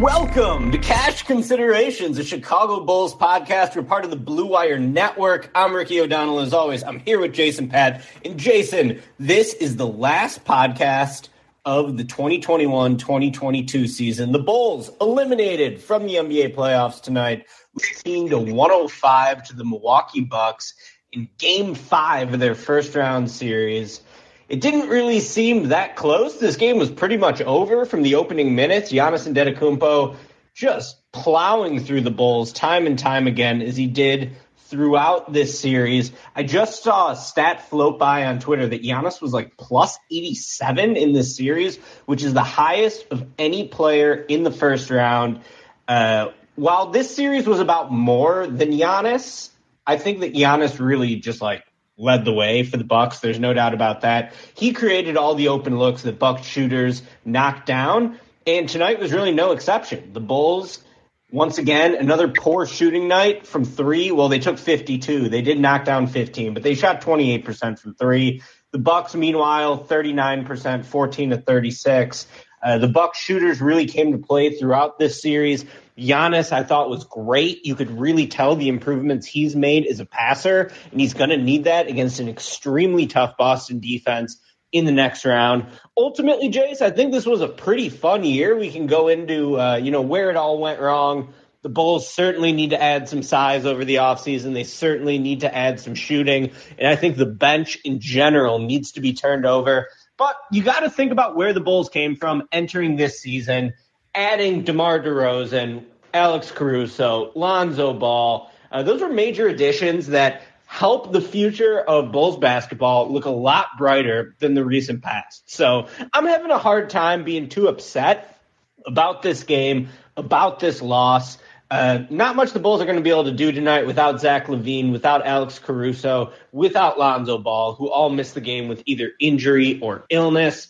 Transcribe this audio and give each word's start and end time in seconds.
Welcome 0.00 0.70
to 0.70 0.78
Cash 0.78 1.24
Considerations, 1.24 2.18
a 2.18 2.24
Chicago 2.24 2.80
Bulls 2.84 3.14
podcast. 3.14 3.76
We're 3.76 3.82
part 3.82 4.04
of 4.04 4.10
the 4.10 4.16
Blue 4.16 4.46
Wire 4.46 4.78
Network. 4.78 5.50
I'm 5.54 5.74
Ricky 5.74 6.00
O'Donnell. 6.00 6.38
As 6.38 6.54
always, 6.54 6.82
I'm 6.82 7.00
here 7.00 7.20
with 7.20 7.34
Jason 7.34 7.68
Patt. 7.68 8.02
And 8.24 8.38
Jason, 8.38 9.02
this 9.18 9.54
is 9.54 9.76
the 9.76 9.86
last 9.86 10.44
podcast 10.44 11.28
of 11.64 11.96
the 11.96 12.04
2021 12.04 12.96
2022 12.96 13.86
season. 13.86 14.32
The 14.32 14.38
Bulls 14.38 14.90
eliminated 15.00 15.80
from 15.80 16.06
the 16.06 16.14
NBA 16.14 16.54
playoffs 16.54 17.00
tonight, 17.00 17.46
15 17.78 18.30
to 18.30 18.38
105 18.38 19.42
to 19.48 19.56
the 19.56 19.64
Milwaukee 19.64 20.22
Bucks 20.22 20.74
in 21.12 21.28
game 21.38 21.74
five 21.74 22.32
of 22.32 22.40
their 22.40 22.54
first 22.54 22.94
round 22.94 23.30
series. 23.30 24.00
It 24.48 24.60
didn't 24.60 24.88
really 24.88 25.20
seem 25.20 25.68
that 25.68 25.96
close. 25.96 26.38
This 26.38 26.56
game 26.56 26.78
was 26.78 26.90
pretty 26.90 27.16
much 27.16 27.40
over 27.40 27.84
from 27.84 28.02
the 28.02 28.16
opening 28.16 28.54
minutes. 28.54 28.92
Giannis 28.92 29.26
Antetokounmpo 29.26 30.16
just 30.54 30.98
plowing 31.12 31.80
through 31.80 32.02
the 32.02 32.10
Bulls 32.10 32.52
time 32.52 32.86
and 32.86 32.98
time 32.98 33.26
again 33.26 33.62
as 33.62 33.76
he 33.76 33.86
did 33.86 34.36
throughout 34.66 35.32
this 35.32 35.58
series. 35.58 36.12
I 36.34 36.42
just 36.42 36.82
saw 36.82 37.10
a 37.10 37.16
stat 37.16 37.68
float 37.68 37.98
by 37.98 38.24
on 38.24 38.40
Twitter 38.40 38.66
that 38.66 38.82
Giannis 38.82 39.20
was 39.20 39.32
like 39.32 39.56
plus 39.56 39.98
87 40.10 40.96
in 40.96 41.12
this 41.12 41.36
series, 41.36 41.76
which 42.06 42.22
is 42.22 42.32
the 42.32 42.42
highest 42.42 43.06
of 43.10 43.26
any 43.38 43.68
player 43.68 44.14
in 44.14 44.44
the 44.44 44.50
first 44.50 44.90
round. 44.90 45.40
Uh, 45.86 46.28
while 46.54 46.90
this 46.90 47.14
series 47.14 47.46
was 47.46 47.60
about 47.60 47.92
more 47.92 48.46
than 48.46 48.70
Giannis, 48.70 49.50
I 49.86 49.98
think 49.98 50.20
that 50.20 50.32
Giannis 50.32 50.78
really 50.80 51.16
just 51.16 51.42
like 51.42 51.64
led 51.96 52.24
the 52.24 52.32
way 52.32 52.62
for 52.62 52.76
the 52.76 52.84
Bucks. 52.84 53.20
There's 53.20 53.38
no 53.38 53.52
doubt 53.52 53.74
about 53.74 54.02
that. 54.02 54.34
He 54.54 54.72
created 54.72 55.16
all 55.16 55.34
the 55.34 55.48
open 55.48 55.78
looks 55.78 56.02
that 56.02 56.18
Bucks 56.18 56.46
shooters 56.46 57.02
knocked 57.24 57.66
down, 57.66 58.18
and 58.46 58.68
tonight 58.68 58.98
was 58.98 59.12
really 59.12 59.32
no 59.32 59.52
exception. 59.52 60.12
The 60.12 60.20
Bulls 60.20 60.82
once 61.30 61.58
again 61.58 61.94
another 61.94 62.28
poor 62.28 62.66
shooting 62.66 63.08
night 63.08 63.46
from 63.46 63.64
3. 63.64 64.12
Well, 64.12 64.28
they 64.28 64.38
took 64.38 64.58
52. 64.58 65.28
They 65.28 65.42
did 65.42 65.58
knock 65.58 65.84
down 65.84 66.06
15, 66.06 66.54
but 66.54 66.62
they 66.62 66.74
shot 66.74 67.00
28% 67.00 67.78
from 67.78 67.94
3. 67.94 68.42
The 68.70 68.78
Bucks 68.78 69.14
meanwhile 69.14 69.84
39%, 69.84 70.84
14 70.84 71.30
to 71.30 71.36
36. 71.38 72.26
Uh, 72.62 72.78
the 72.78 72.88
Bucks 72.88 73.18
shooters 73.18 73.60
really 73.60 73.86
came 73.86 74.12
to 74.12 74.18
play 74.18 74.54
throughout 74.54 74.98
this 74.98 75.20
series. 75.20 75.64
Giannis, 75.98 76.52
I 76.52 76.62
thought 76.62 76.90
was 76.90 77.04
great. 77.04 77.66
You 77.66 77.74
could 77.74 77.90
really 78.00 78.26
tell 78.26 78.56
the 78.56 78.68
improvements 78.68 79.26
he's 79.26 79.54
made 79.54 79.86
as 79.86 80.00
a 80.00 80.06
passer, 80.06 80.72
and 80.90 81.00
he's 81.00 81.14
going 81.14 81.30
to 81.30 81.36
need 81.36 81.64
that 81.64 81.88
against 81.88 82.20
an 82.20 82.28
extremely 82.28 83.06
tough 83.06 83.36
Boston 83.36 83.80
defense 83.80 84.38
in 84.72 84.86
the 84.86 84.92
next 84.92 85.24
round. 85.24 85.66
Ultimately, 85.96 86.50
Jace, 86.50 86.80
I 86.80 86.90
think 86.90 87.12
this 87.12 87.26
was 87.26 87.42
a 87.42 87.48
pretty 87.48 87.90
fun 87.90 88.24
year. 88.24 88.56
We 88.56 88.70
can 88.70 88.86
go 88.86 89.08
into, 89.08 89.60
uh, 89.60 89.76
you 89.76 89.90
know, 89.90 90.00
where 90.00 90.30
it 90.30 90.36
all 90.36 90.58
went 90.58 90.80
wrong. 90.80 91.34
The 91.60 91.68
Bulls 91.68 92.12
certainly 92.12 92.52
need 92.52 92.70
to 92.70 92.82
add 92.82 93.08
some 93.08 93.22
size 93.22 93.66
over 93.66 93.84
the 93.84 93.96
offseason. 93.96 94.52
They 94.52 94.64
certainly 94.64 95.18
need 95.18 95.40
to 95.40 95.54
add 95.54 95.78
some 95.78 95.94
shooting. 95.94 96.50
And 96.76 96.88
I 96.88 96.96
think 96.96 97.16
the 97.16 97.26
bench 97.26 97.78
in 97.84 98.00
general 98.00 98.58
needs 98.58 98.92
to 98.92 99.00
be 99.00 99.12
turned 99.12 99.46
over. 99.46 99.88
But 100.16 100.36
you 100.50 100.62
got 100.62 100.80
to 100.80 100.90
think 100.90 101.12
about 101.12 101.36
where 101.36 101.52
the 101.52 101.60
Bulls 101.60 101.88
came 101.88 102.16
from 102.16 102.48
entering 102.50 102.96
this 102.96 103.20
season, 103.20 103.74
adding 104.14 104.62
DeMar 104.62 105.00
DeRozan, 105.00 105.84
Alex 106.12 106.50
Caruso, 106.50 107.32
Lonzo 107.34 107.92
Ball. 107.92 108.50
Uh, 108.70 108.82
those 108.82 109.00
were 109.00 109.08
major 109.08 109.48
additions 109.48 110.08
that 110.08 110.42
help 110.66 111.12
the 111.12 111.20
future 111.20 111.78
of 111.78 112.12
Bulls 112.12 112.38
basketball 112.38 113.12
look 113.12 113.26
a 113.26 113.30
lot 113.30 113.66
brighter 113.76 114.34
than 114.38 114.54
the 114.54 114.64
recent 114.64 115.02
past. 115.02 115.50
So 115.50 115.88
I'm 116.12 116.26
having 116.26 116.50
a 116.50 116.58
hard 116.58 116.88
time 116.88 117.24
being 117.24 117.48
too 117.48 117.68
upset 117.68 118.40
about 118.86 119.22
this 119.22 119.44
game, 119.44 119.90
about 120.16 120.60
this 120.60 120.80
loss. 120.80 121.38
Uh, 121.70 122.04
not 122.10 122.36
much 122.36 122.52
the 122.52 122.58
Bulls 122.58 122.82
are 122.82 122.84
going 122.84 122.96
to 122.96 123.02
be 123.02 123.10
able 123.10 123.24
to 123.24 123.32
do 123.32 123.52
tonight 123.52 123.86
without 123.86 124.20
Zach 124.20 124.46
LaVine, 124.46 124.92
without 124.92 125.26
Alex 125.26 125.58
Caruso, 125.58 126.32
without 126.52 126.98
Lonzo 126.98 127.38
Ball, 127.38 127.74
who 127.74 127.90
all 127.90 128.10
missed 128.10 128.34
the 128.34 128.40
game 128.40 128.68
with 128.68 128.82
either 128.86 129.10
injury 129.18 129.80
or 129.80 130.04
illness. 130.10 130.68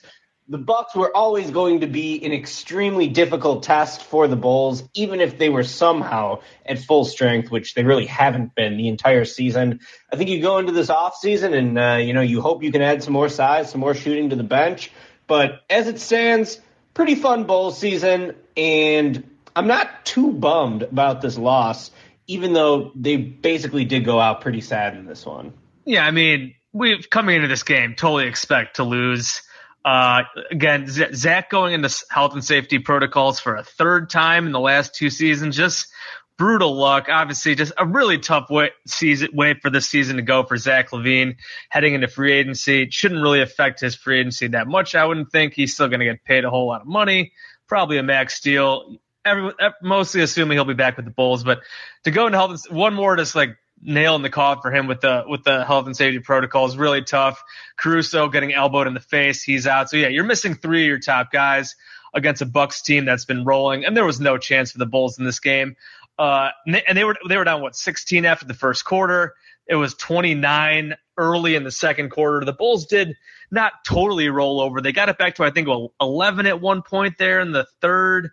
The 0.49 0.59
Bucks 0.59 0.95
were 0.95 1.17
always 1.17 1.51
going 1.51 1.81
to 1.81 1.87
be 1.87 2.25
an 2.25 2.33
extremely 2.33 3.07
difficult 3.07 3.63
test 3.63 4.03
for 4.03 4.27
the 4.27 4.37
Bulls, 4.37 4.83
even 4.93 5.21
if 5.21 5.39
they 5.39 5.49
were 5.49 5.63
somehow 5.63 6.41
at 6.67 6.81
full 6.81 7.05
strength, 7.05 7.51
which 7.51 7.75
they 7.75 7.85
really 7.85 8.07
haven't 8.07 8.55
been 8.55 8.77
the 8.77 8.89
entire 8.89 9.25
season. 9.25 9.81
I 10.13 10.17
think 10.17 10.31
you 10.31 10.43
go 10.43 10.59
into 10.59 10.73
this 10.73 10.89
offseason 10.89 11.57
and 11.57 11.79
uh, 11.79 11.97
you 12.03 12.13
know 12.13 12.21
you 12.23 12.41
hope 12.41 12.63
you 12.63 12.73
can 12.73 12.83
add 12.83 13.03
some 13.03 13.13
more 13.13 13.29
size, 13.29 13.71
some 13.71 13.81
more 13.81 13.95
shooting 13.95 14.31
to 14.31 14.37
the 14.37 14.43
bench. 14.43 14.91
But 15.29 15.63
as 15.71 15.87
it 15.87 16.01
stands, 16.01 16.61
pretty 16.93 17.15
fun 17.15 17.45
Bulls 17.45 17.79
season, 17.79 18.35
and 18.57 19.23
I'm 19.55 19.67
not 19.67 20.05
too 20.05 20.33
bummed 20.33 20.83
about 20.83 21.21
this 21.21 21.39
loss, 21.39 21.91
even 22.27 22.53
though 22.53 22.93
they 22.95 23.17
basically 23.17 23.85
did 23.85 24.05
go 24.05 24.19
out 24.19 24.41
pretty 24.41 24.61
sad 24.61 24.97
in 24.97 25.07
this 25.07 25.25
one. 25.25 25.53
Yeah, 25.85 26.05
I 26.05 26.11
mean, 26.11 26.55
we've 26.73 27.09
coming 27.09 27.37
into 27.37 27.49
this 27.49 27.63
game 27.63 27.95
totally 27.95 28.27
expect 28.27 28.77
to 28.77 28.85
lose. 28.85 29.43
Uh, 29.85 30.23
again, 30.51 30.87
Zach 30.89 31.51
going 31.51 31.75
into 31.75 32.05
health 32.09 32.35
and 32.35 32.45
safety 32.45 32.79
protocols 32.79 33.41
for 33.41 33.57
a 33.57 33.65
third 33.65 34.11
time 34.11 34.47
in 34.47 34.53
the 34.53 34.61
last 34.61 34.95
two 34.95 35.11
seasons, 35.11 35.57
just 35.57 35.89
brutal 36.37 36.75
luck. 36.75 37.09
Obviously, 37.09 37.55
just 37.55 37.73
a 37.77 37.87
really 37.87 38.19
tough 38.19 38.49
way 38.51 38.71
season 38.87 39.31
way 39.33 39.55
for 39.55 39.71
this 39.71 39.89
season 39.89 40.17
to 40.17 40.23
go 40.23 40.45
for 40.45 40.57
Zach 40.57 40.91
LaVine 40.91 41.37
heading 41.69 41.95
into 41.95 42.09
free 42.09 42.33
agency. 42.33 42.83
It 42.83 42.93
shouldn't 42.93 43.23
really 43.23 43.43
affect 43.43 43.81
his 43.81 43.95
free 43.95 44.21
agency 44.21 44.49
that 44.49 44.69
much. 44.69 44.95
I 44.95 45.05
wouldn't 45.05 45.33
think 45.33 45.55
he's 45.55 45.75
still 45.75 45.89
going 45.89 46.01
to 46.01 46.07
get 46.07 46.25
paid 46.25 46.45
a 46.45 46.51
whole 46.51 46.69
lot 46.69 46.83
of 46.83 46.87
money, 46.87 47.33
probably 47.67 47.99
a 47.99 48.03
max 48.03 48.41
deal. 48.41 48.97
Everyone, 49.25 49.55
mostly 49.83 50.21
assuming 50.21 50.57
he'll 50.57 50.65
be 50.65 50.75
back 50.75 50.97
with 50.97 51.05
the 51.05 51.13
Bulls, 51.13 51.45
but 51.45 51.61
to 52.05 52.11
go 52.11 52.27
into 52.27 52.39
health, 52.39 52.71
one 52.71 52.95
more 52.95 53.15
just 53.17 53.37
like 53.37 53.57
nail 53.83 54.15
in 54.17 54.23
the 54.23 54.31
coffin 54.31 54.63
for 54.63 54.73
him 54.73 54.87
with 54.87 55.01
the 55.01 55.25
with 55.27 55.45
the 55.45 55.65
health 55.65 55.87
and 55.87 55.97
safety 55.97 56.21
protocols. 56.21 56.77
Really 56.77 57.03
tough. 57.03 57.43
Caruso 57.77 58.29
getting 58.29 58.53
elbowed 58.53 58.87
in 58.87 58.95
the 58.95 59.01
face, 59.01 59.43
he's 59.43 59.67
out. 59.67 59.91
So 59.91 59.97
yeah, 59.97 60.09
you're 60.09 60.25
missing 60.25 60.55
three 60.55 60.83
of 60.83 60.89
your 60.89 60.99
top 60.99 61.33
guys. 61.33 61.75
against 62.15 62.43
a 62.43 62.47
Bucks 62.47 62.83
team 62.83 63.05
that's 63.05 63.25
been 63.25 63.45
rolling, 63.45 63.85
and 63.85 63.97
there 63.97 64.05
was 64.05 64.21
no 64.21 64.39
chance 64.39 64.73
for 64.73 64.79
the 64.79 64.87
Bulls 64.87 65.19
in 65.19 65.25
this 65.25 65.41
game. 65.41 65.77
Uh, 66.19 66.51
and 66.67 66.97
they 66.97 67.05
were 67.05 67.17
they 67.29 67.37
were 67.37 67.45
down 67.45 67.63
what 67.63 67.75
16 67.75 68.25
after 68.25 68.47
the 68.47 68.55
first 68.55 68.85
quarter. 68.85 69.35
It 69.67 69.77
was 69.77 69.95
29 69.95 70.95
early 71.17 71.55
in 71.55 71.65
the 71.65 71.71
second 71.71 72.11
quarter. 72.11 72.45
The 72.45 72.53
Bulls 72.53 72.87
did 72.87 73.17
not 73.51 73.73
totally 73.87 74.29
roll 74.29 74.61
over. 74.61 74.81
They 74.81 74.93
got 74.93 75.09
it 75.09 75.19
back 75.19 75.37
to 75.37 75.45
I 75.45 75.51
think 75.51 75.69
11 76.01 76.47
at 76.47 76.61
one 76.61 76.83
point 76.83 77.17
there 77.19 77.41
in 77.41 77.53
the 77.53 77.67
third. 77.81 78.31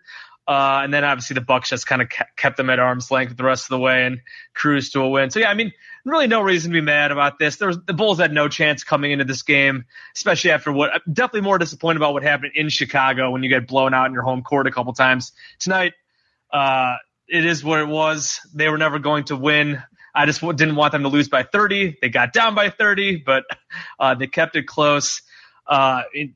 Uh, 0.50 0.80
and 0.82 0.92
then 0.92 1.04
obviously 1.04 1.34
the 1.34 1.40
Bucks 1.40 1.68
just 1.68 1.86
kind 1.86 2.02
of 2.02 2.08
kept 2.36 2.56
them 2.56 2.70
at 2.70 2.80
arm's 2.80 3.08
length 3.08 3.36
the 3.36 3.44
rest 3.44 3.66
of 3.66 3.68
the 3.68 3.78
way 3.78 4.04
and 4.04 4.18
cruised 4.52 4.92
to 4.94 5.00
a 5.00 5.08
win. 5.08 5.30
So 5.30 5.38
yeah, 5.38 5.48
I 5.48 5.54
mean, 5.54 5.72
really 6.04 6.26
no 6.26 6.40
reason 6.40 6.72
to 6.72 6.74
be 6.74 6.84
mad 6.84 7.12
about 7.12 7.38
this. 7.38 7.54
There 7.54 7.68
was, 7.68 7.78
the 7.86 7.92
Bulls 7.92 8.18
had 8.18 8.32
no 8.32 8.48
chance 8.48 8.82
coming 8.82 9.12
into 9.12 9.24
this 9.24 9.42
game, 9.42 9.84
especially 10.16 10.50
after 10.50 10.72
what 10.72 10.92
I'm 10.92 11.12
definitely 11.12 11.42
more 11.42 11.58
disappointed 11.58 11.98
about 11.98 12.14
what 12.14 12.24
happened 12.24 12.50
in 12.56 12.68
Chicago 12.68 13.30
when 13.30 13.44
you 13.44 13.48
get 13.48 13.68
blown 13.68 13.94
out 13.94 14.06
in 14.06 14.12
your 14.12 14.24
home 14.24 14.42
court 14.42 14.66
a 14.66 14.72
couple 14.72 14.92
times 14.92 15.30
tonight. 15.60 15.92
Uh, 16.52 16.96
it 17.28 17.46
is 17.46 17.62
what 17.62 17.78
it 17.78 17.86
was. 17.86 18.40
They 18.52 18.68
were 18.68 18.78
never 18.78 18.98
going 18.98 19.26
to 19.26 19.36
win. 19.36 19.80
I 20.12 20.26
just 20.26 20.40
didn't 20.40 20.74
want 20.74 20.90
them 20.90 21.04
to 21.04 21.08
lose 21.08 21.28
by 21.28 21.44
30. 21.44 21.98
They 22.02 22.08
got 22.08 22.32
down 22.32 22.56
by 22.56 22.70
30, 22.70 23.18
but 23.18 23.44
uh, 24.00 24.16
they 24.16 24.26
kept 24.26 24.56
it 24.56 24.66
close. 24.66 25.22
Uh, 25.64 26.02
it, 26.12 26.30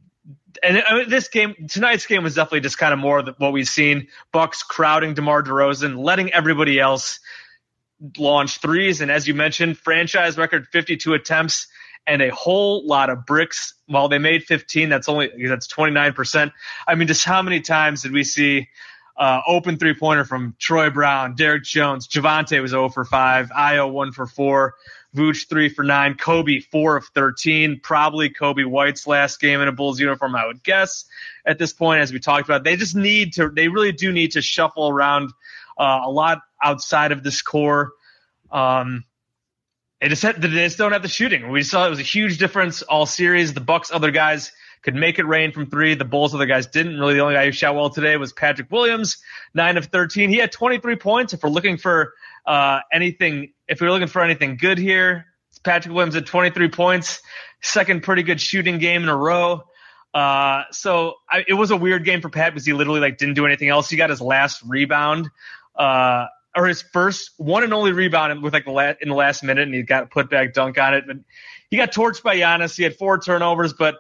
and 0.63 0.83
I 0.87 0.99
mean, 0.99 1.09
this 1.09 1.29
game, 1.29 1.55
tonight's 1.69 2.07
game 2.07 2.23
was 2.23 2.35
definitely 2.35 2.61
just 2.61 2.79
kind 2.79 2.93
of 2.93 2.99
more 2.99 3.19
of 3.19 3.35
what 3.39 3.53
we've 3.53 3.69
seen. 3.69 4.09
Bucks 4.33 4.63
crowding 4.63 5.15
DeMar 5.15 5.43
DeRozan, 5.43 6.03
letting 6.03 6.33
everybody 6.33 6.79
else 6.79 7.21
launch 8.19 8.59
threes. 8.59 9.01
And 9.01 9.11
as 9.11 9.27
you 9.27 9.35
mentioned, 9.35 9.79
franchise 9.79 10.37
record 10.37 10.67
52 10.69 11.15
attempts 11.15 11.67
and 12.07 12.23
a 12.23 12.31
whole 12.31 12.87
lot 12.87 13.11
of 13.11 13.27
bricks. 13.27 13.75
While 13.87 14.09
they 14.09 14.19
made 14.19 14.45
15, 14.45 14.89
that's 14.89 15.09
only 15.09 15.31
that's 15.47 15.69
29%. 15.69 16.53
I 16.87 16.95
mean, 16.95 17.09
just 17.09 17.25
how 17.25 17.43
many 17.43 17.61
times 17.61 18.03
did 18.03 18.13
we 18.13 18.25
see 18.25 18.69
uh, 19.17 19.41
open 19.47 19.77
three 19.77 19.95
pointer 19.95 20.25
from 20.25 20.57
Troy 20.59 20.91
Brown, 20.91 21.35
Derrick 21.35 21.65
Jones, 21.65 22.09
Javonte 22.09 22.61
was 22.61 22.73
0 22.73 22.89
for 22.89 23.05
5, 23.05 23.51
Ayo 23.51 23.91
1 23.91 24.13
for 24.13 24.27
4, 24.27 24.75
Vooch 25.15 25.49
3 25.49 25.69
for 25.69 25.85
9, 25.85 26.15
Coby 26.15 26.65
4 26.65 26.97
of 26.97 27.05
13, 27.15 27.81
probably 27.81 28.31
Coby 28.31 28.67
White's 28.67 29.07
last 29.07 29.41
game 29.41 29.61
in 29.61 29.69
a 29.69 29.73
Bulls 29.73 30.01
uniform, 30.01 30.35
I 30.35 30.47
would 30.47 30.63
guess 30.63 31.05
at 31.47 31.59
this 31.59 31.73
point, 31.73 32.01
as 32.01 32.13
we 32.13 32.19
talked 32.19 32.49
about. 32.49 32.65
They 32.65 32.77
just 32.77 32.97
need 32.97 33.35
to, 33.35 33.49
they 33.49 33.69
really 33.69 33.93
do 33.93 34.13
need 34.13 34.33
to 34.33 34.43
shuffle 34.43 34.89
around 34.89 35.31
uh, 35.79 36.01
a 36.05 36.11
lot 36.11 36.41
outside 36.63 37.13
of 37.13 37.23
this 37.23 37.43
core. 37.43 37.93
Um, 38.51 39.05
they 40.01 40.09
just, 40.09 40.23
had, 40.23 40.43
they 40.43 40.49
just 40.49 40.79
don't 40.79 40.93
have 40.93 41.03
the 41.03 41.09
shooting. 41.09 41.51
We 41.51 41.63
saw 41.63 41.87
it 41.87 41.91
was 41.91 42.01
a 42.01 42.03
huge 42.03 42.39
difference 42.39 42.83
all 42.83 43.07
series. 43.07 43.55
The 43.55 43.61
Bucks, 43.61 43.93
other 43.93 44.11
guys 44.11 44.53
could 44.85 44.95
make 44.95 45.19
it 45.19 45.27
rain 45.27 45.51
from 45.51 45.71
three. 45.71 45.95
The 45.95 46.05
Bulls, 46.05 46.35
other 46.35 46.47
guys 46.47 46.67
didn't. 46.67 47.01
Really, 47.01 47.15
the 47.15 47.21
only 47.21 47.35
guy 47.35 47.47
who 47.47 47.53
shot 47.53 47.75
well 47.75 47.91
today 47.91 48.17
was 48.17 48.33
Patrick 48.33 48.71
Williams, 48.71 49.17
nine 49.55 49.77
of 49.77 49.87
13. 49.87 50.29
He 50.29 50.37
had 50.37 50.53
23 50.53 50.97
points. 50.97 51.33
If 51.33 51.43
we're 51.43 51.49
looking 51.49 51.79
for 51.79 52.13
uh, 52.47 52.81
anything, 52.93 53.53
if 53.67 53.81
we're 53.81 53.91
looking 53.91 54.09
for 54.09 54.23
anything 54.23 54.59
good 54.59 54.79
here, 54.79 55.27
Patrick 55.65 55.95
Williams 55.95 56.17
at 56.17 56.27
23 56.27 56.69
points, 56.69 57.23
second 57.63 58.03
pretty 58.03 58.23
good 58.23 58.41
shooting 58.41 58.79
game 58.79 59.03
in 59.03 59.09
a 59.09 59.17
row. 59.17 59.65
Uh, 60.13 60.65
so 60.71 61.15
I, 61.29 61.45
it 61.49 61.55
was 61.55 61.71
a 61.71 61.77
weird 61.77 62.05
game 62.05 62.21
for 62.21 62.29
Pat 62.29 62.53
because 62.53 62.67
he 62.67 62.75
literally 62.75 63.01
like 63.01 63.17
didn't 63.17 63.35
do 63.35 63.47
anything 63.47 63.71
else. 63.71 63.89
He 63.89 63.97
got 63.97 64.11
his 64.11 64.21
last 64.21 64.63
rebound, 64.65 65.31
uh, 65.75 66.27
or 66.55 66.67
his 66.67 66.83
first 66.83 67.31
one 67.39 67.65
and 67.65 67.75
only 67.75 67.93
rebound 67.93 68.43
with 68.43 68.53
like 68.53 68.67
the 68.67 68.71
last, 68.71 68.99
in 69.01 69.09
the 69.09 69.15
last 69.15 69.43
minute, 69.43 69.63
and 69.63 69.75
he 69.75 69.83
got 69.83 70.05
a 70.05 70.07
put 70.07 70.31
back 70.31 70.53
dunk 70.53 70.79
on 70.79 70.95
it. 70.95 71.05
But 71.07 71.17
he 71.71 71.79
got 71.79 71.91
torched 71.91 72.23
by 72.23 72.37
Giannis. 72.37 72.77
He 72.77 72.85
had 72.85 72.95
four 72.97 73.19
turnovers, 73.19 73.73
but 73.73 73.97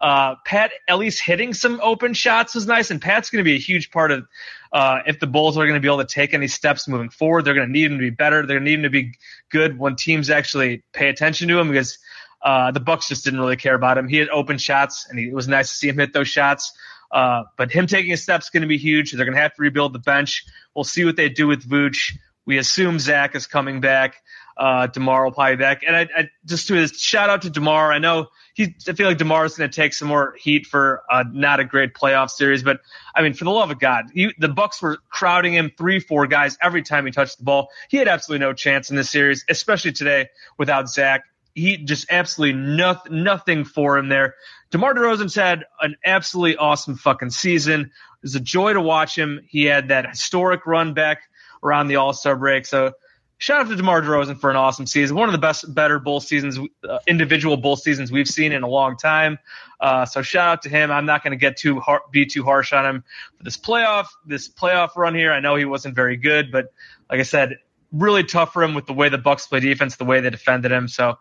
uh, 0.00 0.34
Pat 0.44 0.72
at 0.88 0.98
least 0.98 1.20
hitting 1.20 1.54
some 1.54 1.80
open 1.82 2.12
shots 2.12 2.54
was 2.54 2.66
nice, 2.66 2.90
and 2.90 3.00
Pat's 3.00 3.30
going 3.30 3.42
to 3.42 3.48
be 3.48 3.54
a 3.54 3.58
huge 3.58 3.90
part 3.90 4.10
of 4.10 4.26
uh, 4.72 5.00
if 5.06 5.20
the 5.20 5.26
Bulls 5.26 5.56
are 5.56 5.64
going 5.64 5.74
to 5.74 5.80
be 5.80 5.88
able 5.88 6.04
to 6.04 6.14
take 6.14 6.34
any 6.34 6.48
steps 6.48 6.86
moving 6.86 7.08
forward. 7.08 7.44
They're 7.44 7.54
going 7.54 7.66
to 7.66 7.72
need 7.72 7.90
him 7.90 7.98
to 7.98 8.02
be 8.02 8.10
better. 8.10 8.46
They're 8.46 8.58
going 8.58 8.64
to 8.66 8.70
need 8.70 8.78
him 8.80 8.82
to 8.82 8.90
be 8.90 9.14
good 9.50 9.78
when 9.78 9.96
teams 9.96 10.28
actually 10.28 10.82
pay 10.92 11.08
attention 11.08 11.48
to 11.48 11.58
him 11.58 11.68
because 11.68 11.98
uh, 12.42 12.70
the 12.72 12.80
Bucks 12.80 13.08
just 13.08 13.24
didn't 13.24 13.40
really 13.40 13.56
care 13.56 13.74
about 13.74 13.96
him. 13.96 14.06
He 14.08 14.16
had 14.16 14.28
open 14.28 14.58
shots, 14.58 15.06
and 15.08 15.18
he, 15.18 15.28
it 15.28 15.34
was 15.34 15.48
nice 15.48 15.70
to 15.70 15.76
see 15.76 15.88
him 15.88 15.98
hit 15.98 16.12
those 16.12 16.28
shots. 16.28 16.72
Uh, 17.10 17.44
but 17.56 17.70
him 17.70 17.86
taking 17.86 18.12
a 18.12 18.16
step 18.16 18.40
is 18.40 18.50
going 18.50 18.62
to 18.62 18.68
be 18.68 18.78
huge. 18.78 19.12
They're 19.12 19.24
going 19.24 19.36
to 19.36 19.40
have 19.40 19.54
to 19.54 19.62
rebuild 19.62 19.92
the 19.92 19.98
bench. 19.98 20.44
We'll 20.74 20.84
see 20.84 21.04
what 21.04 21.16
they 21.16 21.28
do 21.28 21.46
with 21.46 21.66
Vooch. 21.68 22.12
We 22.44 22.58
assume 22.58 22.98
Zach 22.98 23.34
is 23.34 23.46
coming 23.46 23.80
back. 23.80 24.16
Uh, 24.56 24.86
Demar 24.86 25.24
will 25.24 25.32
probably 25.32 25.56
back. 25.56 25.82
And 25.86 25.96
I, 25.96 26.08
I 26.16 26.28
just 26.44 26.68
to 26.68 26.86
shout 26.88 27.30
out 27.30 27.42
to 27.42 27.50
Demar. 27.50 27.92
I 27.92 27.98
know 27.98 28.28
he, 28.56 28.74
I 28.88 28.94
feel 28.94 29.06
like 29.06 29.18
Demar 29.18 29.44
is 29.44 29.54
going 29.54 29.70
to 29.70 29.76
take 29.76 29.92
some 29.92 30.08
more 30.08 30.34
heat 30.38 30.64
for 30.64 31.02
uh, 31.10 31.24
not 31.30 31.60
a 31.60 31.64
great 31.64 31.92
playoff 31.92 32.30
series, 32.30 32.62
but 32.62 32.80
I 33.14 33.20
mean, 33.22 33.34
for 33.34 33.44
the 33.44 33.50
love 33.50 33.70
of 33.70 33.78
God, 33.78 34.06
he, 34.14 34.32
the 34.38 34.48
Bucks 34.48 34.80
were 34.80 34.96
crowding 35.10 35.52
him 35.52 35.70
three, 35.76 36.00
four 36.00 36.26
guys 36.26 36.56
every 36.62 36.82
time 36.82 37.04
he 37.04 37.12
touched 37.12 37.36
the 37.36 37.44
ball. 37.44 37.68
He 37.90 37.98
had 37.98 38.08
absolutely 38.08 38.46
no 38.46 38.54
chance 38.54 38.88
in 38.88 38.96
this 38.96 39.10
series, 39.10 39.44
especially 39.50 39.92
today 39.92 40.30
without 40.56 40.88
Zach. 40.88 41.24
He 41.54 41.76
just 41.76 42.06
absolutely 42.10 42.58
nothing, 42.58 43.22
nothing 43.24 43.64
for 43.64 43.98
him 43.98 44.08
there. 44.08 44.36
DeMar 44.70 44.94
DeRozan's 44.94 45.34
had 45.34 45.66
an 45.82 45.96
absolutely 46.02 46.56
awesome 46.56 46.96
fucking 46.96 47.30
season. 47.30 47.82
It 47.82 47.90
was 48.22 48.36
a 48.36 48.40
joy 48.40 48.72
to 48.72 48.80
watch 48.80 49.18
him. 49.18 49.42
He 49.46 49.64
had 49.64 49.88
that 49.88 50.08
historic 50.08 50.66
run 50.66 50.94
back 50.94 51.20
around 51.62 51.88
the 51.88 51.96
All 51.96 52.14
Star 52.14 52.36
break. 52.36 52.64
So 52.64 52.92
shout 53.38 53.62
out 53.62 53.68
to 53.68 53.76
DeMar 53.76 54.02
DeRozan 54.02 54.38
for 54.38 54.50
an 54.50 54.56
awesome 54.56 54.86
season. 54.86 55.16
One 55.16 55.28
of 55.28 55.32
the 55.32 55.38
best, 55.38 55.72
better 55.74 55.98
bull 55.98 56.20
seasons, 56.20 56.58
uh, 56.88 56.98
individual 57.06 57.56
bull 57.56 57.76
seasons 57.76 58.10
we've 58.10 58.28
seen 58.28 58.52
in 58.52 58.62
a 58.62 58.68
long 58.68 58.96
time. 58.96 59.38
Uh, 59.80 60.06
so 60.06 60.22
shout 60.22 60.48
out 60.48 60.62
to 60.62 60.68
him. 60.68 60.90
I'm 60.90 61.06
not 61.06 61.22
going 61.22 61.32
to 61.32 61.36
get 61.36 61.56
too 61.56 61.80
har- 61.80 62.02
be 62.10 62.26
too 62.26 62.44
harsh 62.44 62.72
on 62.72 62.86
him 62.86 63.04
for 63.36 63.44
this 63.44 63.56
playoff, 63.56 64.06
this 64.26 64.48
playoff 64.48 64.96
run 64.96 65.14
here. 65.14 65.32
I 65.32 65.40
know 65.40 65.56
he 65.56 65.64
wasn't 65.64 65.94
very 65.94 66.16
good, 66.16 66.50
but 66.50 66.72
like 67.10 67.20
I 67.20 67.24
said, 67.24 67.58
really 67.92 68.24
tough 68.24 68.52
for 68.52 68.62
him 68.62 68.74
with 68.74 68.86
the 68.86 68.94
way 68.94 69.08
the 69.08 69.18
Bucks 69.18 69.46
play 69.46 69.60
defense, 69.60 69.96
the 69.96 70.04
way 70.04 70.20
they 70.20 70.30
defended 70.30 70.72
him. 70.72 70.88
So 70.88 71.18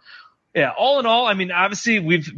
yeah, 0.53 0.71
all 0.77 1.00
in 1.00 1.06
all, 1.06 1.27
I 1.27 1.33
mean, 1.33 1.51
obviously 1.51 2.00
we've 2.00 2.31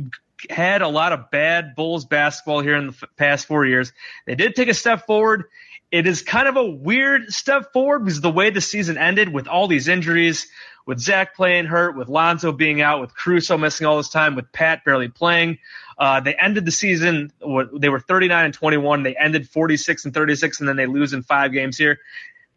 had 0.50 0.82
a 0.82 0.88
lot 0.88 1.14
of 1.14 1.32
bad 1.32 1.76
Bulls 1.76 2.06
basketball 2.06 2.62
here 2.62 2.76
in 2.76 2.88
the 2.88 2.94
f- 2.94 3.10
past 3.16 3.48
four 3.48 3.66
years. 3.66 3.94
They 4.26 4.36
did 4.36 4.56
take 4.56 4.70
a 4.70 4.74
step 4.74 5.06
forward 5.06 5.46
it 5.92 6.06
is 6.06 6.22
kind 6.22 6.48
of 6.48 6.58
a 6.58 6.66
weird 6.66 7.32
step 7.32 7.72
forward 7.72 8.00
because 8.00 8.22
the 8.22 8.32
way 8.32 8.50
the 8.50 8.62
season 8.62 8.98
ended 8.98 9.32
with 9.32 9.48
all 9.48 9.68
these 9.68 9.88
injuries, 9.88 10.48
with 10.86 11.00
Zach 11.00 11.36
playing 11.36 11.66
hurt, 11.66 11.98
with 11.98 12.10
Lonzo 12.10 12.52
being 12.52 12.82
out, 12.82 13.02
with 13.02 13.16
Caruso 13.16 13.58
missing 13.58 13.88
all 13.88 13.98
this 13.98 14.10
time, 14.10 14.36
with 14.36 14.52
Pat 14.52 14.84
barely 14.84 15.08
playing. 15.08 15.60
Uh, 15.98 16.20
they 16.20 16.34
ended 16.36 16.66
the 16.66 16.72
season, 16.72 17.32
they 17.74 17.90
were 17.90 18.00
39 18.00 18.46
and 18.46 18.54
21. 18.54 19.04
They 19.04 19.16
ended 19.16 19.50
46 19.50 20.06
and 20.06 20.14
36, 20.14 20.60
and 20.60 20.70
then 20.70 20.76
they 20.76 20.86
lose 20.86 21.14
in 21.14 21.24
five 21.24 21.52
games 21.52 21.78
here. 21.78 22.00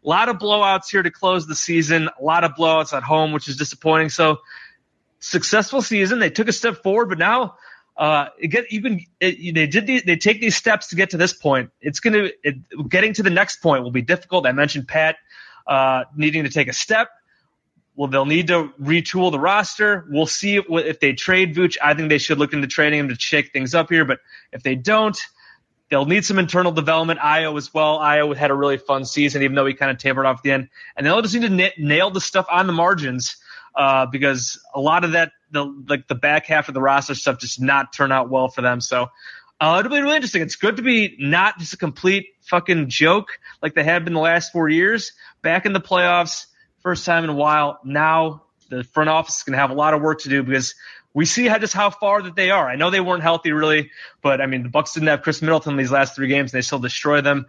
A 0.03 0.07
lot 0.07 0.29
of 0.29 0.37
blowouts 0.37 0.89
here 0.89 1.03
to 1.03 1.11
close 1.11 1.47
the 1.47 1.55
season, 1.55 2.09
a 2.19 2.23
lot 2.23 2.43
of 2.43 2.51
blowouts 2.51 2.93
at 2.93 3.03
home, 3.03 3.31
which 3.31 3.47
is 3.47 3.55
disappointing. 3.57 4.09
So, 4.09 4.39
successful 5.19 5.81
season. 5.81 6.19
They 6.19 6.29
took 6.29 6.47
a 6.47 6.53
step 6.53 6.83
forward, 6.83 7.09
but 7.09 7.19
now 7.19 7.55
uh, 8.01 8.29
get 8.41 8.67
can 8.67 8.99
it, 9.19 9.53
they 9.53 9.67
did 9.67 9.85
these, 9.85 10.01
they 10.01 10.15
take 10.15 10.41
these 10.41 10.55
steps 10.55 10.87
to 10.87 10.95
get 10.95 11.11
to 11.11 11.17
this 11.17 11.33
point. 11.33 11.69
It's 11.81 11.99
gonna 11.99 12.29
it, 12.43 12.55
getting 12.89 13.13
to 13.13 13.21
the 13.21 13.29
next 13.29 13.61
point 13.61 13.83
will 13.83 13.91
be 13.91 14.01
difficult. 14.01 14.47
I 14.47 14.53
mentioned 14.53 14.87
Pat 14.87 15.17
uh, 15.67 16.05
needing 16.15 16.43
to 16.45 16.49
take 16.49 16.67
a 16.67 16.73
step. 16.73 17.09
Well, 17.95 18.09
they'll 18.09 18.25
need 18.25 18.47
to 18.47 18.69
retool 18.81 19.31
the 19.31 19.39
roster. 19.39 20.07
We'll 20.09 20.25
see 20.25 20.55
if, 20.55 20.65
if 20.67 20.99
they 20.99 21.13
trade 21.13 21.53
Vooch. 21.53 21.77
I 21.79 21.93
think 21.93 22.09
they 22.09 22.17
should 22.17 22.39
look 22.39 22.53
into 22.53 22.65
trading 22.65 23.01
him 23.01 23.09
to 23.09 23.15
shake 23.19 23.53
things 23.53 23.75
up 23.75 23.89
here. 23.89 24.03
But 24.03 24.17
if 24.51 24.63
they 24.63 24.73
don't, 24.73 25.19
they'll 25.91 26.07
need 26.07 26.25
some 26.25 26.39
internal 26.39 26.71
development. 26.71 27.19
Ayo 27.19 27.55
as 27.55 27.71
well. 27.71 27.99
Ayo 27.99 28.35
had 28.35 28.49
a 28.49 28.55
really 28.55 28.77
fun 28.77 29.05
season, 29.05 29.43
even 29.43 29.53
though 29.53 29.67
he 29.67 29.75
kind 29.75 29.91
of 29.91 29.99
tapered 29.99 30.25
off 30.25 30.37
at 30.37 30.43
the 30.43 30.53
end. 30.53 30.69
And 30.97 31.05
they'll 31.05 31.21
just 31.21 31.35
need 31.35 31.47
to 31.47 31.49
na- 31.49 31.77
nail 31.77 32.09
the 32.09 32.21
stuff 32.21 32.47
on 32.49 32.65
the 32.65 32.73
margins 32.73 33.35
uh, 33.75 34.05
because 34.05 34.61
a 34.73 34.79
lot 34.79 35.03
of 35.03 35.13
that 35.13 35.31
the 35.51 35.65
like 35.87 36.07
the 36.07 36.15
back 36.15 36.45
half 36.45 36.67
of 36.67 36.73
the 36.73 36.81
roster 36.81 37.15
stuff 37.15 37.39
just 37.39 37.61
not 37.61 37.93
turn 37.93 38.11
out 38.11 38.29
well 38.29 38.47
for 38.47 38.61
them. 38.61 38.81
So 38.81 39.09
uh, 39.59 39.77
it'll 39.79 39.91
be 39.91 40.01
really 40.01 40.15
interesting. 40.15 40.41
It's 40.41 40.55
good 40.55 40.77
to 40.77 40.81
be 40.81 41.15
not 41.19 41.59
just 41.59 41.73
a 41.73 41.77
complete 41.77 42.29
fucking 42.41 42.89
joke 42.89 43.27
like 43.61 43.75
they 43.75 43.83
have 43.83 44.03
been 44.03 44.13
the 44.13 44.19
last 44.19 44.51
four 44.51 44.69
years. 44.69 45.11
Back 45.41 45.65
in 45.65 45.73
the 45.73 45.81
playoffs, 45.81 46.47
first 46.81 47.05
time 47.05 47.23
in 47.23 47.29
a 47.29 47.35
while. 47.35 47.79
Now 47.83 48.43
the 48.69 48.83
front 48.83 49.09
office 49.09 49.37
is 49.37 49.43
going 49.43 49.53
to 49.53 49.59
have 49.59 49.69
a 49.69 49.75
lot 49.75 49.93
of 49.93 50.01
work 50.01 50.21
to 50.21 50.29
do 50.29 50.41
because 50.41 50.75
we 51.13 51.25
see 51.25 51.47
how, 51.47 51.57
just 51.57 51.73
how 51.73 51.89
far 51.89 52.21
that 52.21 52.35
they 52.35 52.51
are. 52.51 52.67
I 52.67 52.75
know 52.75 52.89
they 52.89 53.01
weren't 53.01 53.21
healthy 53.21 53.51
really, 53.51 53.91
but 54.21 54.41
I 54.41 54.45
mean 54.47 54.63
the 54.63 54.69
Bucks 54.69 54.93
didn't 54.93 55.09
have 55.09 55.21
Khris 55.21 55.41
Middleton 55.41 55.75
these 55.77 55.91
last 55.91 56.15
three 56.15 56.27
games 56.27 56.53
and 56.53 56.57
they 56.57 56.63
still 56.63 56.79
destroy 56.79 57.21
them. 57.21 57.45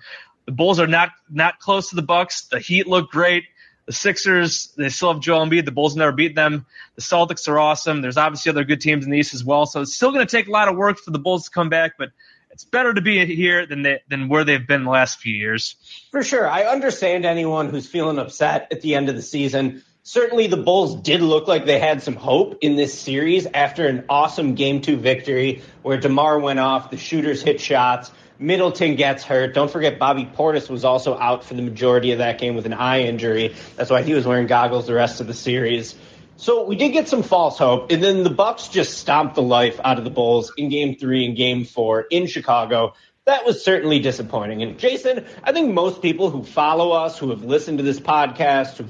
The 0.47 0.53
Bulls 0.53 0.81
are 0.81 0.87
not 0.87 1.11
not 1.31 1.61
close 1.61 1.91
to 1.91 1.97
the 1.97 2.03
Bucks. 2.03 2.43
The 2.49 2.59
Heat 2.59 2.87
look 2.87 3.11
great. 3.11 3.45
The 3.87 3.93
Sixers, 3.93 4.73
they 4.77 4.89
still 4.91 5.13
have 5.13 5.21
Joel 5.21 5.47
Embiid. 5.47 5.65
The 5.65 5.73
Bulls 5.73 5.97
never 5.97 6.13
beat 6.13 6.37
them. 6.37 6.67
The 6.95 7.03
Celtics 7.03 7.49
are 7.49 7.59
awesome. 7.59 8.01
There's 8.01 8.17
obviously 8.17 8.51
other 8.51 8.65
good 8.65 8.81
teams 8.81 9.05
in 9.05 9.11
the 9.11 9.19
East 9.19 9.35
as 9.35 9.45
well. 9.45 9.67
So 9.67 9.81
it's 9.81 9.95
still 9.95 10.13
going 10.13 10.25
to 10.27 10.31
take 10.31 10.47
a 10.47 10.53
lot 10.53 10.69
of 10.69 10.77
work 10.77 10.99
for 10.99 11.11
the 11.11 11.19
Bulls 11.19 11.47
to 11.47 11.51
come 11.51 11.69
back, 11.69 11.95
but 11.99 12.11
it's 12.53 12.65
better 12.65 12.93
to 12.95 13.01
be 13.01 13.25
here 13.25 13.67
than 13.67 13.83
they, 13.83 14.01
than 14.09 14.29
where 14.29 14.45
they've 14.45 14.65
been 14.65 14.85
the 14.85 14.91
last 14.91 15.19
few 15.19 15.35
years. 15.35 15.75
For 16.11 16.23
sure. 16.23 16.49
I 16.49 16.65
understand 16.65 17.25
anyone 17.25 17.71
who's 17.71 17.87
feeling 17.87 18.19
upset 18.19 18.69
at 18.71 18.83
the 18.83 18.95
end 18.95 19.09
of 19.09 19.17
the 19.17 19.23
season. 19.23 19.83
certainly 20.05 20.47
the 20.47 20.57
Bulls 20.57 20.97
did 20.97 21.21
look 21.21 21.49
like 21.49 21.65
they 21.65 21.79
had 21.79 22.03
some 22.03 22.15
hope 22.15 22.59
in 22.61 22.77
this 22.77 22.99
series 22.99 23.47
after 23.47 23.87
an 23.87 24.05
awesome 24.09 24.55
game 24.55 24.81
two 24.81 24.97
victory 24.97 25.63
where 25.83 25.99
DeMar 25.99 26.39
went 26.39 26.59
off, 26.59 26.91
the 26.91 26.97
shooters 26.97 27.43
hit 27.43 27.61
shots, 27.61 28.13
Middleton 28.43 28.97
gets 28.97 29.23
hurt. 29.23 29.55
Don't 29.55 29.71
forget 29.71 29.99
Bobby 29.99 30.27
Portis 30.27 30.69
was 30.69 30.85
also 30.85 31.17
out 31.17 31.45
for 31.45 31.55
the 31.55 31.63
majority 31.63 32.11
of 32.13 32.19
that 32.19 32.39
game 32.39 32.57
with 32.57 32.67
an 32.67 32.73
eye 32.73 33.03
injury. 33.03 33.55
That's 33.77 33.89
why 33.89 34.03
he 34.03 34.15
was 34.15 34.27
wearing 34.27 34.49
goggles 34.49 34.87
the 34.89 34.95
rest 34.95 35.21
of 35.21 35.29
the 35.29 35.35
series. 35.35 35.95
So 36.37 36.65
we 36.65 36.75
did 36.75 36.93
get 36.93 37.09
some 37.09 37.23
false 37.23 37.57
hope, 37.57 37.93
and 37.93 38.03
then 38.03 38.25
the 38.25 38.31
Bucks 38.31 38.67
just 38.67 38.99
stomped 38.99 39.37
the 39.37 39.43
life 39.43 39.79
out 39.85 39.99
of 39.99 40.05
the 40.05 40.11
Bulls 40.11 40.53
in 40.57 40.71
Game 40.71 40.97
Three 40.97 41.25
and 41.25 41.37
Game 41.37 41.65
Four 41.65 42.01
in 42.03 42.27
Chicago. 42.27 42.95
That 43.27 43.47
was 43.47 43.65
certainly 43.65 44.01
disappointing. 44.01 44.61
And 44.63 44.77
Jason, 44.77 45.25
I 45.45 45.53
think 45.53 45.73
most 45.73 46.03
people 46.03 46.31
who 46.31 46.43
follow 46.43 46.91
us, 46.91 47.17
who 47.17 47.31
have 47.31 47.45
listened 47.45 47.79
to 47.79 47.85
this 47.85 48.01
podcast, 48.01 48.79
who 48.79 48.87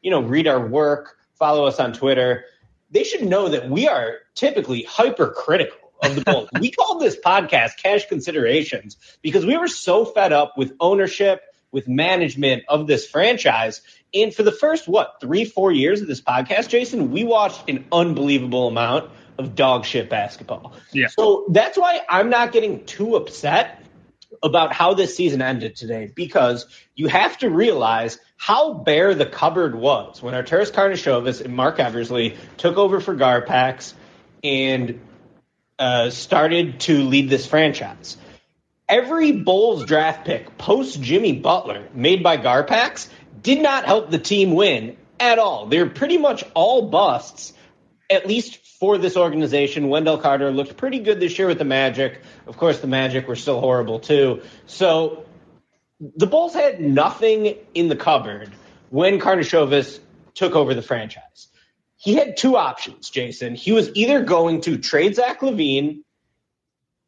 you 0.00 0.10
know 0.10 0.22
read 0.22 0.46
our 0.46 0.66
work, 0.66 1.18
follow 1.34 1.66
us 1.66 1.78
on 1.78 1.92
Twitter, 1.92 2.46
they 2.90 3.04
should 3.04 3.22
know 3.22 3.48
that 3.48 3.68
we 3.68 3.86
are 3.86 4.20
typically 4.34 4.84
hypercritical 4.84 5.83
of 6.02 6.14
the 6.14 6.22
Bulls. 6.22 6.48
we 6.60 6.70
called 6.70 7.00
this 7.00 7.16
podcast 7.16 7.76
Cash 7.82 8.06
Considerations 8.08 8.96
because 9.22 9.44
we 9.46 9.56
were 9.56 9.68
so 9.68 10.04
fed 10.04 10.32
up 10.32 10.56
with 10.56 10.74
ownership, 10.80 11.42
with 11.70 11.88
management 11.88 12.64
of 12.68 12.86
this 12.86 13.06
franchise. 13.06 13.80
And 14.12 14.34
for 14.34 14.42
the 14.42 14.52
first, 14.52 14.86
what, 14.86 15.16
three, 15.20 15.44
four 15.44 15.72
years 15.72 16.00
of 16.00 16.06
this 16.06 16.20
podcast, 16.20 16.68
Jason, 16.68 17.10
we 17.10 17.24
watched 17.24 17.68
an 17.68 17.84
unbelievable 17.90 18.68
amount 18.68 19.10
of 19.38 19.54
dog 19.54 19.84
shit 19.84 20.08
basketball. 20.08 20.74
Yeah. 20.92 21.08
So 21.08 21.46
that's 21.50 21.76
why 21.76 22.00
I'm 22.08 22.30
not 22.30 22.52
getting 22.52 22.84
too 22.84 23.16
upset 23.16 23.80
about 24.42 24.72
how 24.72 24.94
this 24.94 25.16
season 25.16 25.42
ended 25.42 25.76
today 25.76 26.10
because 26.14 26.66
you 26.94 27.08
have 27.08 27.38
to 27.38 27.50
realize 27.50 28.18
how 28.36 28.74
bare 28.74 29.14
the 29.14 29.26
cupboard 29.26 29.74
was 29.74 30.22
when 30.22 30.34
Arturas 30.34 30.70
Karnisovas 30.70 31.40
and 31.40 31.54
Marc 31.54 31.78
Eversley 31.78 32.36
took 32.56 32.76
over 32.76 33.00
for 33.00 33.14
Garpax 33.14 33.94
and 34.42 35.00
uh, 35.78 36.10
started 36.10 36.80
to 36.80 37.02
lead 37.02 37.28
this 37.28 37.46
franchise. 37.46 38.16
Every 38.88 39.32
Bulls 39.32 39.86
draft 39.86 40.26
pick 40.26 40.58
post 40.58 41.00
Jimmy 41.00 41.32
Butler 41.32 41.88
made 41.94 42.22
by 42.22 42.36
Garpax 42.36 43.08
did 43.42 43.60
not 43.60 43.84
help 43.84 44.10
the 44.10 44.18
team 44.18 44.54
win 44.54 44.96
at 45.18 45.38
all. 45.38 45.66
They're 45.66 45.88
pretty 45.88 46.18
much 46.18 46.44
all 46.54 46.90
busts, 46.90 47.54
at 48.10 48.26
least 48.26 48.58
for 48.78 48.98
this 48.98 49.16
organization. 49.16 49.88
Wendell 49.88 50.18
Carter 50.18 50.50
looked 50.50 50.76
pretty 50.76 50.98
good 50.98 51.20
this 51.20 51.38
year 51.38 51.48
with 51.48 51.58
the 51.58 51.64
Magic. 51.64 52.20
Of 52.46 52.56
course, 52.56 52.80
the 52.80 52.86
Magic 52.86 53.26
were 53.26 53.36
still 53.36 53.60
horrible 53.60 54.00
too. 54.00 54.42
So 54.66 55.24
the 56.16 56.26
Bulls 56.26 56.52
had 56.54 56.80
nothing 56.80 57.56
in 57.72 57.88
the 57.88 57.96
cupboard 57.96 58.52
when 58.90 59.18
Karnisovas 59.18 59.98
took 60.34 60.54
over 60.54 60.74
the 60.74 60.82
franchise 60.82 61.48
he 62.04 62.14
had 62.14 62.36
two 62.36 62.58
options, 62.58 63.08
Jason. 63.08 63.54
He 63.54 63.72
was 63.72 63.90
either 63.94 64.22
going 64.22 64.60
to 64.62 64.76
trade 64.76 65.16
Zach 65.16 65.40
LaVine, 65.40 66.02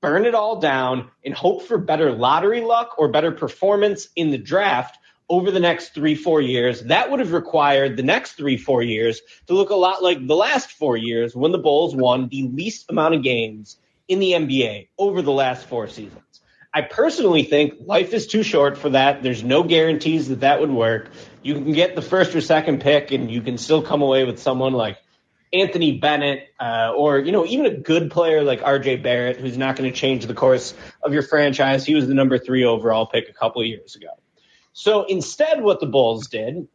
burn 0.00 0.24
it 0.24 0.34
all 0.34 0.58
down, 0.58 1.10
and 1.22 1.34
hope 1.34 1.64
for 1.64 1.76
better 1.76 2.12
lottery 2.12 2.62
luck 2.62 2.94
or 2.96 3.08
better 3.08 3.30
performance 3.30 4.08
in 4.16 4.30
the 4.30 4.38
draft 4.38 4.96
over 5.28 5.50
the 5.50 5.60
next 5.60 5.90
three, 5.90 6.14
four 6.14 6.40
years. 6.40 6.80
That 6.84 7.10
would 7.10 7.20
have 7.20 7.34
required 7.34 7.98
the 7.98 8.04
next 8.04 8.32
three, 8.32 8.56
four 8.56 8.82
years 8.82 9.20
to 9.48 9.52
look 9.52 9.68
a 9.68 9.74
lot 9.74 10.02
like 10.02 10.26
the 10.26 10.34
last 10.34 10.72
four 10.72 10.96
years 10.96 11.36
when 11.36 11.52
the 11.52 11.58
Bulls 11.58 11.94
won 11.94 12.28
the 12.28 12.44
least 12.44 12.86
amount 12.88 13.16
of 13.16 13.22
games 13.22 13.76
in 14.08 14.18
the 14.18 14.32
NBA 14.32 14.88
over 14.98 15.20
the 15.20 15.30
last 15.30 15.66
four 15.66 15.88
seasons. 15.88 16.22
I 16.76 16.82
personally 16.82 17.42
think 17.42 17.76
life 17.80 18.12
is 18.12 18.26
too 18.26 18.42
short 18.42 18.76
for 18.76 18.90
that. 18.90 19.22
There's 19.22 19.42
no 19.42 19.62
guarantees 19.62 20.28
that 20.28 20.40
that 20.40 20.60
would 20.60 20.70
work. 20.70 21.08
You 21.42 21.54
can 21.54 21.72
get 21.72 21.94
the 21.94 22.02
first 22.02 22.36
or 22.36 22.42
second 22.42 22.82
pick, 22.82 23.12
and 23.12 23.30
you 23.30 23.40
can 23.40 23.56
still 23.56 23.80
come 23.80 24.02
away 24.02 24.24
with 24.24 24.38
someone 24.38 24.74
like 24.74 24.98
Anthony 25.54 25.96
Bennett, 25.96 26.48
uh, 26.60 26.92
or 26.94 27.18
you 27.18 27.32
know, 27.32 27.46
even 27.46 27.64
a 27.64 27.74
good 27.74 28.10
player 28.10 28.42
like 28.42 28.60
R.J. 28.62 28.96
Barrett, 28.96 29.38
who's 29.38 29.56
not 29.56 29.76
going 29.76 29.90
to 29.90 29.98
change 29.98 30.26
the 30.26 30.34
course 30.34 30.74
of 31.02 31.14
your 31.14 31.22
franchise. 31.22 31.86
He 31.86 31.94
was 31.94 32.08
the 32.08 32.14
number 32.14 32.36
three 32.36 32.66
overall 32.66 33.06
pick 33.06 33.30
a 33.30 33.32
couple 33.32 33.62
of 33.62 33.66
years 33.66 33.96
ago. 33.96 34.08
So 34.74 35.04
instead, 35.04 35.62
what 35.62 35.80
the 35.80 35.86
Bulls 35.86 36.26
did 36.26 36.68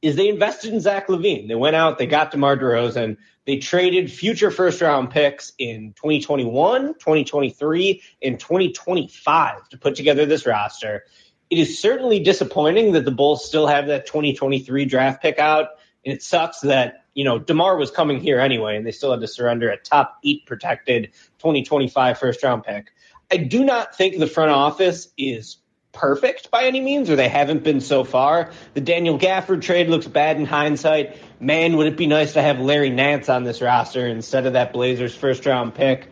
is 0.00 0.16
they 0.16 0.30
invested 0.30 0.72
in 0.72 0.80
Zach 0.80 1.08
LaVine. 1.08 1.46
They 1.46 1.54
went 1.54 1.76
out, 1.76 1.98
they 1.98 2.06
got 2.06 2.30
DeMar 2.30 2.56
DeRozan, 2.56 3.18
they 3.46 3.58
traded 3.58 4.10
future 4.10 4.50
first 4.50 4.80
round 4.80 5.10
picks 5.10 5.52
in 5.56 5.92
2021, 5.94 6.94
2023, 6.94 8.02
and 8.22 8.38
2025 8.40 9.68
to 9.68 9.78
put 9.78 9.94
together 9.94 10.26
this 10.26 10.46
roster. 10.46 11.04
It 11.48 11.58
is 11.58 11.80
certainly 11.80 12.18
disappointing 12.20 12.92
that 12.92 13.04
the 13.04 13.12
Bulls 13.12 13.46
still 13.46 13.68
have 13.68 13.86
that 13.86 14.06
2023 14.06 14.84
draft 14.84 15.22
pick 15.22 15.38
out. 15.38 15.68
And 16.04 16.12
it 16.12 16.22
sucks 16.22 16.60
that, 16.60 17.04
you 17.14 17.24
know, 17.24 17.38
DeMar 17.38 17.76
was 17.76 17.90
coming 17.90 18.20
here 18.20 18.40
anyway, 18.40 18.76
and 18.76 18.84
they 18.84 18.92
still 18.92 19.12
had 19.12 19.20
to 19.20 19.28
surrender 19.28 19.70
a 19.70 19.76
top 19.76 20.18
eight 20.24 20.44
protected 20.46 21.12
2025 21.38 22.18
first 22.18 22.42
round 22.42 22.64
pick. 22.64 22.92
I 23.30 23.36
do 23.38 23.64
not 23.64 23.96
think 23.96 24.18
the 24.18 24.26
front 24.26 24.50
office 24.50 25.08
is 25.16 25.58
perfect 25.96 26.50
by 26.50 26.64
any 26.64 26.80
means, 26.80 27.10
or 27.10 27.16
they 27.16 27.28
haven't 27.28 27.64
been 27.64 27.80
so 27.80 28.04
far. 28.04 28.52
The 28.74 28.80
Daniel 28.80 29.18
Gafford 29.18 29.62
trade 29.62 29.88
looks 29.88 30.06
bad 30.06 30.36
in 30.36 30.44
hindsight. 30.44 31.18
Man, 31.40 31.76
would 31.76 31.88
it 31.88 31.96
be 31.96 32.06
nice 32.06 32.34
to 32.34 32.42
have 32.42 32.60
Larry 32.60 32.90
Nance 32.90 33.28
on 33.28 33.42
this 33.42 33.60
roster 33.60 34.06
instead 34.06 34.46
of 34.46 34.52
that 34.52 34.72
Blazers 34.72 35.14
first 35.14 35.44
round 35.46 35.74
pick 35.74 36.08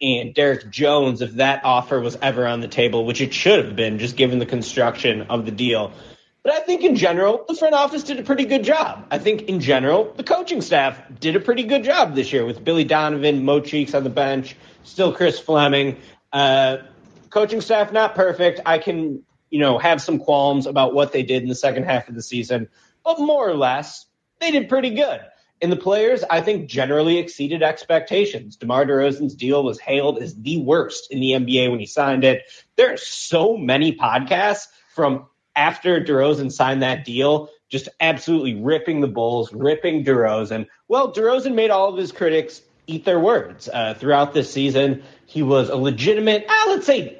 and 0.00 0.34
Derrick 0.34 0.70
Jones 0.70 1.22
if 1.22 1.32
that 1.34 1.64
offer 1.64 2.00
was 2.00 2.16
ever 2.20 2.46
on 2.46 2.60
the 2.60 2.68
table, 2.68 3.04
which 3.04 3.20
it 3.20 3.32
should 3.32 3.64
have 3.64 3.76
been 3.76 3.98
just 3.98 4.16
given 4.16 4.38
the 4.38 4.46
construction 4.46 5.22
of 5.22 5.44
the 5.44 5.50
deal. 5.50 5.92
But 6.42 6.52
I 6.52 6.60
think 6.60 6.82
in 6.82 6.96
general, 6.96 7.44
the 7.46 7.54
front 7.54 7.74
office 7.74 8.04
did 8.04 8.18
a 8.18 8.22
pretty 8.22 8.44
good 8.44 8.62
job. 8.62 9.06
I 9.10 9.18
think 9.18 9.42
in 9.42 9.60
general, 9.60 10.12
the 10.16 10.22
coaching 10.22 10.62
staff 10.62 11.00
did 11.20 11.36
a 11.36 11.40
pretty 11.40 11.64
good 11.64 11.84
job 11.84 12.14
this 12.14 12.32
year 12.32 12.46
with 12.46 12.62
Billy 12.62 12.84
Donovan, 12.84 13.44
Mo 13.44 13.60
Cheeks 13.60 13.92
on 13.94 14.04
the 14.04 14.10
bench, 14.10 14.56
still 14.84 15.12
Chris 15.12 15.38
Fleming. 15.38 15.96
Uh, 16.32 16.78
coaching 17.30 17.60
staff 17.60 17.92
not 17.92 18.14
perfect. 18.14 18.60
I 18.64 18.78
can 18.78 19.24
you 19.50 19.58
know, 19.58 19.78
have 19.78 20.00
some 20.00 20.18
qualms 20.18 20.66
about 20.66 20.94
what 20.94 21.12
they 21.12 21.22
did 21.22 21.42
in 21.42 21.48
the 21.48 21.54
second 21.54 21.84
half 21.84 22.08
of 22.08 22.14
the 22.14 22.22
season, 22.22 22.68
but 23.04 23.18
more 23.18 23.48
or 23.48 23.54
less, 23.54 24.06
they 24.40 24.50
did 24.50 24.68
pretty 24.68 24.90
good. 24.90 25.20
And 25.60 25.72
the 25.72 25.76
players, 25.76 26.22
I 26.30 26.40
think, 26.40 26.68
generally 26.68 27.18
exceeded 27.18 27.62
expectations. 27.62 28.56
DeMar 28.56 28.86
DeRozan's 28.86 29.34
deal 29.34 29.64
was 29.64 29.80
hailed 29.80 30.18
as 30.18 30.34
the 30.36 30.58
worst 30.58 31.10
in 31.10 31.20
the 31.20 31.32
NBA 31.32 31.70
when 31.70 31.80
he 31.80 31.86
signed 31.86 32.24
it. 32.24 32.44
There 32.76 32.92
are 32.92 32.96
so 32.96 33.56
many 33.56 33.96
podcasts 33.96 34.68
from 34.94 35.26
after 35.56 36.00
DeRozan 36.00 36.52
signed 36.52 36.82
that 36.82 37.04
deal, 37.04 37.50
just 37.68 37.88
absolutely 37.98 38.54
ripping 38.54 39.00
the 39.00 39.08
Bulls, 39.08 39.52
ripping 39.52 40.04
DeRozan. 40.04 40.68
Well, 40.86 41.12
DeRozan 41.12 41.54
made 41.54 41.70
all 41.70 41.88
of 41.88 41.96
his 41.96 42.12
critics 42.12 42.62
eat 42.86 43.04
their 43.04 43.18
words 43.18 43.68
uh, 43.68 43.94
throughout 43.94 44.32
this 44.32 44.52
season. 44.52 45.02
He 45.26 45.42
was 45.42 45.68
a 45.68 45.76
legitimate, 45.76 46.46
uh, 46.48 46.64
let's 46.68 46.86
say, 46.86 47.18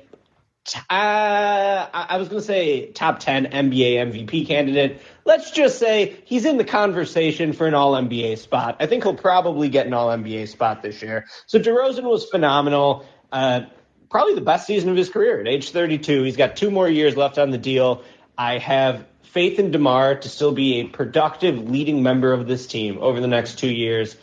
uh, 0.76 0.80
I 0.90 2.16
was 2.18 2.28
going 2.28 2.40
to 2.40 2.46
say 2.46 2.90
top 2.92 3.20
10 3.20 3.46
NBA 3.46 4.12
MVP 4.12 4.46
candidate. 4.46 5.00
Let's 5.24 5.50
just 5.50 5.78
say 5.78 6.16
he's 6.24 6.44
in 6.44 6.56
the 6.56 6.64
conversation 6.64 7.52
for 7.52 7.66
an 7.66 7.74
All 7.74 7.92
NBA 7.92 8.38
spot. 8.38 8.76
I 8.80 8.86
think 8.86 9.02
he'll 9.02 9.14
probably 9.14 9.68
get 9.68 9.86
an 9.86 9.94
All 9.94 10.08
NBA 10.08 10.48
spot 10.48 10.82
this 10.82 11.02
year. 11.02 11.26
So 11.46 11.58
DeRozan 11.58 12.04
was 12.04 12.28
phenomenal. 12.28 13.06
Uh, 13.30 13.62
probably 14.10 14.34
the 14.34 14.40
best 14.40 14.66
season 14.66 14.90
of 14.90 14.96
his 14.96 15.08
career 15.10 15.40
at 15.40 15.48
age 15.48 15.70
32. 15.70 16.22
He's 16.22 16.36
got 16.36 16.56
two 16.56 16.70
more 16.70 16.88
years 16.88 17.16
left 17.16 17.38
on 17.38 17.50
the 17.50 17.58
deal. 17.58 18.02
I 18.36 18.58
have 18.58 19.06
faith 19.22 19.58
in 19.58 19.70
DeMar 19.70 20.16
to 20.16 20.28
still 20.28 20.52
be 20.52 20.80
a 20.80 20.84
productive 20.84 21.68
leading 21.68 22.02
member 22.02 22.32
of 22.32 22.46
this 22.46 22.66
team 22.66 22.98
over 23.00 23.20
the 23.20 23.26
next 23.26 23.58
two 23.58 23.70
years. 23.70 24.16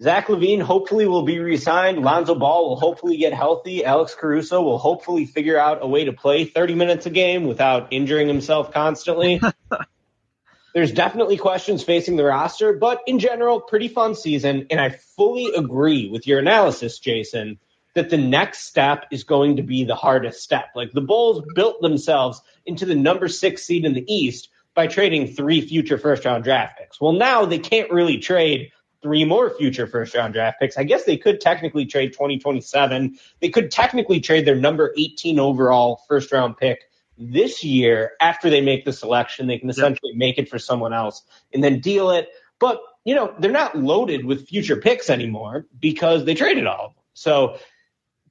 Zach 0.00 0.28
Levine 0.28 0.60
hopefully 0.60 1.06
will 1.06 1.22
be 1.22 1.38
re-signed. 1.38 2.02
Lonzo 2.02 2.34
Ball 2.34 2.68
will 2.68 2.76
hopefully 2.76 3.16
get 3.16 3.32
healthy. 3.32 3.84
Alex 3.84 4.14
Caruso 4.14 4.60
will 4.60 4.78
hopefully 4.78 5.24
figure 5.24 5.58
out 5.58 5.78
a 5.80 5.86
way 5.86 6.04
to 6.04 6.12
play 6.12 6.44
30 6.44 6.74
minutes 6.74 7.06
a 7.06 7.10
game 7.10 7.44
without 7.44 7.92
injuring 7.92 8.28
himself 8.28 8.72
constantly. 8.72 9.40
There's 10.74 10.92
definitely 10.92 11.38
questions 11.38 11.82
facing 11.82 12.16
the 12.16 12.24
roster, 12.24 12.74
but 12.74 13.00
in 13.06 13.18
general, 13.18 13.62
pretty 13.62 13.88
fun 13.88 14.14
season. 14.14 14.66
And 14.68 14.78
I 14.78 14.90
fully 14.90 15.54
agree 15.56 16.10
with 16.10 16.26
your 16.26 16.38
analysis, 16.40 16.98
Jason, 16.98 17.58
that 17.94 18.10
the 18.10 18.18
next 18.18 18.64
step 18.66 19.06
is 19.10 19.24
going 19.24 19.56
to 19.56 19.62
be 19.62 19.84
the 19.84 19.94
hardest 19.94 20.42
step. 20.42 20.66
Like 20.74 20.92
the 20.92 21.00
Bulls 21.00 21.42
built 21.54 21.80
themselves 21.80 22.42
into 22.66 22.84
the 22.84 22.94
number 22.94 23.28
six 23.28 23.64
seed 23.64 23.86
in 23.86 23.94
the 23.94 24.04
East 24.06 24.50
by 24.74 24.86
trading 24.86 25.28
three 25.28 25.62
future 25.62 25.96
first 25.96 26.26
round 26.26 26.44
draft 26.44 26.78
picks. 26.78 27.00
Well, 27.00 27.12
now 27.12 27.46
they 27.46 27.58
can't 27.58 27.90
really 27.90 28.18
trade 28.18 28.70
three 29.06 29.24
more 29.24 29.50
future 29.50 29.86
first 29.86 30.16
round 30.16 30.34
draft 30.34 30.58
picks. 30.58 30.76
I 30.76 30.82
guess 30.82 31.04
they 31.04 31.16
could 31.16 31.40
technically 31.40 31.86
trade 31.86 32.12
2027. 32.12 33.16
They 33.40 33.50
could 33.50 33.70
technically 33.70 34.18
trade 34.18 34.44
their 34.44 34.56
number 34.56 34.92
18 34.98 35.38
overall 35.38 36.02
first 36.08 36.32
round 36.32 36.56
pick 36.56 36.80
this 37.16 37.62
year 37.62 38.14
after 38.20 38.50
they 38.50 38.60
make 38.60 38.84
the 38.84 38.92
selection. 38.92 39.46
They 39.46 39.60
can 39.60 39.70
essentially 39.70 40.12
make 40.16 40.38
it 40.38 40.48
for 40.48 40.58
someone 40.58 40.92
else 40.92 41.22
and 41.54 41.62
then 41.62 41.78
deal 41.78 42.10
it. 42.10 42.28
But, 42.58 42.80
you 43.04 43.14
know, 43.14 43.32
they're 43.38 43.52
not 43.52 43.78
loaded 43.78 44.24
with 44.24 44.48
future 44.48 44.76
picks 44.76 45.08
anymore 45.08 45.66
because 45.78 46.24
they 46.24 46.34
traded 46.34 46.66
all 46.66 46.86
of 46.86 46.94
them. 46.94 47.02
So 47.14 47.58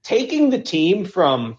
taking 0.04 0.50
the 0.50 0.62
team 0.62 1.06
from, 1.06 1.58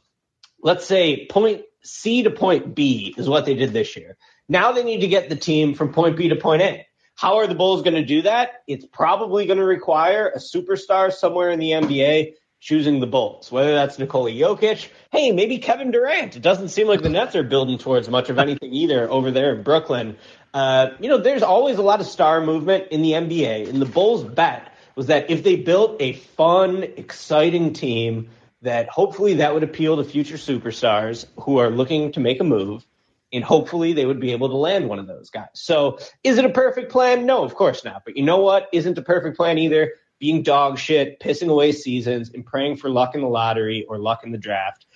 let's 0.61 0.85
say, 0.85 1.25
point 1.25 1.63
C 1.83 2.25
to 2.25 2.31
point 2.31 2.75
B 2.75 3.15
is 3.17 3.31
what 3.31 3.47
they 3.47 3.55
did 3.55 3.73
this 3.73 3.97
year. 3.97 4.19
Now 4.47 4.73
they 4.73 4.85
need 4.85 5.01
to 5.01 5.09
get 5.09 5.31
the 5.31 5.37
team 5.37 5.73
from 5.73 5.95
point 5.95 6.19
B 6.19 6.29
to 6.29 6.37
point 6.37 6.61
A. 6.61 6.87
How 7.17 7.39
are 7.39 7.47
the 7.47 7.55
Bulls 7.55 7.81
going 7.83 7.95
to 7.95 8.05
do 8.05 8.23
that? 8.23 8.63
It's 8.67 8.85
probably 8.85 9.47
going 9.47 9.59
to 9.59 9.65
require 9.65 10.29
a 10.29 10.39
superstar 10.39 11.11
somewhere 11.11 11.49
in 11.49 11.59
the 11.59 11.71
NBA 11.71 12.35
choosing 12.61 13.01
the 13.01 13.07
Bulls, 13.07 13.51
whether 13.51 13.73
that's 13.73 13.99
Nikola 13.99 14.31
Jokic. 14.31 14.89
Hey, 15.11 15.33
maybe 15.33 15.57
Kevin 15.57 15.91
Durant. 15.91 16.37
It 16.37 16.43
doesn't 16.43 16.69
seem 16.69 16.89
like 16.89 17.01
the 17.01 17.09
Nets 17.09 17.35
are 17.35 17.43
building 17.43 17.79
towards 17.79 18.11
much 18.11 18.29
of 18.29 18.39
anything 18.39 18.71
either 18.71 19.11
over 19.11 19.31
there 19.31 19.55
in 19.55 19.63
Brooklyn. 19.63 20.19
Uh, 20.53 20.89
you 21.01 21.09
know, 21.09 21.17
there's 21.17 21.43
always 21.43 21.79
a 21.79 21.83
lot 21.83 22.01
of 22.01 22.07
star 22.07 22.43
movement 22.43 22.89
in 22.91 23.01
the 23.01 23.13
NBA, 23.13 23.69
and 23.69 23.81
the 23.81 23.87
Bulls' 23.87 24.23
bet 24.23 24.75
was 24.95 25.07
that 25.07 25.31
if 25.31 25.43
they 25.43 25.57
built 25.57 25.97
a 26.01 26.13
fun, 26.13 26.83
exciting 26.83 27.73
team, 27.73 28.29
that 28.61 28.91
hopefully 28.91 29.35
that 29.35 29.55
would 29.55 29.63
appeal 29.63 29.97
to 29.97 30.05
future 30.05 30.37
superstars 30.37 31.25
who 31.41 31.59
are 31.59 31.71
looking 31.71 32.13
to 32.13 32.21
make 32.21 32.41
a 32.41 32.45
move 32.45 32.85
and 33.33 33.45
hopefully 33.45 33.93
they 33.93 34.07
would 34.07 34.21
be 34.21 34.33
able 34.33 34.49
to 34.49 34.57
land 34.57 34.89
one 34.89 34.99
of 34.99 35.07
those 35.07 35.31
guys. 35.31 35.49
So, 35.55 35.99
is 36.23 36.39
it 36.39 36.45
a 36.45 36.51
perfect 36.51 36.91
plan? 36.91 37.27
No, 37.27 37.45
of 37.45 37.55
course 37.55 37.85
not. 37.85 38.05
But 38.05 38.17
you 38.17 38.25
know 38.25 38.39
what? 38.39 38.69
Isn't 38.73 38.99
a 38.99 39.03
perfect 39.03 39.37
plan 39.37 39.59
either? 39.59 39.93
Being 40.19 40.43
dog 40.43 40.79
shit, 40.79 41.21
pissing 41.21 41.49
away 41.49 41.73
seasons, 41.73 42.31
and 42.33 42.45
praying 42.47 42.77
for 42.77 42.89
luck 42.89 43.15
in 43.15 43.21
the 43.21 43.29
lottery 43.29 43.85
or 43.89 43.99
luck 43.99 44.25
in 44.25 44.33
the 44.33 44.39
draft. 44.39 44.87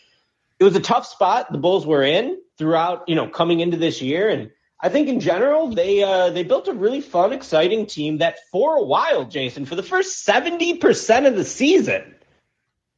It 0.59 0.65
was 0.65 0.77
a 0.77 0.81
tough 0.81 1.07
spot 1.07 1.53
the 1.53 1.59
Bulls 1.59 1.87
were 1.87 2.03
in 2.03 2.41
throughout, 2.57 3.09
you 3.09 3.15
know, 3.15 3.29
coming 3.29 3.61
into 3.61 3.77
this 3.77 4.01
year, 4.01 4.29
and 4.29 4.51
I 4.83 4.89
think 4.89 5.09
in 5.09 5.21
general 5.21 5.69
they 5.69 6.03
uh, 6.03 6.31
they 6.31 6.43
built 6.43 6.69
a 6.69 6.73
really 6.73 7.01
fun, 7.01 7.33
exciting 7.33 7.87
team 7.87 8.19
that 8.19 8.39
for 8.51 8.77
a 8.77 8.83
while, 8.83 9.25
Jason, 9.27 9.67
for 9.67 9.75
the 9.75 9.83
first 9.83 10.25
seventy 10.25 10.79
percent 10.79 11.27
of 11.27 11.37
the 11.37 11.45
season, 11.45 12.15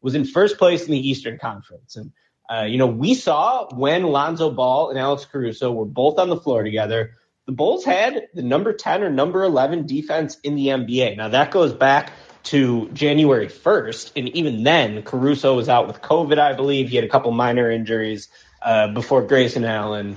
was 0.00 0.14
in 0.14 0.24
first 0.24 0.58
place 0.58 0.84
in 0.84 0.92
the 0.92 1.08
Eastern 1.08 1.38
Conference, 1.38 1.96
and 1.96 2.12
uh, 2.50 2.64
you 2.64 2.78
know, 2.78 2.86
we 2.86 3.14
saw 3.14 3.68
when 3.74 4.02
Lonzo 4.04 4.50
Ball 4.50 4.90
and 4.90 4.98
Alex 4.98 5.24
Caruso 5.24 5.72
were 5.72 5.84
both 5.84 6.18
on 6.18 6.28
the 6.28 6.36
floor 6.36 6.62
together, 6.62 7.12
the 7.46 7.52
Bulls 7.52 7.84
had 7.84 8.28
the 8.34 8.42
number 8.42 8.72
10 8.72 9.02
or 9.02 9.10
number 9.10 9.42
11 9.42 9.86
defense 9.86 10.36
in 10.42 10.54
the 10.54 10.68
NBA. 10.68 11.16
Now, 11.16 11.28
that 11.28 11.50
goes 11.50 11.72
back 11.72 12.12
to 12.44 12.88
January 12.90 13.48
1st. 13.48 14.12
And 14.16 14.28
even 14.30 14.64
then, 14.64 15.02
Caruso 15.02 15.56
was 15.56 15.68
out 15.68 15.86
with 15.86 16.00
COVID, 16.00 16.38
I 16.38 16.54
believe. 16.54 16.88
He 16.88 16.96
had 16.96 17.04
a 17.04 17.08
couple 17.08 17.30
minor 17.32 17.70
injuries 17.70 18.28
uh, 18.60 18.88
before 18.88 19.22
Grayson 19.22 19.64
Allen 19.64 20.16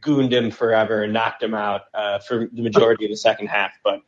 gooned 0.00 0.32
him 0.32 0.50
forever 0.50 1.02
and 1.02 1.12
knocked 1.12 1.42
him 1.42 1.54
out 1.54 1.82
uh, 1.94 2.20
for 2.20 2.48
the 2.52 2.62
majority 2.62 3.06
of 3.06 3.10
the 3.10 3.16
second 3.16 3.48
half. 3.48 3.72
But 3.82 4.00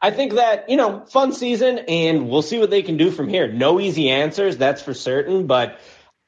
I 0.00 0.10
think 0.10 0.34
that, 0.34 0.70
you 0.70 0.76
know, 0.76 1.04
fun 1.04 1.32
season, 1.32 1.80
and 1.80 2.30
we'll 2.30 2.42
see 2.42 2.58
what 2.58 2.70
they 2.70 2.82
can 2.82 2.96
do 2.96 3.10
from 3.10 3.28
here. 3.28 3.52
No 3.52 3.78
easy 3.78 4.08
answers, 4.08 4.56
that's 4.56 4.80
for 4.80 4.94
certain. 4.94 5.46
But 5.46 5.78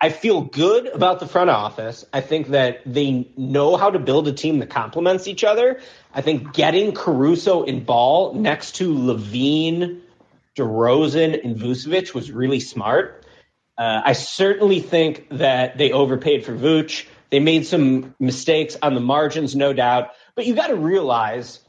I 0.03 0.09
feel 0.09 0.41
good 0.41 0.89
about 0.89 1.21
the 1.21 1.29
front 1.29 1.49
office. 1.49 2.05
I 2.13 2.23
think 2.23 2.49
that 2.49 2.81
they 2.85 3.31
know 3.37 3.77
how 3.77 3.89
to 3.89 4.01
build 4.01 4.27
a 4.27 4.33
team 4.33 4.59
that 4.59 4.69
complements 4.69 5.29
each 5.29 5.45
other. 5.45 5.79
I 6.13 6.23
think 6.23 6.55
getting 6.55 6.93
Caruso 6.93 7.63
and 7.63 7.87
Ball 7.87 8.35
next 8.35 8.73
to 8.77 8.93
LaVine, 8.93 10.01
DeRozan, 10.59 11.45
and 11.45 11.57
Vucevic 11.57 12.15
was 12.15 12.33
really 12.33 12.59
smart. 12.59 13.25
Uh, 13.79 14.03
I 14.05 14.15
certainly 14.15 14.81
think 14.81 15.29
that 15.31 15.79
they 15.79 15.93
overpaid 15.93 16.45
for 16.45 16.53
Vooch. 16.53 17.07
They 17.31 17.39
made 17.39 17.65
some 17.65 18.17
mistakes 18.19 18.77
on 18.83 18.97
the 18.97 19.01
margins, 19.01 19.55
no 19.55 19.73
doubt. 19.73 20.11
But 20.35 20.49
you 20.49 20.57
got 20.57 20.67
to 20.67 20.77
realize 20.77 21.61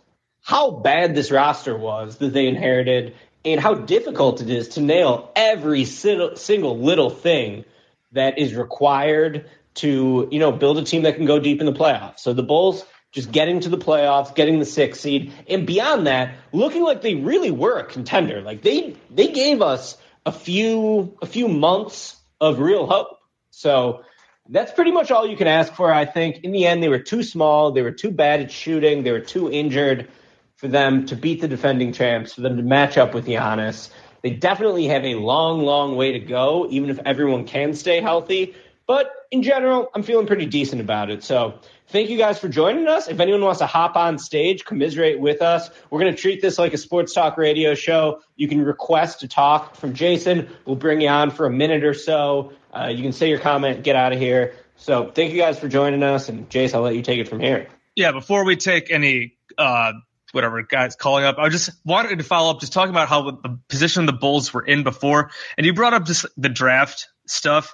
how 0.42 0.72
bad 0.72 1.14
this 1.14 1.30
roster 1.30 1.78
was 1.78 2.18
that 2.18 2.34
they 2.34 2.48
inherited 2.48 3.14
and 3.46 3.62
how 3.62 3.76
difficult 3.76 4.42
it 4.42 4.50
is 4.50 4.70
to 4.70 4.82
nail 4.82 5.32
every 5.36 5.86
single 5.86 6.80
little 6.80 7.12
thing 7.12 7.66
that 8.14 8.40
is 8.40 8.56
required 8.56 9.50
to, 9.76 10.28
you 10.32 10.40
know, 10.40 10.52
build 10.52 10.78
a 10.78 10.84
team 10.84 11.04
that 11.04 11.16
can 11.16 11.26
go 11.26 11.40
deep 11.40 11.60
in 11.60 11.66
the 11.66 11.74
playoffs. 11.74 12.20
So 12.20 12.34
the 12.34 12.44
Bulls 12.44 12.86
just 13.12 13.32
getting 13.32 13.60
to 13.60 13.70
the 13.70 13.78
playoffs, 13.78 14.34
getting 14.34 14.60
the 14.60 14.66
sixth 14.66 15.02
seed, 15.02 15.32
and 15.48 15.68
beyond 15.68 16.08
that, 16.08 16.36
looking 16.52 16.84
like 16.84 17.02
they 17.02 17.16
really 17.16 17.52
were 17.52 17.78
a 17.78 17.86
contender. 17.86 18.42
Like 18.42 18.62
they 18.62 18.96
they 19.12 19.28
gave 19.28 19.62
us 19.62 19.98
a 20.26 20.32
few 20.32 21.18
a 21.22 21.26
few 21.26 21.48
months 21.48 22.16
of 22.42 22.60
real 22.60 22.88
hope. 22.88 23.20
So 23.52 24.04
that's 24.50 24.72
pretty 24.72 24.92
much 24.92 25.12
all 25.12 25.28
you 25.28 25.38
can 25.38 25.48
ask 25.48 25.74
for. 25.74 25.94
I 25.94 26.06
think 26.06 26.44
in 26.44 26.52
the 26.52 26.66
end 26.66 26.82
they 26.82 26.90
were 26.90 27.00
too 27.00 27.24
small, 27.24 27.72
they 27.72 27.82
were 27.82 27.92
too 27.92 28.12
bad 28.12 28.42
at 28.42 28.52
shooting, 28.52 29.04
they 29.04 29.12
were 29.12 29.20
too 29.20 29.52
injured 29.52 30.08
for 30.56 30.68
them 30.68 31.06
to 31.06 31.16
beat 31.16 31.42
the 31.42 31.48
defending 31.48 31.94
champs, 31.94 32.34
for 32.34 32.42
them 32.42 32.58
to 32.58 32.64
match 32.64 32.98
up 32.98 33.14
with 33.14 33.26
Giannis. 33.26 33.90
They 34.24 34.32
definitely 34.32 34.88
have 34.88 35.04
a 35.04 35.16
long, 35.16 35.62
long 35.62 35.96
way 35.98 36.14
to 36.14 36.20
go, 36.20 36.66
even 36.70 36.90
if 36.90 37.00
everyone 37.06 37.46
can 37.46 37.74
stay 37.74 38.02
healthy. 38.02 38.56
But 38.88 39.12
in 39.32 39.44
general, 39.44 39.90
I'm 39.94 40.02
feeling 40.04 40.28
pretty 40.28 40.46
decent 40.46 40.82
about 40.82 41.10
it. 41.10 41.24
So 41.24 41.60
thank 41.88 42.10
you 42.10 42.18
guys 42.18 42.40
for 42.40 42.48
joining 42.48 42.88
us. 42.88 43.08
If 43.08 43.20
anyone 43.20 43.42
wants 43.42 43.60
to 43.60 43.66
hop 43.66 43.96
on 43.96 44.18
stage, 44.18 44.66
commiserate 44.66 45.20
with 45.20 45.42
us. 45.42 45.70
We're 45.90 46.00
going 46.00 46.14
to 46.14 46.22
treat 46.22 46.42
this 46.42 46.58
like 46.58 46.74
a 46.74 46.78
sports 46.78 47.14
talk 47.14 47.38
radio 47.38 47.76
show. 47.76 48.22
You 48.36 48.48
can 48.48 48.64
request 48.64 49.22
to 49.22 49.28
talk 49.28 49.76
from 49.76 49.94
Jason. 49.94 50.50
We'll 50.66 50.76
bring 50.76 51.02
you 51.02 51.10
on 51.10 51.32
for 51.32 51.46
a 51.46 51.52
minute 51.52 51.84
or 51.84 51.94
so. 51.94 52.54
Uh, 52.74 52.88
you 52.88 53.04
can 53.04 53.12
say 53.12 53.30
your 53.30 53.40
comment, 53.40 53.84
get 53.84 53.96
out 53.96 54.14
of 54.14 54.20
here. 54.20 54.56
So 54.78 55.12
thank 55.12 55.34
you 55.34 55.38
guys 55.38 55.60
for 55.60 55.68
joining 55.68 56.02
us. 56.02 56.30
And 56.30 56.50
Jason, 56.50 56.78
I'll 56.78 56.84
let 56.84 56.96
you 56.96 57.04
take 57.04 57.20
it 57.20 57.28
from 57.28 57.40
here. 57.40 57.68
Yeah, 57.96 58.12
before 58.12 58.44
we 58.44 58.56
take 58.56 58.90
any 58.90 59.36
uh, 59.58 59.94
whatever 60.34 60.62
guys 60.64 60.96
calling 60.96 61.24
up. 61.24 61.38
I 61.38 61.50
just 61.50 61.70
wanted 61.86 62.18
to 62.18 62.24
follow 62.24 62.52
up, 62.52 62.60
just 62.60 62.74
talking 62.74 62.90
about 62.90 63.08
how 63.08 63.32
the 63.32 63.60
position 63.70 64.06
the 64.06 64.14
Bulls 64.14 64.54
were 64.54 64.66
in 64.66 64.84
before, 64.84 65.32
and 65.58 65.66
you 65.66 65.74
brought 65.74 65.94
up 65.94 66.06
just 66.06 66.26
the 66.36 66.50
draft 66.50 67.08
stuff. 67.28 67.74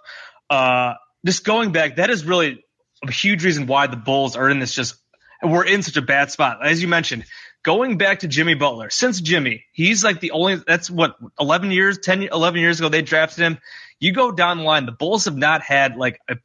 Uh, 0.49 0.93
just 1.25 1.43
going 1.43 1.71
back, 1.71 1.95
that 1.95 2.09
is 2.09 2.25
really 2.25 2.63
a 3.07 3.11
huge 3.11 3.43
reason 3.43 3.65
why 3.65 3.87
the 3.87 3.97
Bulls 3.97 4.35
are 4.35 4.49
in 4.49 4.59
this 4.59 4.73
just 4.73 4.95
we're 5.41 5.65
in 5.65 5.83
such 5.83 5.97
a 5.97 6.01
bad 6.01 6.31
spot. 6.31 6.65
As 6.65 6.81
you 6.81 6.87
mentioned, 6.87 7.25
going 7.63 7.97
back 7.97 8.19
to 8.19 8.27
Jimmy 8.27 8.55
Butler, 8.55 8.89
since 8.89 9.21
Jimmy, 9.21 9.63
he's 9.71 10.03
like 10.03 10.19
the 10.19 10.31
only 10.31 10.55
that's 10.55 10.89
what 10.89 11.15
11 11.39 11.71
years, 11.71 11.99
10 11.99 12.23
11 12.23 12.59
years 12.59 12.79
ago 12.79 12.89
they 12.89 13.01
drafted 13.01 13.43
him. 13.43 13.57
You 13.99 14.13
go 14.13 14.31
down 14.31 14.57
the 14.57 14.63
line, 14.63 14.85
the 14.85 14.91
Bulls 14.91 15.25
have 15.25 15.37
not 15.37 15.61
had 15.61 15.97
like 15.97 16.19
a 16.29 16.35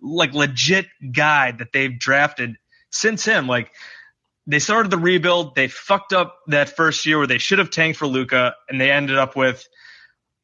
like 0.00 0.32
legit 0.32 0.86
guy 1.12 1.52
that 1.52 1.72
they've 1.72 1.98
drafted 1.98 2.56
since 2.90 3.24
him. 3.24 3.46
Like 3.46 3.72
they 4.46 4.58
started 4.58 4.90
the 4.90 4.98
rebuild. 4.98 5.54
They 5.54 5.68
fucked 5.68 6.12
up 6.12 6.38
that 6.48 6.76
first 6.76 7.06
year 7.06 7.18
where 7.18 7.26
they 7.26 7.38
should 7.38 7.58
have 7.58 7.70
tanked 7.70 7.98
for 7.98 8.06
Luka, 8.06 8.54
and 8.68 8.80
they 8.80 8.90
ended 8.90 9.18
up 9.18 9.36
with 9.36 9.66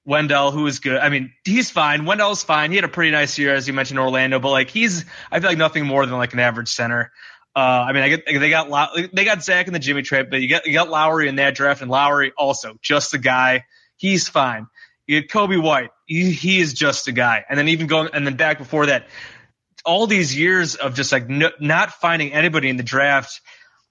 Wendell, 0.05 0.53
who 0.53 0.67
is 0.67 0.79
good. 0.79 0.99
I 0.99 1.09
mean, 1.09 1.33
he's 1.45 1.71
fine. 1.71 2.05
Wendell's 2.05 2.45
fine. 2.45 2.71
He 2.71 2.77
had 2.77 2.85
a 2.85 2.89
pretty 2.89 3.11
nice 3.11 3.39
year, 3.39 3.55
as 3.55 3.67
you 3.67 3.75
mentioned, 3.75 3.99
Orlando, 3.99 4.39
but 4.39 4.51
like 4.51 4.71
he's, 4.71 5.05
I 5.31 5.41
feel 5.41 5.51
like 5.51 5.59
nothing 5.59 5.87
more 5.87 6.07
than 6.07 6.17
like 6.17 6.33
an 6.33 6.39
average 6.39 6.69
center. 6.69 7.11
Uh, 7.55 7.59
I 7.89 7.93
mean, 7.93 8.03
I 8.03 8.09
get, 8.11 8.27
they 8.27 8.51
got 8.51 8.95
they 9.15 9.25
got 9.25 9.43
Zach 9.43 9.67
in 9.67 9.73
the 9.73 9.79
Jimmy 9.79 10.03
trade, 10.03 10.29
but 10.31 10.43
you 10.43 10.49
got 10.49 10.67
you 10.67 10.75
got 10.75 10.91
Lauri 10.91 11.27
in 11.27 11.37
that 11.37 11.55
draft, 11.55 11.81
and 11.81 11.91
Lauri 11.91 12.33
also 12.37 12.77
just 12.83 13.15
a 13.15 13.19
guy. 13.19 13.65
He's 13.97 14.29
fine. 14.29 14.67
You 15.07 15.17
had 15.17 15.29
Coby 15.29 15.63
White. 15.63 15.91
He, 16.07 16.33
he 16.33 16.61
is 16.61 16.75
just 16.75 17.09
a 17.09 17.13
guy. 17.13 17.45
And 17.49 17.59
then 17.59 17.69
even 17.69 17.87
going, 17.87 18.11
and 18.13 18.27
then 18.27 18.37
back 18.37 18.59
before 18.59 18.87
that, 18.87 19.07
all 19.85 20.07
these 20.07 20.37
years 20.37 20.75
of 20.75 20.95
just 20.95 21.13
like 21.13 21.29
not 21.29 21.93
finding 21.93 22.33
anybody 22.33 22.69
in 22.69 22.77
the 22.77 22.83
draft 22.83 23.41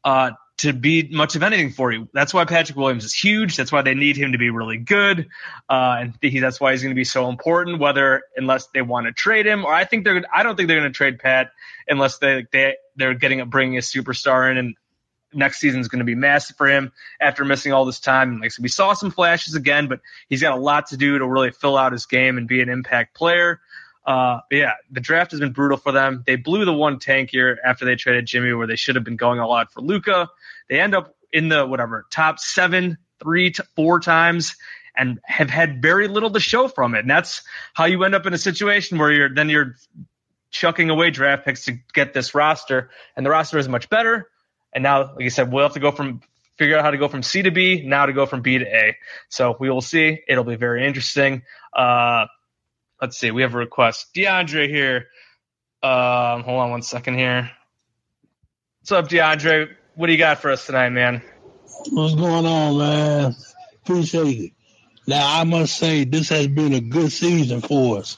uh, 0.06 0.32
to 0.58 0.72
be 0.72 1.10
much 1.12 1.36
of 1.36 1.44
anything 1.44 1.72
for 1.72 1.92
you. 1.92 2.08
That's 2.14 2.34
why 2.34 2.46
Patrick 2.46 2.78
Williams 2.78 3.04
is 3.04 3.14
huge. 3.14 3.58
That's 3.58 3.74
why 3.74 3.82
they 3.82 3.94
need 3.94 4.16
him 4.16 4.32
to 4.32 4.38
be 4.38 4.50
really 4.50 4.78
good, 4.78 5.28
uh, 5.70 5.98
and 6.00 6.14
he, 6.22 6.40
that's 6.40 6.62
why 6.62 6.72
he's 6.72 6.82
going 6.82 6.96
to 6.96 7.00
be 7.00 7.04
so 7.04 7.28
important. 7.28 7.80
Whether 7.80 8.24
unless 8.38 8.68
they 8.68 8.82
want 8.82 9.08
to 9.08 9.12
trade 9.12 9.46
him, 9.46 9.66
or 9.66 9.74
I 9.74 9.84
think 9.84 10.06
they're, 10.06 10.24
I 10.34 10.44
don't 10.44 10.56
think 10.56 10.68
they're 10.68 10.80
going 10.80 10.92
to 10.92 10.96
trade 10.96 11.20
Pat 11.20 11.52
unless 11.90 12.20
they 12.20 12.46
they 12.54 12.76
they're 12.96 13.16
getting 13.16 13.44
bringing 13.50 13.78
a 13.78 13.82
superstar 13.82 14.50
in, 14.50 14.58
and 14.58 14.76
next 15.34 15.60
season 15.60 15.82
is 15.82 15.90
going 15.90 16.00
to 16.00 16.06
be 16.06 16.16
massive 16.16 16.56
for 16.56 16.68
him 16.68 16.92
after 17.20 17.44
missing 17.44 17.74
all 17.74 17.86
this 17.86 18.00
time. 18.00 18.32
And 18.32 18.42
like 18.42 18.52
so 18.52 18.64
we 18.64 18.70
saw 18.70 18.94
some 18.94 19.12
flashes 19.12 19.56
again, 19.56 19.88
but 19.88 20.00
he's 20.30 20.42
got 20.42 20.58
a 20.58 20.62
lot 20.62 20.88
to 20.88 20.98
do 20.98 21.20
to 21.20 21.28
really 21.28 21.52
fill 21.52 21.78
out 21.78 21.92
his 21.92 22.06
game 22.06 22.38
and 22.38 22.48
be 22.48 22.62
an 22.62 22.70
impact 22.70 23.16
player. 23.16 23.60
Uh, 24.06 24.42
yeah, 24.52 24.74
the 24.92 25.02
draft 25.02 25.32
has 25.32 25.40
been 25.40 25.52
brutal 25.52 25.78
for 25.78 25.92
them. 25.92 26.24
They 26.28 26.36
blew 26.36 26.64
the 26.66 26.74
one 26.74 27.00
tank 27.00 27.32
here 27.32 27.58
after 27.64 27.86
they 27.86 27.96
traded 27.96 28.28
Jimmy, 28.28 28.54
where 28.54 28.68
they 28.68 28.76
should 28.76 28.96
have 28.96 29.04
been 29.04 29.16
going 29.16 29.40
a 29.40 29.48
lot 29.48 29.72
for 29.72 29.82
Luka. 29.82 30.30
They 30.70 30.80
end 30.80 30.94
up 30.94 31.16
in 31.34 31.50
the 31.50 31.66
whatever 31.66 32.06
top 32.12 32.40
seven, 32.40 32.98
three 33.20 33.52
to 33.52 33.64
four 33.76 34.00
times, 34.00 34.56
and 34.96 35.20
have 35.24 35.50
had 35.50 35.82
very 35.82 36.08
little 36.08 36.30
to 36.30 36.40
show 36.40 36.68
from 36.68 36.94
it. 36.96 37.00
And 37.00 37.10
that's 37.10 37.42
how 37.74 37.86
you 37.86 38.04
end 38.04 38.14
up 38.14 38.26
in 38.26 38.34
a 38.34 38.38
situation 38.38 39.00
where 39.00 39.12
you're 39.12 39.34
then 39.34 39.50
you're 39.50 39.76
chucking 40.52 40.90
away 40.90 41.10
draft 41.10 41.44
picks 41.44 41.66
to 41.66 41.80
get 41.94 42.14
this 42.14 42.36
roster, 42.36 42.92
and 43.18 43.26
the 43.26 43.30
roster 43.32 43.58
is 43.58 43.68
much 43.68 43.90
better. 43.90 44.30
And 44.72 44.84
now, 44.84 45.16
like 45.16 45.26
I 45.26 45.30
said, 45.30 45.52
we'll 45.52 45.64
have 45.64 45.74
to 45.74 45.80
go 45.80 45.92
from 45.92 46.22
figure 46.58 46.78
out 46.78 46.84
how 46.84 46.92
to 46.92 46.98
go 46.98 47.08
from 47.08 47.24
C 47.24 47.42
to 47.42 47.52
B, 47.52 47.84
now 47.86 48.06
to 48.06 48.14
go 48.14 48.26
from 48.26 48.42
B 48.42 48.58
to 48.60 48.66
A. 48.66 48.98
So 49.30 49.56
we 49.60 49.70
will 49.70 49.82
see. 49.82 50.22
It'll 50.28 50.44
be 50.44 50.56
very 50.56 50.86
interesting. 50.86 51.44
Uh, 51.74 52.28
let's 53.02 53.18
see, 53.18 53.32
we 53.32 53.42
have 53.42 53.54
a 53.56 53.58
request. 53.58 54.08
DeAndre 54.16 54.70
here. 54.70 55.08
Um, 55.84 56.44
hold 56.44 56.60
on 56.60 56.72
one 56.72 56.82
second 56.82 57.18
here. 57.18 57.52
What's 58.82 58.92
up, 58.92 59.08
DeAndre? 59.08 59.70
What 59.96 60.08
do 60.08 60.12
you 60.12 60.18
got 60.18 60.40
for 60.40 60.52
us 60.52 60.66
tonight, 60.66 60.90
man? 60.90 61.22
What's 61.92 62.16
going 62.16 62.46
on, 62.46 62.78
man? 62.78 63.36
Appreciate 63.84 64.40
it. 64.40 64.52
Now, 65.08 65.40
I 65.40 65.44
must 65.44 65.78
say, 65.78 66.04
this 66.04 66.30
has 66.30 66.48
been 66.48 66.74
a 66.74 66.82
good 66.82 67.12
season 67.12 67.62
for 67.62 68.00
us. 68.00 68.18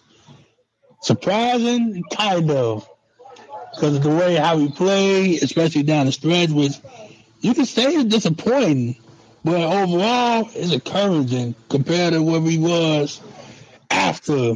Surprising, 1.02 2.04
kind 2.12 2.50
of, 2.50 2.90
because 3.74 3.98
of 3.98 4.04
the 4.04 4.10
way 4.10 4.36
how 4.36 4.58
we 4.58 4.72
play, 4.72 5.36
especially 5.36 5.84
down 5.84 6.06
the 6.06 6.12
stretch, 6.12 6.50
which 6.50 6.74
you 7.42 7.54
can 7.54 7.66
say 7.66 7.84
it's 7.84 8.06
disappointing, 8.06 8.98
but 9.44 9.62
overall, 9.62 10.50
it's 10.54 10.72
encouraging 10.72 11.56
compared 11.70 12.14
to 12.14 12.22
where 12.22 12.40
we 12.40 12.58
was 12.58 13.22
after 13.92 14.56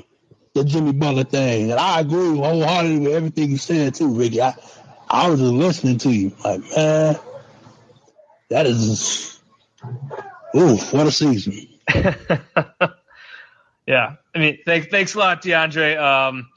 the 0.54 0.64
Jimmy 0.64 0.92
Butler 0.92 1.24
thing. 1.24 1.72
And 1.72 1.80
I 1.80 2.02
agree 2.02 2.36
wholeheartedly 2.36 3.00
with 3.00 3.14
everything 3.14 3.52
you 3.52 3.58
said 3.58 3.96
too, 3.96 4.14
Ricky. 4.14 4.42
I, 4.42 4.54
I 5.10 5.30
was 5.30 5.40
just 5.40 5.54
listening 5.54 5.98
to 6.00 6.12
you, 6.12 6.32
like 6.44 6.62
man, 6.76 7.18
that 8.50 8.66
is, 8.66 9.40
oof, 10.56 10.94
what 10.94 11.08
a 11.08 11.12
season. 11.12 11.68
yeah, 13.86 14.16
I 14.36 14.40
mean, 14.40 14.60
thanks, 14.66 14.88
thanks 14.88 15.16
a 15.16 15.20
lot, 15.20 15.42
DeAndre. 15.42 16.00
Um, 16.00 16.50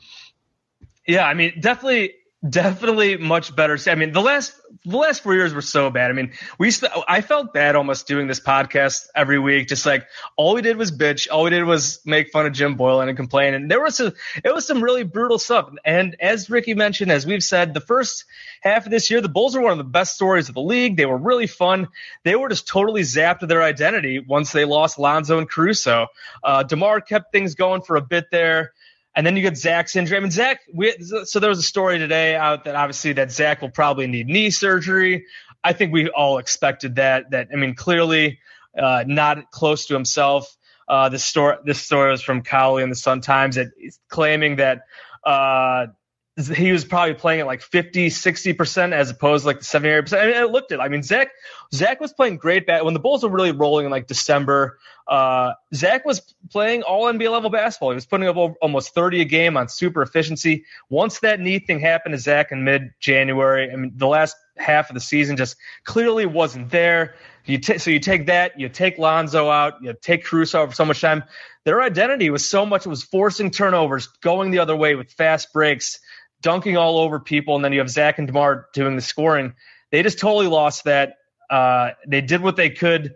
yeah, 1.07 1.26
I 1.26 1.35
mean, 1.35 1.61
definitely 1.61 2.14
definitely 2.48 3.16
much 3.16 3.54
better. 3.54 3.78
I 3.87 3.94
mean, 3.94 4.12
the 4.12 4.20
last 4.20 4.54
the 4.85 4.96
last 4.96 5.22
four 5.22 5.35
years 5.35 5.54
were 5.54 5.62
so 5.62 5.88
bad. 5.90 6.11
I 6.11 6.14
mean, 6.14 6.33
we 6.59 6.66
used 6.66 6.80
to, 6.80 6.90
I 7.09 7.20
felt 7.20 7.54
bad 7.54 7.74
almost 7.76 8.07
doing 8.07 8.26
this 8.26 8.40
podcast 8.40 9.07
every 9.14 9.38
week. 9.38 9.68
Just 9.68 9.87
like 9.87 10.07
all 10.37 10.54
we 10.54 10.62
did 10.62 10.76
was 10.76 10.92
bitch. 10.92 11.28
All 11.30 11.44
we 11.44 11.50
did 11.50 11.64
was 11.64 12.00
make 12.04 12.30
fun 12.30 12.46
of 12.46 12.52
Jim 12.52 12.76
Boylen 12.76 13.09
and 13.09 13.16
complain. 13.16 13.54
And 13.54 13.70
there 13.70 13.80
was 13.80 13.96
some 13.96 14.12
it 14.44 14.54
was 14.54 14.66
some 14.66 14.83
really 14.83 15.04
brutal 15.04 15.38
stuff. 15.38 15.70
And 15.85 16.16
as 16.20 16.50
Ricky 16.50 16.74
mentioned, 16.74 17.11
as 17.11 17.26
we've 17.26 17.44
said, 17.44 17.72
the 17.72 17.80
first 17.80 18.24
half 18.61 18.85
of 18.85 18.90
this 18.90 19.11
year, 19.11 19.20
the 19.20 19.28
Bulls 19.28 19.57
are 19.57 19.61
one 19.61 19.72
of 19.72 19.78
the 19.78 19.85
best 19.85 20.14
stories 20.14 20.48
of 20.48 20.54
the 20.54 20.62
league. 20.62 20.96
They 20.96 21.07
were 21.07 21.18
really 21.18 21.46
fun. 21.46 21.88
They 22.24 22.37
were 22.37 22.48
just 22.48 22.68
totally 22.68 23.02
zapped 23.02 23.42
of 23.42 23.48
their 23.48 23.62
identity 23.62 24.18
once 24.18 24.52
they 24.52 24.64
lost 24.64 24.98
Lonzo 24.98 25.38
and 25.38 25.48
Caruso. 25.48 26.09
Uh, 26.42 26.62
Demar 26.62 27.00
kept 27.00 27.33
things 27.33 27.54
going 27.54 27.83
for 27.83 27.96
a 27.96 28.02
bit 28.02 28.30
there. 28.30 28.72
And 29.16 29.27
then 29.27 29.37
you 29.37 29.42
get 29.42 29.57
Zach's 29.57 29.94
injury. 29.94 30.16
I 30.16 30.20
mean, 30.20 30.31
Zach, 30.31 30.61
we, 30.72 30.94
so 31.24 31.38
there 31.38 31.48
was 31.48 31.59
a 31.61 31.62
story 31.62 31.98
today 31.98 32.35
out 32.35 32.64
that 32.64 32.74
obviously 32.74 33.12
that 33.14 33.31
Zach 33.31 33.62
will 33.62 33.70
probably 33.70 34.07
need 34.07 34.27
knee 34.27 34.50
surgery. 34.50 35.27
I 35.62 35.72
think 35.72 35.92
we 35.92 36.09
all 36.09 36.38
expected 36.38 36.96
that. 36.96 37.31
That 37.31 37.48
I 37.53 37.57
mean, 37.57 37.74
clearly 37.74 38.40
uh, 38.77 39.05
not 39.07 39.50
close 39.50 39.87
to 39.87 39.94
himself. 39.94 40.57
Uh, 40.88 41.09
this 41.09 41.24
story, 41.24 41.57
this 41.64 41.81
story 41.81 42.11
was 42.11 42.22
from 42.22 42.42
Cowley 42.42 42.83
in 42.83 42.90
the 42.90 42.96
Sun 42.96 43.20
Times, 43.20 43.57
that 43.57 43.68
claiming 44.09 44.57
that 44.57 44.83
uh, 45.24 45.87
he 46.36 46.72
was 46.72 46.84
probably 46.84 47.14
playing 47.14 47.40
at 47.40 47.46
like 47.46 47.62
50, 47.62 48.08
60% 48.08 48.92
as 48.92 49.08
opposed 49.08 49.42
to 49.42 49.46
like 49.46 49.60
the 49.60 49.64
70, 49.64 50.02
percent. 50.02 50.22
I 50.22 50.26
mean, 50.26 50.36
it 50.36 50.50
looked 50.50 50.72
it. 50.72 50.80
I 50.80 50.88
mean, 50.88 51.02
Zach, 51.02 51.28
Zach 51.72 52.00
was 52.00 52.12
playing 52.12 52.38
great 52.38 52.66
bat 52.66 52.84
when 52.84 52.92
the 52.92 53.00
Bulls 53.00 53.22
were 53.22 53.28
really 53.28 53.52
rolling 53.52 53.84
in 53.84 53.92
like 53.92 54.08
December. 54.08 54.78
Uh, 55.06 55.52
Zach 55.72 56.04
was 56.04 56.34
playing 56.50 56.82
all 56.82 57.04
NBA 57.04 57.30
level 57.30 57.50
basketball. 57.50 57.90
He 57.90 57.94
was 57.94 58.06
putting 58.06 58.26
up 58.26 58.36
almost 58.60 58.94
30 58.94 59.20
a 59.20 59.24
game 59.24 59.56
on 59.56 59.68
super 59.68 60.02
efficiency. 60.02 60.64
Once 60.88 61.20
that 61.20 61.38
knee 61.38 61.60
thing 61.60 61.78
happened 61.78 62.14
to 62.14 62.18
Zach 62.18 62.50
in 62.50 62.64
mid 62.64 62.92
January, 62.98 63.70
I 63.70 63.76
mean, 63.76 63.92
the 63.94 64.08
last 64.08 64.36
half 64.56 64.90
of 64.90 64.94
the 64.94 65.00
season 65.00 65.36
just 65.36 65.56
clearly 65.84 66.26
wasn't 66.26 66.70
there. 66.70 67.14
You 67.44 67.58
t- 67.58 67.78
so 67.78 67.90
you 67.90 68.00
take 68.00 68.26
that, 68.26 68.58
you 68.58 68.68
take 68.68 68.98
Lonzo 68.98 69.50
out, 69.50 69.82
you 69.82 69.94
take 70.00 70.24
Caruso 70.24 70.66
for 70.66 70.74
so 70.74 70.84
much 70.84 71.00
time. 71.00 71.24
Their 71.64 71.82
identity 71.82 72.30
was 72.30 72.48
so 72.48 72.66
much, 72.66 72.86
it 72.86 72.88
was 72.88 73.02
forcing 73.02 73.50
turnovers, 73.50 74.06
going 74.06 74.50
the 74.50 74.58
other 74.58 74.74
way 74.74 74.94
with 74.94 75.12
fast 75.12 75.52
breaks 75.52 76.00
dunking 76.44 76.76
all 76.76 76.98
over 76.98 77.18
people, 77.18 77.57
and 77.57 77.64
then 77.64 77.72
you 77.72 77.80
have 77.80 77.90
Zach 77.90 78.18
and 78.18 78.28
Demar 78.28 78.68
doing 78.74 78.94
the 78.94 79.02
scoring. 79.02 79.54
They 79.90 80.02
just 80.02 80.18
totally 80.20 80.46
lost 80.46 80.85
that. 80.85 81.14
Uh, 81.50 81.90
they 82.07 82.20
did 82.20 82.42
what 82.42 82.57
they 82.57 82.70
could 82.70 83.14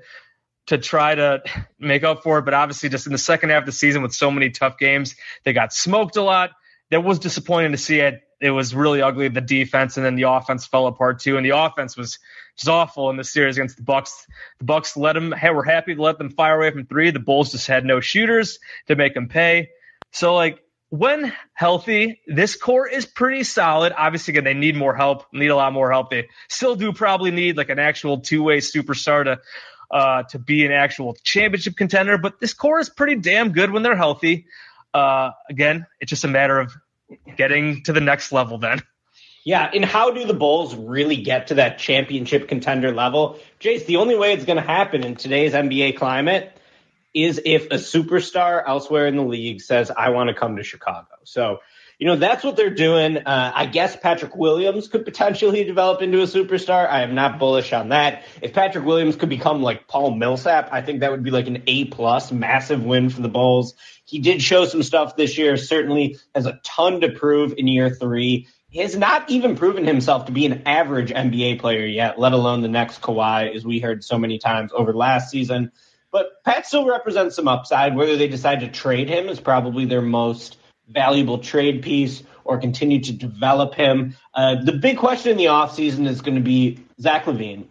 to 0.66 0.78
try 0.78 1.14
to 1.14 1.42
make 1.78 2.04
up 2.04 2.22
for 2.22 2.38
it, 2.38 2.42
but 2.42 2.54
obviously, 2.54 2.88
just 2.88 3.06
in 3.06 3.12
the 3.12 3.18
second 3.18 3.50
half 3.50 3.62
of 3.62 3.66
the 3.66 3.72
season 3.72 4.02
with 4.02 4.12
so 4.12 4.30
many 4.30 4.50
tough 4.50 4.78
games, 4.78 5.14
they 5.44 5.52
got 5.52 5.72
smoked 5.72 6.16
a 6.16 6.22
lot. 6.22 6.50
That 6.90 7.04
was 7.04 7.18
disappointing 7.18 7.72
to 7.72 7.78
see 7.78 8.00
it. 8.00 8.22
It 8.40 8.50
was 8.50 8.74
really 8.74 9.02
ugly. 9.02 9.28
The 9.28 9.42
defense 9.42 9.98
and 9.98 10.06
then 10.06 10.14
the 10.14 10.22
offense 10.22 10.66
fell 10.66 10.86
apart 10.86 11.20
too, 11.20 11.36
and 11.36 11.44
the 11.44 11.56
offense 11.56 11.96
was 11.96 12.18
just 12.56 12.68
awful 12.68 13.10
in 13.10 13.16
the 13.16 13.24
series 13.24 13.56
against 13.58 13.76
the 13.76 13.82
Bucks. 13.82 14.26
The 14.58 14.64
Bucks 14.64 14.96
let 14.96 15.12
them. 15.12 15.34
We're 15.42 15.64
happy 15.64 15.94
to 15.94 16.02
let 16.02 16.16
them 16.16 16.30
fire 16.30 16.56
away 16.56 16.70
from 16.70 16.86
three. 16.86 17.10
The 17.10 17.18
Bulls 17.18 17.52
just 17.52 17.66
had 17.66 17.84
no 17.84 18.00
shooters 18.00 18.58
to 18.86 18.96
make 18.96 19.12
them 19.12 19.28
pay. 19.28 19.68
So 20.12 20.34
like 20.34 20.60
when 20.90 21.32
healthy, 21.52 22.20
this 22.26 22.56
core 22.56 22.88
is 22.88 23.04
pretty 23.04 23.44
solid. 23.44 23.92
Obviously, 23.96 24.32
again, 24.32 24.44
they 24.44 24.54
need 24.54 24.76
more 24.76 24.94
help, 24.94 25.26
need 25.32 25.48
a 25.48 25.56
lot 25.56 25.72
more 25.72 25.90
help. 25.90 26.10
They 26.10 26.28
still 26.48 26.76
do 26.76 26.92
probably 26.92 27.30
need 27.30 27.56
like 27.56 27.68
an 27.68 27.78
actual 27.78 28.20
two-way 28.20 28.58
superstar 28.58 29.24
to 29.24 29.40
uh, 29.90 30.22
to 30.24 30.38
be 30.38 30.66
an 30.66 30.72
actual 30.72 31.16
championship 31.22 31.76
contender. 31.76 32.18
But 32.18 32.40
this 32.40 32.54
core 32.54 32.78
is 32.78 32.90
pretty 32.90 33.16
damn 33.16 33.52
good 33.52 33.70
when 33.70 33.82
they're 33.82 33.96
healthy. 33.96 34.46
Uh, 34.92 35.30
again, 35.48 35.86
it's 36.00 36.10
just 36.10 36.24
a 36.24 36.28
matter 36.28 36.58
of 36.58 36.74
getting 37.36 37.82
to 37.84 37.92
the 37.92 38.00
next 38.00 38.32
level 38.32 38.58
then. 38.58 38.82
Yeah, 39.44 39.70
and 39.72 39.84
how 39.84 40.10
do 40.10 40.26
the 40.26 40.34
Bulls 40.34 40.74
really 40.74 41.16
get 41.16 41.46
to 41.46 41.54
that 41.54 41.78
championship 41.78 42.48
contender 42.48 42.92
level? 42.92 43.38
Jace, 43.60 43.86
the 43.86 43.96
only 43.96 44.14
way 44.14 44.32
it's 44.34 44.44
going 44.44 44.58
to 44.58 44.62
happen 44.62 45.04
in 45.04 45.16
today's 45.16 45.54
NBA 45.54 45.96
climate 45.96 46.57
is 47.14 47.40
if 47.44 47.66
a 47.66 47.76
superstar 47.76 48.62
elsewhere 48.66 49.06
in 49.06 49.16
the 49.16 49.24
league 49.24 49.60
says, 49.60 49.90
I 49.90 50.10
want 50.10 50.28
to 50.28 50.34
come 50.34 50.56
to 50.56 50.62
Chicago. 50.62 51.08
So, 51.24 51.58
you 51.98 52.06
know, 52.06 52.14
that's 52.14 52.44
what 52.44 52.56
they're 52.56 52.74
doing. 52.74 53.16
Uh, 53.16 53.52
I 53.54 53.66
guess 53.66 53.96
Patrick 53.96 54.36
Williams 54.36 54.86
could 54.86 55.04
potentially 55.04 55.64
develop 55.64 56.00
into 56.00 56.20
a 56.20 56.26
superstar. 56.26 56.88
I 56.88 57.02
am 57.02 57.16
not 57.16 57.40
bullish 57.40 57.72
on 57.72 57.88
that. 57.88 58.24
If 58.40 58.52
Patrick 58.52 58.84
Williams 58.84 59.16
could 59.16 59.28
become 59.28 59.62
like 59.62 59.88
Paul 59.88 60.14
Millsap, 60.14 60.68
I 60.70 60.80
think 60.80 61.00
that 61.00 61.10
would 61.10 61.24
be 61.24 61.32
like 61.32 61.48
an 61.48 61.64
A 61.66 61.86
plus, 61.86 62.30
massive 62.30 62.84
win 62.84 63.10
for 63.10 63.20
the 63.20 63.28
Bulls. 63.28 63.74
He 64.04 64.20
did 64.20 64.40
show 64.40 64.64
some 64.64 64.84
stuff 64.84 65.16
this 65.16 65.36
year, 65.36 65.56
certainly 65.56 66.18
has 66.34 66.46
a 66.46 66.60
ton 66.62 67.00
to 67.00 67.10
prove 67.10 67.54
in 67.56 67.66
year 67.66 67.90
three. 67.90 68.46
He 68.70 68.80
has 68.80 68.96
not 68.96 69.28
even 69.30 69.56
proven 69.56 69.84
himself 69.84 70.26
to 70.26 70.32
be 70.32 70.46
an 70.46 70.62
average 70.66 71.10
NBA 71.10 71.58
player 71.58 71.86
yet, 71.86 72.18
let 72.18 72.32
alone 72.32 72.62
the 72.62 72.68
next 72.68 73.00
Kawhi, 73.00 73.54
as 73.54 73.64
we 73.64 73.80
heard 73.80 74.04
so 74.04 74.18
many 74.18 74.38
times 74.38 74.72
over 74.74 74.92
last 74.92 75.30
season. 75.30 75.72
But 76.10 76.42
Pat 76.44 76.66
still 76.66 76.86
represents 76.86 77.36
some 77.36 77.48
upside. 77.48 77.94
Whether 77.94 78.16
they 78.16 78.28
decide 78.28 78.60
to 78.60 78.68
trade 78.68 79.08
him 79.08 79.28
is 79.28 79.40
probably 79.40 79.84
their 79.84 80.02
most 80.02 80.56
valuable 80.88 81.38
trade 81.38 81.82
piece 81.82 82.22
or 82.44 82.58
continue 82.58 83.00
to 83.00 83.12
develop 83.12 83.74
him. 83.74 84.16
Uh, 84.34 84.56
the 84.64 84.72
big 84.72 84.96
question 84.96 85.32
in 85.32 85.36
the 85.36 85.46
offseason 85.46 86.08
is 86.08 86.22
going 86.22 86.36
to 86.36 86.42
be 86.42 86.82
Zach 86.98 87.24
LaVine, 87.24 87.66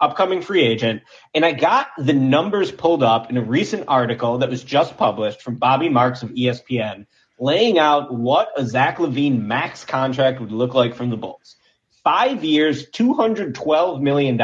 upcoming 0.00 0.42
free 0.42 0.62
agent. 0.62 1.02
And 1.32 1.44
I 1.44 1.52
got 1.52 1.88
the 1.96 2.12
numbers 2.12 2.72
pulled 2.72 3.04
up 3.04 3.30
in 3.30 3.36
a 3.36 3.42
recent 3.42 3.84
article 3.86 4.38
that 4.38 4.50
was 4.50 4.64
just 4.64 4.96
published 4.96 5.42
from 5.42 5.56
Bobby 5.56 5.88
Marks 5.88 6.24
of 6.24 6.30
ESPN, 6.30 7.06
laying 7.38 7.78
out 7.78 8.12
what 8.12 8.48
a 8.56 8.66
Zach 8.66 8.98
LaVine 8.98 9.42
max 9.42 9.84
contract 9.84 10.40
would 10.40 10.52
look 10.52 10.74
like 10.74 10.96
from 10.96 11.10
the 11.10 11.16
Bulls. 11.16 11.56
Five 12.02 12.44
years, 12.44 12.90
$212 12.90 14.00
million 14.00 14.40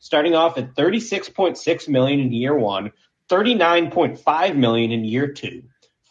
starting 0.00 0.34
off 0.34 0.58
at 0.58 0.74
36.6 0.74 1.88
million 1.88 2.18
in 2.20 2.32
year 2.32 2.58
one, 2.58 2.90
39.5 3.28 4.56
million 4.56 4.90
in 4.90 5.04
year 5.04 5.28
two, 5.28 5.62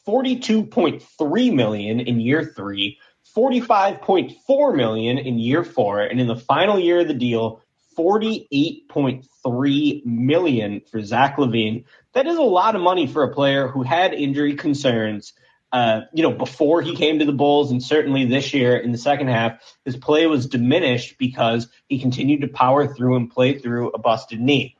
42.3 0.07 1.53
million 1.53 1.99
in 1.99 2.21
year 2.21 2.53
three, 2.55 2.99
45.4 3.35 4.75
million 4.75 5.17
in 5.17 5.37
year 5.37 5.63
four, 5.63 6.01
and 6.01 6.21
in 6.21 6.27
the 6.27 6.35
final 6.35 6.79
year 6.79 7.01
of 7.01 7.07
the 7.07 7.13
deal, 7.13 7.61
48.3 7.97 10.05
million 10.05 10.81
for 10.89 11.03
Zach 11.03 11.37
LaVine. 11.37 11.83
That 12.13 12.27
is 12.27 12.37
a 12.37 12.41
lot 12.41 12.75
of 12.75 12.81
money 12.81 13.07
for 13.07 13.23
a 13.23 13.33
player 13.33 13.67
who 13.67 13.83
had 13.83 14.13
injury 14.13 14.55
concerns 14.55 15.33
uh, 15.71 16.01
you 16.13 16.23
know, 16.23 16.31
before 16.31 16.81
he 16.81 16.95
came 16.95 17.19
to 17.19 17.25
the 17.25 17.31
Bulls, 17.31 17.71
and 17.71 17.83
certainly 17.83 18.25
this 18.25 18.53
year 18.53 18.75
in 18.75 18.91
the 18.91 18.97
second 18.97 19.27
half, 19.27 19.59
his 19.85 19.95
play 19.95 20.25
was 20.25 20.47
diminished 20.47 21.17
because 21.17 21.67
he 21.87 21.99
continued 21.99 22.41
to 22.41 22.47
power 22.47 22.87
through 22.87 23.15
and 23.15 23.29
play 23.29 23.57
through 23.57 23.89
a 23.89 23.99
busted 23.99 24.39
knee. 24.39 24.75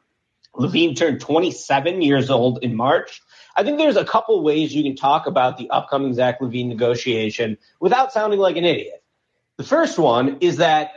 LaVine 0.56 0.96
turned 0.96 1.22
27 1.22 2.02
years 2.02 2.30
old 2.30 2.64
in 2.64 2.76
March. 2.76 3.22
I 3.56 3.64
think 3.64 3.78
there's 3.78 3.98
a 3.98 4.06
couple 4.06 4.42
ways 4.44 4.74
you 4.74 4.84
can 4.84 4.96
talk 4.96 5.28
about 5.28 5.58
the 5.58 5.70
upcoming 5.70 6.14
Zach 6.14 6.40
LaVine 6.40 6.68
negotiation 6.68 7.58
without 7.80 8.12
sounding 8.12 8.40
like 8.40 8.58
an 8.58 8.66
idiot. 8.66 9.04
The 9.58 9.64
first 9.64 10.00
one 10.00 10.38
is 10.42 10.58
that 10.58 10.92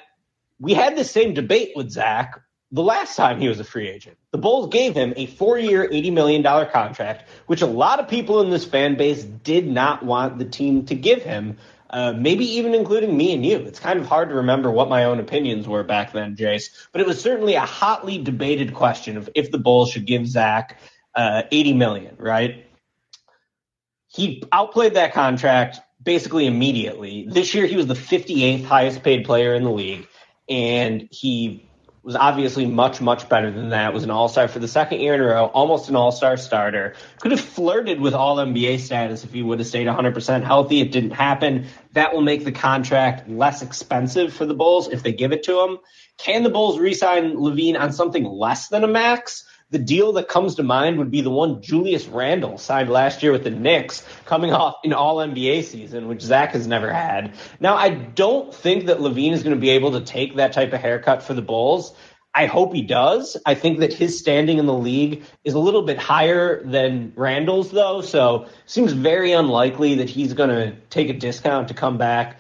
we 0.59 0.73
had 0.75 0.97
the 0.97 1.05
same 1.05 1.35
debate 1.35 1.73
with 1.75 1.91
Zach 1.91 2.41
the 2.73 2.83
last 2.83 3.17
time 3.17 3.39
he 3.39 3.49
was 3.49 3.61
a 3.61 3.65
free 3.65 3.89
agent. 3.89 4.17
The 4.31 4.39
Bulls 4.39 4.69
gave 4.71 4.95
him 4.95 5.13
a 5.17 5.27
four 5.27 5.59
year, 5.59 5.87
$80 5.89 6.13
million 6.13 6.43
contract, 6.43 7.29
which 7.47 7.61
a 7.61 7.67
lot 7.67 8.01
of 8.01 8.09
people 8.09 8.41
in 8.41 8.51
this 8.51 8.65
fan 8.65 8.97
base 8.97 9.23
did 9.23 9.67
not 9.69 10.03
want 10.03 10.39
the 10.39 10.47
team 10.47 10.87
to 10.87 10.95
give 10.95 11.23
him, 11.23 11.59
uh, 11.91 12.15
maybe 12.15 12.57
even 12.57 12.75
including 12.75 13.15
me 13.15 13.35
and 13.35 13.45
you. 13.45 13.59
It's 13.59 13.79
kind 13.79 14.01
of 14.01 14.07
hard 14.07 14.31
to 14.31 14.37
remember 14.37 14.71
what 14.71 14.89
my 14.89 15.05
own 15.05 15.21
opinions 15.21 15.69
were 15.69 15.83
back 15.83 16.13
then, 16.13 16.35
Jace, 16.35 16.71
but 16.93 17.03
it 17.03 17.07
was 17.07 17.21
certainly 17.21 17.55
a 17.55 17.61
hotly 17.61 18.17
debated 18.17 18.73
question 18.73 19.19
of 19.19 19.29
if 19.35 19.51
the 19.51 19.59
Bulls 19.59 19.91
should 19.91 20.07
give 20.07 20.27
Zach 20.27 20.81
uh, 21.15 21.43
80 21.53 21.75
million, 21.75 22.17
right? 22.19 22.67
He 24.09 24.43
outplayed 24.51 24.95
that 24.95 25.13
contract 25.13 25.81
basically 26.03 26.47
immediately. 26.47 27.27
This 27.29 27.55
year, 27.55 27.67
he 27.67 27.77
was 27.77 27.87
the 27.87 27.95
58th 27.95 28.65
highest 28.65 29.03
paid 29.03 29.27
player 29.27 29.55
in 29.55 29.63
the 29.63 29.71
league, 29.71 30.09
and 30.49 31.07
he 31.11 31.69
was 32.03 32.17
obviously 32.17 32.67
much, 32.67 33.01
much 33.01 33.29
better 33.29 33.51
than 33.51 33.69
that. 33.69 33.95
Was 33.95 34.03
an 34.03 34.11
All 34.11 34.29
Star 34.29 34.49
for 34.49 34.59
the 34.59 34.67
second 34.67 35.01
year 35.01 35.15
in 35.15 35.21
a 35.21 35.25
row, 35.25 35.47
almost 35.47 35.89
an 35.89 35.97
All 35.97 36.11
Star 36.11 36.37
starter. 36.37 36.95
Could 37.21 37.31
have 37.31 37.41
flirted 37.41 38.01
with 38.01 38.15
All 38.15 38.37
NBA 38.37 38.81
status 38.81 39.23
if 39.23 39.33
he 39.33 39.43
would 39.43 39.61
have 39.61 39.69
stayed 39.69 39.87
100% 39.87 40.43
healthy. 40.43 40.81
It 40.81 40.91
didn't 40.91 41.13
happen. 41.13 41.67
That 41.93 42.13
will 42.13 42.23
make 42.23 42.45
the 42.45 42.53
contract 42.53 43.29
less 43.29 43.63
expensive 43.63 44.33
for 44.33 44.47
the 44.47 44.55
Bulls 44.55 44.89
if 44.89 45.03
they 45.03 45.13
give 45.13 45.33
it 45.33 45.45
to 45.45 45.61
him. 45.61 45.79
Can 46.19 46.43
the 46.43 46.51
Bulls 46.51 46.79
re-sign 46.79 47.37
LaVine 47.37 47.79
on 47.79 47.93
something 47.93 48.25
less 48.25 48.69
than 48.69 48.83
a 48.83 48.89
max? 48.89 49.45
The 49.73 49.79
deal 49.79 50.13
that 50.13 50.29
comes 50.29 50.57
to 50.57 50.63
mind 50.63 50.99
would 50.99 51.11
be 51.11 51.23
the 51.23 51.31
one 51.31 51.63
Julius 51.63 52.07
Randle 52.07 52.59
signed 52.59 52.91
last 52.91 53.23
year 53.23 53.33
with 53.33 53.43
the 53.43 53.51
Knicks, 53.51 54.07
coming 54.27 54.53
off 54.53 54.75
an 54.85 54.93
All 54.93 55.17
NBA 55.17 55.65
season, 55.65 56.09
which 56.09 56.21
Zach 56.21 56.51
has 56.53 56.67
never 56.67 56.93
had. 56.93 57.35
Now, 57.59 57.77
I 57.77 57.89
don't 57.89 58.55
think 58.55 58.85
that 58.87 58.99
LaVine 58.99 59.33
is 59.33 59.43
going 59.43 59.57
to 59.57 59.61
be 59.61 59.71
able 59.71 59.93
to 59.93 60.03
take 60.03 60.37
that 60.37 60.53
type 60.53 60.75
of 60.75 60.81
haircut 60.81 61.23
for 61.23 61.33
the 61.33 61.41
Bulls. 61.41 61.97
I 62.35 62.45
hope 62.45 62.75
he 62.75 62.83
does. 62.83 63.39
I 63.47 63.55
think 63.55 63.81
that 63.81 63.95
his 63.95 64.19
standing 64.19 64.59
in 64.59 64.67
the 64.67 64.75
league 64.75 65.25
is 65.43 65.55
a 65.55 65.59
little 65.59 65.83
bit 65.83 65.97
higher 65.97 66.63
than 66.65 67.15
Randle's, 67.17 67.71
though. 67.71 68.03
So 68.03 68.49
seems 68.67 68.93
very 68.93 69.33
unlikely 69.33 69.97
that 69.97 70.11
he's 70.11 70.35
going 70.35 70.51
to 70.51 70.77
take 70.91 71.09
a 71.09 71.15
discount 71.15 71.69
to 71.69 71.75
come 71.75 71.97
back 71.97 72.39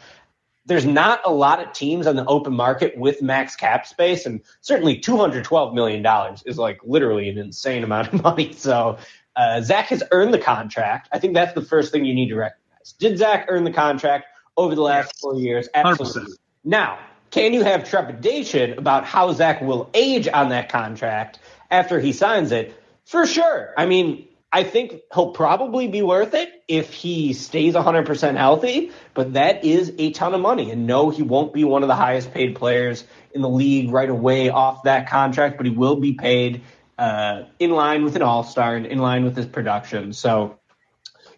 there's 0.67 0.87
not 0.87 1.21
a 1.25 1.33
lot 1.33 1.61
of 1.61 1.73
teams 1.73 2.07
on 2.07 2.17
the 2.17 2.25
open 2.27 2.55
market 2.55 2.97
with 2.97 3.21
max 3.23 3.57
cap 3.57 3.87
space, 3.87 4.27
and 4.27 4.41
certainly 4.61 4.99
212 4.99 5.75
million 5.75 6.03
dollars 6.03 6.43
is 6.47 6.59
like 6.59 6.81
literally 6.85 7.29
an 7.29 7.39
insane 7.39 7.83
amount 7.83 8.13
of 8.13 8.23
money. 8.23 8.53
So 8.53 8.99
uh, 9.37 9.61
Zach 9.63 9.87
has 9.87 10.03
earned 10.11 10.33
the 10.33 10.39
contract. 10.39 11.09
I 11.13 11.19
think 11.19 11.35
that's 11.35 11.55
the 11.55 11.63
first 11.63 11.93
thing 11.93 12.05
you 12.05 12.15
need 12.15 12.29
to 12.29 12.37
recognize. 12.37 12.93
Did 12.99 13.19
Zach 13.19 13.47
earn 13.49 13.65
the 13.65 13.73
contract 13.73 14.27
over 14.57 14.75
the 14.75 14.83
last 14.83 15.19
four 15.21 15.37
years? 15.37 15.69
Absolutely. 15.75 16.33
100%. 16.33 16.37
Now, 16.65 16.99
can 17.31 17.55
you 17.55 17.65
have 17.65 17.89
trepidation 17.89 18.79
about 18.79 19.05
how 19.05 19.33
Zach 19.33 19.61
will 19.63 19.91
age 19.95 20.29
on 20.29 20.51
that 20.51 20.69
contract 20.69 21.39
after 21.71 21.99
he 21.99 22.13
signs 22.13 22.53
it? 22.53 22.75
For 23.07 23.27
sure. 23.27 23.73
I 23.77 23.87
mean, 23.87 24.29
I 24.55 24.65
think 24.65 25.01
he'll 25.15 25.31
probably 25.31 25.89
be 25.89 26.03
worth 26.03 26.35
it 26.35 26.51
if 26.69 26.93
he 26.93 27.33
stays 27.33 27.75
100% 27.75 28.37
healthy, 28.37 28.93
but 29.15 29.33
that 29.33 29.65
is 29.65 29.95
a 29.97 30.13
ton 30.13 30.35
of 30.35 30.43
money. 30.43 30.71
And 30.71 30.87
no, 30.87 31.09
he 31.09 31.23
won't 31.23 31.55
be 31.55 31.65
one 31.65 31.83
of 31.83 31.89
the 31.89 31.95
highest 31.95 32.33
paid 32.33 32.55
players 32.55 33.03
in 33.33 33.41
the 33.41 33.49
league 33.49 33.91
right 33.91 34.11
away 34.11 34.51
off 34.51 34.83
that 34.83 35.09
contract, 35.09 35.57
but 35.57 35.65
he 35.65 35.73
will 35.73 35.97
be 35.97 36.13
paid 36.13 36.63
uh, 36.99 37.45
in 37.59 37.71
line 37.71 38.05
with 38.05 38.15
an 38.15 38.23
all 38.23 38.45
star 38.45 38.77
and 38.77 38.85
in 38.85 38.99
line 38.99 39.25
with 39.25 39.35
his 39.35 39.47
production. 39.47 40.13
So 40.13 40.59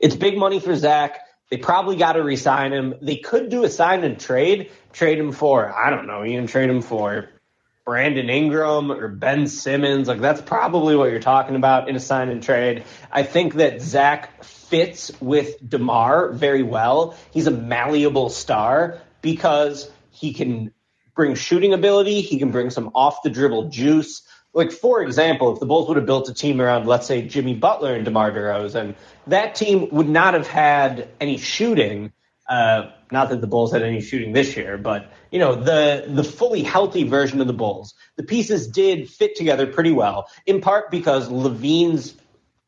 it's 0.00 0.16
big 0.16 0.36
money 0.36 0.58
for 0.58 0.74
Zach. 0.74 1.20
They 1.50 1.58
probably 1.58 1.94
got 1.94 2.14
to 2.14 2.22
resign 2.24 2.72
him. 2.72 2.94
They 3.00 3.16
could 3.16 3.48
do 3.48 3.62
a 3.62 3.70
sign 3.70 4.02
and 4.02 4.18
trade, 4.18 4.72
trade 4.92 5.20
him 5.20 5.30
for, 5.30 5.72
I 5.72 5.90
don't 5.90 6.08
know, 6.08 6.24
even 6.24 6.48
trade 6.48 6.68
him 6.68 6.82
for 6.82 7.28
Brandon 7.84 8.30
Ingram 8.30 8.90
or 8.90 9.08
Ben 9.08 9.46
Simmons. 9.46 10.08
Like 10.08 10.20
that's 10.20 10.40
probably 10.40 10.96
what 10.96 11.10
you're 11.10 11.20
talking 11.20 11.54
about 11.54 11.88
in 11.88 11.96
a 11.96 12.00
sign 12.00 12.30
and 12.30 12.42
trade. 12.42 12.84
I 13.12 13.22
think 13.22 13.54
that 13.54 13.82
Zach 13.82 14.42
fits 14.42 15.12
with 15.20 15.56
DeMar 15.68 16.32
very 16.32 16.62
well. 16.62 17.16
He's 17.30 17.46
a 17.46 17.50
malleable 17.50 18.30
star 18.30 19.00
because 19.20 19.90
he 20.10 20.32
can 20.32 20.72
bring 21.14 21.34
shooting 21.34 21.74
ability. 21.74 22.22
He 22.22 22.38
can 22.38 22.50
bring 22.50 22.70
some 22.70 22.90
off 22.94 23.22
the 23.22 23.30
dribble 23.30 23.68
juice. 23.68 24.22
Like 24.54 24.72
for 24.72 25.02
example, 25.02 25.52
if 25.52 25.60
the 25.60 25.66
Bulls 25.66 25.88
would 25.88 25.96
have 25.96 26.06
built 26.06 26.28
a 26.28 26.34
team 26.34 26.60
around, 26.60 26.86
let's 26.86 27.06
say 27.06 27.22
Jimmy 27.22 27.54
Butler 27.54 27.94
and 27.94 28.04
DeMar 28.04 28.30
DeRozan, 28.30 28.94
that 29.26 29.56
team 29.56 29.88
would 29.90 30.08
not 30.08 30.34
have 30.34 30.46
had 30.46 31.08
any 31.20 31.36
shooting 31.36 32.12
uh, 32.48 32.90
not 33.14 33.30
that 33.30 33.40
the 33.40 33.46
Bulls 33.46 33.72
had 33.72 33.82
any 33.82 34.02
shooting 34.02 34.32
this 34.32 34.54
year, 34.56 34.76
but 34.76 35.10
you 35.30 35.38
know 35.38 35.54
the 35.54 36.04
the 36.06 36.24
fully 36.24 36.62
healthy 36.62 37.04
version 37.04 37.40
of 37.40 37.46
the 37.46 37.54
Bulls. 37.54 37.94
The 38.16 38.24
pieces 38.24 38.66
did 38.66 39.08
fit 39.08 39.36
together 39.36 39.66
pretty 39.66 39.92
well, 39.92 40.28
in 40.44 40.60
part 40.60 40.90
because 40.90 41.30
LaVine's 41.30 42.14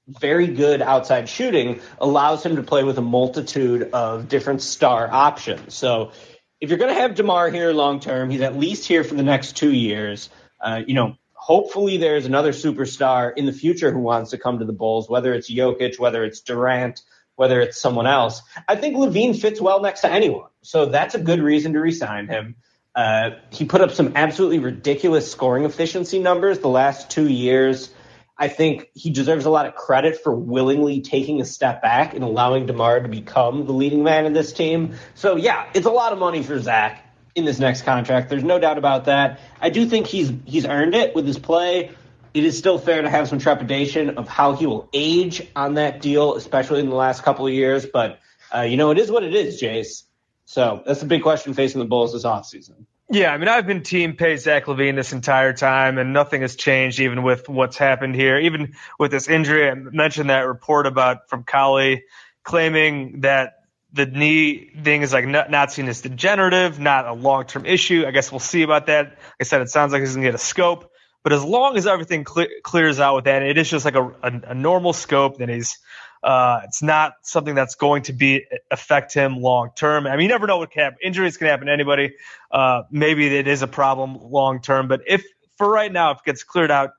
very 0.09 0.47
good 0.47 0.81
outside 0.81 1.29
shooting 1.29 1.81
allows 1.99 2.47
him 2.47 2.57
to 2.57 2.63
play 2.63 2.85
with 2.85 2.97
a 2.97 3.03
multitude 3.03 3.91
of 3.93 4.29
different 4.29 4.63
star 4.63 5.11
options. 5.13 5.75
So 5.75 6.13
if 6.61 6.71
you're 6.71 6.79
going 6.79 6.95
to 6.95 7.01
have 7.01 7.17
DeMar 7.17 7.51
here 7.51 7.73
long 7.73 8.01
term, 8.01 8.31
he's 8.31 8.41
at 8.41 8.57
least 8.57 8.87
here 8.87 9.05
for 9.05 9.15
the 9.15 9.25
next 9.25 9.57
two 9.57 9.73
years. 9.73 10.31
Uh, 10.61 10.83
you 10.87 10.95
know, 10.95 11.17
hopefully 11.35 11.97
there's 11.97 12.25
another 12.25 12.53
superstar 12.53 13.33
in 13.37 13.47
the 13.47 13.53
future 13.53 13.91
who 13.91 13.99
wants 13.99 14.31
to 14.31 14.39
come 14.39 14.61
to 14.61 14.65
the 14.65 14.73
Bulls, 14.73 15.09
whether 15.11 15.35
it's 15.35 15.51
Jokic, 15.51 15.99
whether 15.99 16.25
it's 16.25 16.41
Durant, 16.41 17.03
whether 17.37 17.61
it's 17.61 17.81
someone 17.81 18.07
else. 18.07 18.43
I 18.67 18.77
think 18.77 18.97
LaVine 18.97 19.41
fits 19.41 19.61
well 19.61 19.81
next 19.81 20.01
to 20.01 20.11
anyone. 20.11 20.49
So 20.63 20.87
that's 20.87 21.15
a 21.15 21.21
good 21.21 21.41
reason 21.41 21.75
to 21.75 21.81
resign 21.81 22.27
him. 22.27 22.57
Uh, 22.95 23.31
he 23.51 23.67
put 23.67 23.83
up 23.83 23.93
some 23.93 24.13
absolutely 24.17 24.59
ridiculous 24.59 25.31
scoring 25.31 25.65
efficiency 25.65 26.19
numbers 26.19 26.59
the 26.59 26.69
last 26.69 27.11
two 27.11 27.29
years. 27.29 27.91
I 28.39 28.49
think 28.49 28.89
he 28.95 29.11
deserves 29.11 29.45
a 29.45 29.51
lot 29.51 29.67
of 29.67 29.75
credit 29.75 30.23
for 30.23 30.35
willingly 30.35 31.01
taking 31.03 31.41
a 31.41 31.45
step 31.45 31.83
back 31.83 32.15
and 32.15 32.25
allowing 32.25 32.67
DeMar 32.67 33.01
to 33.01 33.09
become 33.09 33.67
the 33.67 33.73
leading 33.73 34.03
man 34.03 34.27
in 34.27 34.33
this 34.33 34.53
team. 34.53 34.95
So, 35.15 35.37
yeah, 35.37 35.69
it's 35.75 35.87
a 35.87 35.91
lot 35.91 36.13
of 36.13 36.19
money 36.19 36.43
for 36.43 36.59
Zach 36.59 37.03
in 37.35 37.45
this 37.45 37.59
next 37.59 37.83
contract. 37.83 38.31
There's 38.31 38.45
no 38.45 38.59
doubt 38.59 38.79
about 38.79 39.05
that. 39.05 39.41
I 39.61 39.71
do 39.71 39.87
think 39.87 40.07
he's 40.07 40.33
he's 40.47 40.67
earned 40.67 40.95
it 40.95 41.15
with 41.15 41.27
his 41.27 41.39
play 41.39 41.93
it 42.37 42.45
is 42.45 42.59
still 42.59 42.79
fair 42.79 43.01
to 43.01 43.09
have 43.09 43.29
some 43.29 43.39
trepidation 43.39 44.19
of 44.19 44.29
how 44.29 44.53
he 44.53 44.67
will 44.67 44.91
age 44.93 45.41
on 45.57 45.75
that 45.75 46.03
deal, 46.03 46.35
especially 46.35 46.81
in 46.81 46.91
the 46.91 46.95
last 46.95 47.23
couple 47.23 47.47
of 47.47 47.53
years. 47.55 47.87
But, 47.87 48.19
uh, 48.55 48.61
you 48.61 48.77
know, 48.77 48.91
it 48.91 48.99
is 48.99 49.11
what 49.11 49.25
it 49.25 49.35
is, 49.35 49.59
Jace. 49.59 50.03
So 50.45 50.83
that's 50.85 51.01
the 51.01 51.07
big 51.07 51.23
question 51.23 51.55
facing 51.55 51.79
the 51.79 51.87
Bulls 51.87 52.13
this 52.13 52.25
offseason. 52.25 52.85
Yeah, 53.09 53.33
I 53.33 53.39
mean, 53.39 53.49
I've 53.49 53.67
been 53.67 53.83
team 53.83 54.17
pay 54.17 54.37
Zach 54.37 54.67
LaVine 54.67 54.97
this 54.97 55.15
entire 55.15 55.55
time, 55.55 55.97
and 55.97 56.13
nothing 56.13 56.43
has 56.43 56.57
changed, 56.57 57.01
even 57.01 57.23
with 57.23 57.49
what's 57.49 57.79
happened 57.79 58.15
here. 58.15 58.37
Even 58.37 58.75
with 58.99 59.13
this 59.13 59.29
injury, 59.29 59.71
I 59.71 59.75
mentioned 59.75 60.29
that 60.29 60.41
report 60.41 60.87
about 60.87 61.31
from 61.31 61.43
Cowley 61.43 62.05
claiming 62.43 63.23
that 63.23 63.55
the 63.95 64.05
knee 64.05 64.73
thing 64.83 65.01
is 65.01 65.13
like 65.15 65.27
not, 65.27 65.51
not 65.51 65.73
seen 65.73 65.89
as 65.89 66.03
degenerative, 66.03 66.79
not 66.79 67.07
a 67.07 67.15
long 67.15 67.47
term 67.47 67.65
issue. 67.65 68.05
I 68.07 68.11
guess 68.11 68.31
we'll 68.31 68.41
see 68.41 68.63
about 68.63 68.87
that. 68.87 69.07
Like 69.07 69.19
I 69.41 69.45
said, 69.45 69.63
it 69.63 69.71
sounds 69.71 69.93
like 69.93 70.01
he's 70.01 70.13
going 70.13 70.25
to 70.25 70.29
get 70.29 70.35
a 70.35 70.39
scope. 70.39 70.93
But 71.27 71.33
as 71.33 71.43
long 71.43 71.77
as 71.77 71.89
everything 71.89 72.23
cle- 72.23 72.47
clears 72.63 73.01
out 73.01 73.17
with 73.17 73.25
that, 73.25 73.43
it 73.43 73.59
is 73.59 73.69
just 73.69 73.85
like 73.85 73.97
a, 73.97 74.05
a, 74.23 74.41
a 74.51 74.55
normal 74.55 74.93
scope. 74.93 75.39
Then 75.39 75.49
he's 75.49 75.77
uh, 76.23 76.61
it's 76.63 76.85
not 76.85 77.15
something 77.23 77.57
that's 77.57 77.75
going 77.75 78.05
to 78.05 78.13
be 78.13 78.45
affect 78.71 79.13
him 79.13 79.39
long 79.41 79.71
term. 79.75 80.07
I 80.07 80.13
mean, 80.13 80.21
you 80.21 80.29
never 80.29 80.47
know 80.47 80.59
what 80.59 80.71
can 80.71 80.85
happen. 80.85 80.99
Injuries 81.03 81.37
can 81.37 81.49
happen 81.49 81.67
to 81.67 81.73
anybody. 81.73 82.15
Uh, 82.49 82.83
maybe 82.93 83.27
it 83.27 83.49
is 83.49 83.63
a 83.63 83.67
problem 83.67 84.17
long 84.31 84.61
term. 84.61 84.87
But 84.87 85.01
if 85.09 85.25
for 85.59 85.69
right 85.69 85.93
now, 85.93 86.13
if 86.13 86.19
it 86.19 86.27
gets 86.27 86.45
cleared 86.45 86.71
out, 86.71 86.91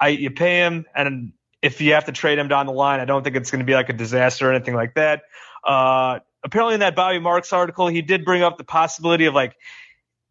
I 0.00 0.08
you 0.08 0.30
pay 0.30 0.60
him, 0.60 0.86
and 0.94 1.34
if 1.60 1.82
you 1.82 1.92
have 1.92 2.06
to 2.06 2.12
trade 2.12 2.38
him 2.38 2.48
down 2.48 2.64
the 2.64 2.72
line, 2.72 3.00
I 3.00 3.04
don't 3.04 3.24
think 3.24 3.36
it's 3.36 3.50
going 3.50 3.60
to 3.60 3.66
be 3.66 3.74
like 3.74 3.90
a 3.90 3.92
disaster 3.92 4.48
or 4.48 4.54
anything 4.54 4.74
like 4.74 4.94
that. 4.94 5.24
Uh, 5.62 6.20
apparently, 6.42 6.72
in 6.72 6.80
that 6.80 6.96
Bobby 6.96 7.18
Marks 7.18 7.52
article, 7.52 7.88
he 7.88 8.00
did 8.00 8.24
bring 8.24 8.42
up 8.42 8.56
the 8.56 8.64
possibility 8.64 9.26
of 9.26 9.34
like 9.34 9.54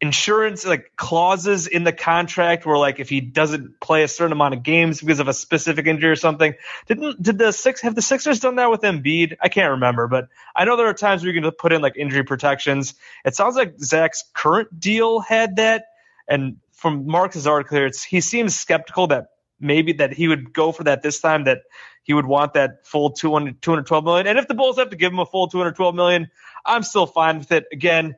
insurance 0.00 0.66
like 0.66 0.92
clauses 0.94 1.66
in 1.66 1.82
the 1.82 1.92
contract 1.92 2.66
where 2.66 2.76
like 2.76 3.00
if 3.00 3.08
he 3.08 3.22
doesn't 3.22 3.80
play 3.80 4.02
a 4.02 4.08
certain 4.08 4.32
amount 4.32 4.52
of 4.52 4.62
games 4.62 5.00
because 5.00 5.20
of 5.20 5.28
a 5.28 5.32
specific 5.32 5.86
injury 5.86 6.10
or 6.10 6.16
something 6.16 6.54
didn't 6.86 7.22
did 7.22 7.38
the 7.38 7.50
six 7.50 7.80
have 7.80 7.94
the 7.94 8.02
Sixers 8.02 8.40
done 8.40 8.56
that 8.56 8.70
with 8.70 8.82
Embiid? 8.82 9.36
I 9.40 9.48
can't 9.48 9.70
remember 9.70 10.06
but 10.06 10.28
I 10.54 10.66
know 10.66 10.76
there 10.76 10.86
are 10.86 10.94
times 10.94 11.22
where 11.22 11.32
you 11.32 11.40
can 11.40 11.50
put 11.52 11.72
in 11.72 11.80
like 11.80 11.96
injury 11.96 12.24
protections. 12.24 12.94
It 13.24 13.34
sounds 13.34 13.56
like 13.56 13.78
Zach's 13.78 14.24
current 14.34 14.78
deal 14.78 15.20
had 15.20 15.56
that 15.56 15.86
and 16.28 16.58
from 16.72 17.06
Mark's 17.06 17.46
article 17.46 17.78
here 17.78 17.86
it's 17.86 18.04
he 18.04 18.20
seems 18.20 18.54
skeptical 18.54 19.06
that 19.06 19.28
maybe 19.58 19.94
that 19.94 20.12
he 20.12 20.28
would 20.28 20.52
go 20.52 20.72
for 20.72 20.84
that 20.84 21.02
this 21.02 21.20
time 21.20 21.44
that 21.44 21.60
he 22.02 22.12
would 22.12 22.26
want 22.26 22.52
that 22.52 22.86
full 22.86 23.12
200 23.12 23.62
212 23.62 24.04
million. 24.04 24.26
And 24.26 24.38
if 24.38 24.46
the 24.46 24.54
Bulls 24.54 24.76
have 24.76 24.90
to 24.90 24.96
give 24.96 25.10
him 25.10 25.20
a 25.20 25.26
full 25.26 25.48
212 25.48 25.94
million 25.94 26.30
I'm 26.66 26.82
still 26.82 27.06
fine 27.06 27.38
with 27.38 27.52
it. 27.52 27.64
Again 27.72 28.16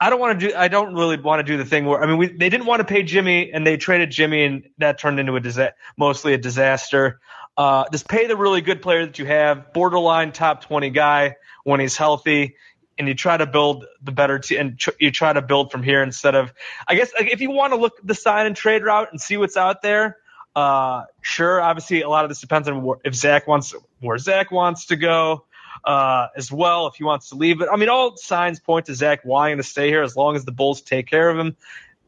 I 0.00 0.08
don't 0.08 0.18
want 0.18 0.40
to 0.40 0.48
do. 0.48 0.54
I 0.56 0.68
don't 0.68 0.94
really 0.94 1.18
want 1.18 1.40
to 1.40 1.52
do 1.52 1.58
the 1.58 1.64
thing 1.64 1.84
where 1.84 2.02
I 2.02 2.06
mean, 2.06 2.16
we, 2.16 2.26
they 2.28 2.48
didn't 2.48 2.66
want 2.66 2.80
to 2.80 2.84
pay 2.84 3.02
Jimmy, 3.02 3.52
and 3.52 3.66
they 3.66 3.76
traded 3.76 4.10
Jimmy, 4.10 4.44
and 4.44 4.68
that 4.78 4.98
turned 4.98 5.20
into 5.20 5.36
a 5.36 5.40
disa- 5.40 5.74
mostly 5.98 6.32
a 6.32 6.38
disaster. 6.38 7.20
Uh, 7.56 7.84
just 7.92 8.08
pay 8.08 8.26
the 8.26 8.36
really 8.36 8.62
good 8.62 8.80
player 8.80 9.04
that 9.04 9.18
you 9.18 9.26
have, 9.26 9.74
borderline 9.74 10.32
top 10.32 10.62
twenty 10.64 10.88
guy 10.88 11.36
when 11.64 11.80
he's 11.80 11.96
healthy, 11.98 12.56
and 12.98 13.08
you 13.08 13.14
try 13.14 13.36
to 13.36 13.46
build 13.46 13.84
the 14.02 14.12
better 14.12 14.38
team, 14.38 14.60
and 14.60 14.78
tr- 14.78 14.90
you 14.98 15.10
try 15.10 15.32
to 15.32 15.42
build 15.42 15.70
from 15.70 15.82
here 15.82 16.02
instead 16.02 16.34
of. 16.34 16.52
I 16.88 16.94
guess 16.94 17.12
like, 17.12 17.30
if 17.30 17.42
you 17.42 17.50
want 17.50 17.74
to 17.74 17.78
look 17.78 17.92
the 18.02 18.14
sign 18.14 18.46
and 18.46 18.56
trade 18.56 18.82
route 18.82 19.08
and 19.10 19.20
see 19.20 19.36
what's 19.36 19.58
out 19.58 19.82
there, 19.82 20.16
uh, 20.56 21.02
sure. 21.20 21.60
Obviously, 21.60 22.00
a 22.00 22.08
lot 22.08 22.24
of 22.24 22.30
this 22.30 22.40
depends 22.40 22.68
on 22.68 22.82
wh- 22.82 23.00
if 23.06 23.14
Zach 23.14 23.46
wants 23.46 23.74
where 24.00 24.16
Zach 24.16 24.50
wants 24.50 24.86
to 24.86 24.96
go 24.96 25.44
uh, 25.84 26.28
as 26.36 26.50
well 26.50 26.86
if 26.86 26.96
he 26.96 27.04
wants 27.04 27.30
to 27.30 27.36
leave. 27.36 27.58
But 27.58 27.72
I 27.72 27.76
mean, 27.76 27.88
all 27.88 28.16
signs 28.16 28.60
point 28.60 28.86
to 28.86 28.94
Zach 28.94 29.24
wanting 29.24 29.58
to 29.58 29.62
stay 29.62 29.88
here 29.88 30.02
as 30.02 30.16
long 30.16 30.36
as 30.36 30.44
the 30.44 30.52
Bulls 30.52 30.82
take 30.82 31.06
care 31.06 31.28
of 31.28 31.38
him. 31.38 31.56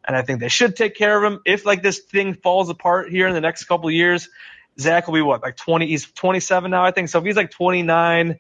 And 0.05 0.17
I 0.17 0.23
think 0.23 0.41
they 0.41 0.49
should 0.49 0.77
take 0.77 0.97
care 0.97 1.17
of 1.17 1.33
him. 1.33 1.41
If 1.45 1.65
like 1.65 1.83
this 1.83 2.01
thing 2.01 2.35
falls 2.35 2.69
apart 2.69 3.11
here 3.11 3.29
in 3.29 3.35
the 3.35 3.41
next 3.41 3.65
couple 3.65 3.91
years, 3.91 4.29
Zach 4.79 5.07
will 5.07 5.15
be 5.15 5.23
what, 5.23 5.43
like 5.43 5.57
20, 5.57 5.87
he's 5.87 6.11
27 6.11 6.71
now, 6.71 6.85
I 6.85 6.91
think. 6.91 7.09
So 7.09 7.19
if 7.19 7.25
he's 7.25 7.37
like 7.37 7.51
29, 7.51 8.39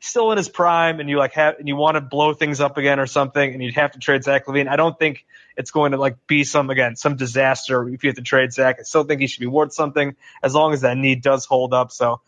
still 0.00 0.30
in 0.32 0.36
his 0.36 0.48
prime 0.48 1.00
and 1.00 1.08
you 1.08 1.18
like 1.18 1.32
have 1.32 1.58
and 1.58 1.66
you 1.66 1.76
want 1.76 1.96
to 1.96 2.00
blow 2.00 2.34
things 2.34 2.60
up 2.60 2.76
again 2.76 3.00
or 3.00 3.06
something 3.06 3.52
and 3.52 3.62
you'd 3.62 3.74
have 3.74 3.92
to 3.92 3.98
trade 3.98 4.22
Zach 4.22 4.46
LaVine, 4.46 4.68
I 4.68 4.76
don't 4.76 4.98
think 4.98 5.24
it's 5.56 5.70
going 5.70 5.92
to 5.92 5.98
like 5.98 6.26
be 6.26 6.44
some 6.44 6.68
again 6.70 6.96
some 6.96 7.16
disaster 7.16 7.88
if 7.88 8.04
you 8.04 8.08
have 8.08 8.16
to 8.16 8.22
trade 8.22 8.52
Zach. 8.52 8.76
I 8.80 8.82
still 8.82 9.04
think 9.04 9.20
he 9.20 9.26
should 9.26 9.40
be 9.40 9.46
worth 9.46 9.72
something 9.72 10.16
as 10.42 10.54
long 10.54 10.72
as 10.72 10.82
that 10.82 10.96
need 10.96 11.22
does 11.22 11.46
hold 11.46 11.72
up. 11.72 11.90
So 11.90 12.20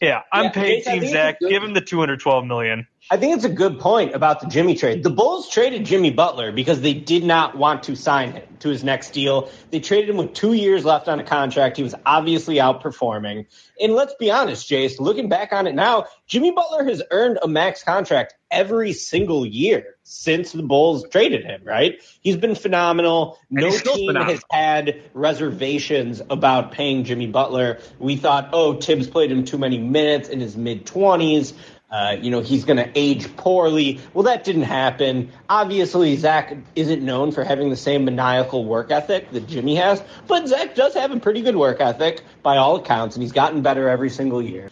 yeah, 0.00 0.22
I'm 0.32 0.46
Yeah, 0.46 0.50
paying 0.50 0.82
Team 0.82 1.06
Zach. 1.08 1.38
Give 1.40 1.62
him 1.62 1.74
the 1.74 1.80
212 1.80 2.44
million. 2.44 2.86
I 3.10 3.16
think 3.16 3.36
it's 3.36 3.44
a 3.44 3.50
good 3.50 3.78
point 3.80 4.14
about 4.14 4.40
the 4.40 4.48
Jimmy 4.48 4.74
trade. 4.74 5.02
The 5.02 5.10
Bulls 5.10 5.48
traded 5.48 5.86
Jimmy 5.86 6.10
Butler 6.10 6.52
because 6.52 6.82
they 6.82 6.92
did 6.92 7.24
not 7.24 7.56
want 7.56 7.84
to 7.84 7.96
sign 7.96 8.32
him 8.32 8.42
to 8.60 8.68
his 8.68 8.84
next 8.84 9.10
deal. 9.12 9.50
They 9.70 9.80
traded 9.80 10.10
him 10.10 10.18
with 10.18 10.34
two 10.34 10.52
years 10.52 10.84
left 10.84 11.08
on 11.08 11.18
a 11.18 11.24
contract. 11.24 11.78
He 11.78 11.82
was 11.82 11.94
obviously 12.04 12.56
outperforming. 12.56 13.46
And 13.80 13.94
let's 13.94 14.14
be 14.14 14.30
honest, 14.30 14.68
Jace, 14.68 15.00
looking 15.00 15.30
back 15.30 15.54
on 15.54 15.66
it 15.66 15.74
now, 15.74 16.06
Jimmy 16.26 16.50
Butler 16.50 16.84
has 16.84 17.02
earned 17.10 17.38
a 17.42 17.48
max 17.48 17.82
contract 17.82 18.34
every 18.50 18.92
single 18.92 19.46
year 19.46 19.96
since 20.02 20.52
the 20.52 20.62
Bulls 20.62 21.06
traded 21.10 21.44
him, 21.44 21.62
right? 21.64 22.02
He's 22.20 22.36
been 22.36 22.54
phenomenal. 22.54 23.38
No 23.50 23.70
team 23.70 24.08
phenomenal. 24.08 24.24
has 24.24 24.42
had 24.50 25.02
reservations 25.14 26.20
about 26.28 26.72
paying 26.72 27.04
Jimmy 27.04 27.26
Butler. 27.26 27.78
We 27.98 28.16
thought, 28.16 28.50
oh, 28.52 28.74
Thibs 28.74 29.06
played 29.06 29.30
him 29.30 29.44
too 29.44 29.58
many 29.58 29.78
minutes 29.78 30.28
in 30.28 30.40
his 30.40 30.56
mid 30.56 30.84
20s. 30.86 31.54
Uh, 31.90 32.16
you 32.20 32.30
know, 32.30 32.40
he's 32.40 32.64
going 32.64 32.76
to 32.76 32.90
age 32.94 33.34
poorly. 33.36 33.98
Well, 34.12 34.24
that 34.24 34.44
didn't 34.44 34.64
happen. 34.64 35.30
Obviously, 35.48 36.16
Zach 36.16 36.54
isn't 36.76 37.02
known 37.02 37.32
for 37.32 37.44
having 37.44 37.70
the 37.70 37.76
same 37.76 38.04
maniacal 38.04 38.66
work 38.66 38.90
ethic 38.90 39.30
that 39.30 39.46
Jimmy 39.46 39.74
has, 39.76 40.02
but 40.26 40.46
Zach 40.46 40.74
does 40.74 40.92
have 40.94 41.12
a 41.12 41.18
pretty 41.18 41.40
good 41.40 41.56
work 41.56 41.80
ethic 41.80 42.22
by 42.42 42.58
all 42.58 42.76
accounts, 42.76 43.16
and 43.16 43.22
he's 43.22 43.32
gotten 43.32 43.62
better 43.62 43.88
every 43.88 44.10
single 44.10 44.42
year. 44.42 44.70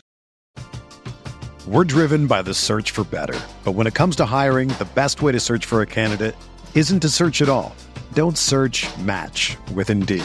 We're 1.67 1.85
driven 1.85 2.27
by 2.27 2.43
the 2.43 2.55
search 2.55 2.91
for 2.91 3.03
better. 3.05 3.39
But 3.65 3.73
when 3.73 3.87
it 3.87 3.95
comes 3.95 4.17
to 4.17 4.27
hiring, 4.27 4.69
the 4.69 4.89
best 4.95 5.23
way 5.23 5.33
to 5.33 5.41
search 5.41 5.65
for 5.65 5.81
a 5.81 5.87
candidate 5.87 6.37
isn't 6.75 7.01
to 7.01 7.09
search 7.09 7.41
at 7.41 7.49
all. 7.49 7.75
Don't 8.13 8.39
search 8.39 8.87
match 8.99 9.57
with 9.75 9.91
Indeed. 9.91 10.25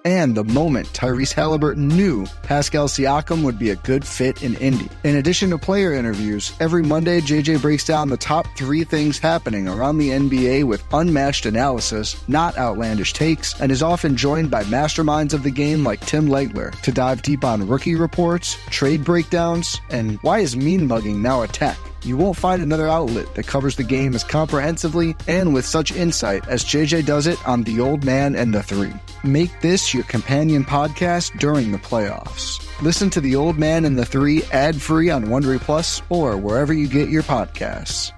and 0.05 0.35
the 0.35 0.43
moment 0.43 0.87
Tyrese 0.93 1.33
Halliburton 1.33 1.87
knew 1.87 2.25
Pascal 2.43 2.87
Siakam 2.87 3.43
would 3.43 3.59
be 3.59 3.69
a 3.69 3.75
good 3.77 4.05
fit 4.05 4.43
in 4.43 4.55
Indy. 4.55 4.89
In 5.03 5.17
addition 5.17 5.49
to 5.51 5.57
player 5.57 5.93
interviews, 5.93 6.53
every 6.59 6.83
Monday 6.83 7.21
JJ 7.21 7.61
breaks 7.61 7.85
down 7.85 8.09
the 8.09 8.17
top 8.17 8.47
three 8.57 8.83
things 8.83 9.19
happening 9.19 9.67
around 9.67 9.97
the 9.97 10.09
NBA 10.09 10.63
with 10.63 10.83
unmatched 10.93 11.45
analysis, 11.45 12.27
not 12.27 12.57
outlandish 12.57 13.13
takes, 13.13 13.59
and 13.59 13.71
is 13.71 13.83
often 13.83 14.15
joined 14.15 14.49
by 14.49 14.63
masterminds 14.63 15.33
of 15.33 15.43
the 15.43 15.51
game 15.51 15.83
like 15.83 16.05
Tim 16.05 16.27
Legler 16.27 16.71
to 16.81 16.91
dive 16.91 17.21
deep 17.21 17.43
on 17.43 17.67
rookie 17.67 17.95
reports, 17.95 18.57
trade 18.69 19.03
breakdowns, 19.03 19.79
and 19.89 20.17
why 20.21 20.39
is 20.39 20.55
mean 20.55 20.87
mugging 20.87 21.21
now 21.21 21.41
a 21.41 21.47
tech? 21.47 21.77
You 22.03 22.17
won't 22.17 22.37
find 22.37 22.63
another 22.63 22.87
outlet 22.87 23.35
that 23.35 23.45
covers 23.45 23.75
the 23.75 23.83
game 23.83 24.15
as 24.15 24.23
comprehensively 24.23 25.15
and 25.27 25.53
with 25.53 25.65
such 25.65 25.91
insight 25.91 26.47
as 26.47 26.65
JJ 26.65 27.05
does 27.05 27.27
it 27.27 27.37
on 27.47 27.61
The 27.63 27.79
Old 27.79 28.03
Man 28.03 28.35
and 28.35 28.53
the 28.53 28.63
Three. 28.63 28.93
Make 29.23 29.61
this 29.61 29.93
your 29.93 30.03
companion 30.05 30.63
podcast 30.63 31.37
during 31.37 31.71
the 31.71 31.77
playoffs. 31.77 32.67
Listen 32.81 33.09
to 33.11 33.21
The 33.21 33.35
Old 33.35 33.59
Man 33.59 33.85
and 33.85 33.97
the 33.97 34.05
Three 34.05 34.43
ad 34.51 34.81
free 34.81 35.11
on 35.11 35.25
Wondery 35.25 35.59
Plus 35.59 36.01
or 36.09 36.37
wherever 36.37 36.73
you 36.73 36.87
get 36.87 37.09
your 37.09 37.21
podcasts. 37.21 38.11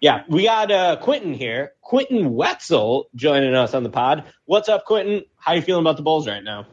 Yeah, 0.00 0.22
we 0.28 0.44
got 0.44 0.70
uh, 0.70 0.96
Quentin 0.96 1.34
here. 1.34 1.72
Quentin 1.80 2.32
Wetzel 2.34 3.08
joining 3.16 3.54
us 3.54 3.74
on 3.74 3.82
the 3.82 3.88
pod. 3.88 4.24
What's 4.44 4.68
up, 4.68 4.84
Quentin? 4.84 5.24
How 5.36 5.54
you 5.54 5.62
feeling 5.62 5.82
about 5.82 5.96
the 5.96 6.02
Bulls 6.02 6.28
right 6.28 6.44
now? 6.44 6.66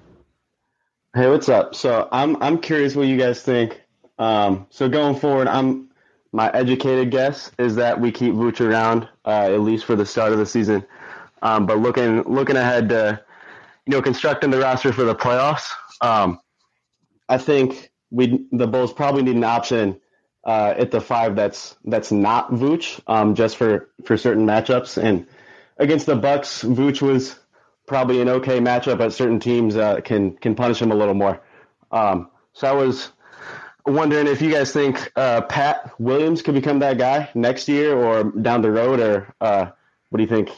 Hey, 1.16 1.28
what's 1.30 1.50
up? 1.50 1.74
So 1.74 2.08
I'm 2.12 2.42
I'm 2.44 2.60
curious 2.60 2.96
what 2.96 3.08
you 3.08 3.18
guys 3.18 3.42
think. 3.42 3.82
Um, 4.20 4.68
so 4.70 4.88
going 4.88 5.16
forward, 5.16 5.48
I'm 5.48 5.90
my 6.32 6.52
educated 6.52 7.12
guess 7.12 7.52
is 7.58 7.76
that 7.76 8.00
we 8.00 8.12
keep 8.12 8.34
Vooch 8.34 8.62
around 8.62 9.08
uh, 9.26 9.52
at 9.52 9.62
least 9.62 9.86
for 9.86 9.96
the 9.96 10.06
start 10.06 10.32
of 10.32 10.38
the 10.38 10.46
season. 10.46 10.86
Um, 11.44 11.66
but 11.66 11.78
looking 11.78 12.24
looking 12.24 12.56
ahead 12.56 12.90
to 12.90 13.22
you 13.86 13.92
know 13.92 14.02
constructing 14.02 14.50
the 14.50 14.60
roster 14.60 14.94
for 14.94 15.04
the 15.04 15.14
playoffs, 15.14 15.70
um, 16.02 16.40
I 17.28 17.38
think 17.38 17.92
we 18.10 18.46
the 18.52 18.66
Bulls 18.66 18.94
probably 18.94 19.24
need 19.24 19.36
an 19.36 19.44
option 19.44 20.00
uh, 20.46 20.74
at 20.78 20.92
the 20.92 21.02
five 21.02 21.36
that's 21.36 21.76
that's 21.84 22.12
not 22.12 22.52
Vooch, 22.52 23.02
um, 23.08 23.36
just 23.36 23.58
for 23.58 23.90
for 24.06 24.16
certain 24.16 24.46
matchups. 24.46 25.02
And 25.02 25.28
against 25.78 26.06
the 26.06 26.16
Bucks, 26.16 26.64
Vooch 26.64 27.02
was 27.02 27.38
probably 27.88 28.22
an 28.22 28.30
okay 28.30 28.60
matchup, 28.60 28.98
but 28.98 29.12
certain 29.12 29.42
teams 29.42 29.76
uh, 29.76 30.00
can 30.00 30.38
can 30.38 30.56
punish 30.56 30.82
him 30.82 30.92
a 30.92 30.96
little 30.96 31.14
more. 31.14 31.42
Um, 31.92 32.30
so 32.54 32.68
I 32.68 32.72
was 32.72 33.12
wondering 33.86 34.28
if 34.28 34.42
you 34.42 34.50
guys 34.50 34.72
think 34.72 35.12
uh, 35.18 35.42
Pat 35.42 35.92
Williams 36.00 36.42
could 36.42 36.54
become 36.54 36.80
that 36.80 36.98
guy 36.98 37.30
next 37.36 37.68
year 37.68 37.98
or 37.98 38.24
down 38.24 38.62
the 38.62 38.72
road, 38.72 39.02
or 39.02 39.36
uh, 39.42 39.72
what 40.10 40.18
do 40.18 40.24
you 40.24 40.30
think 40.30 40.50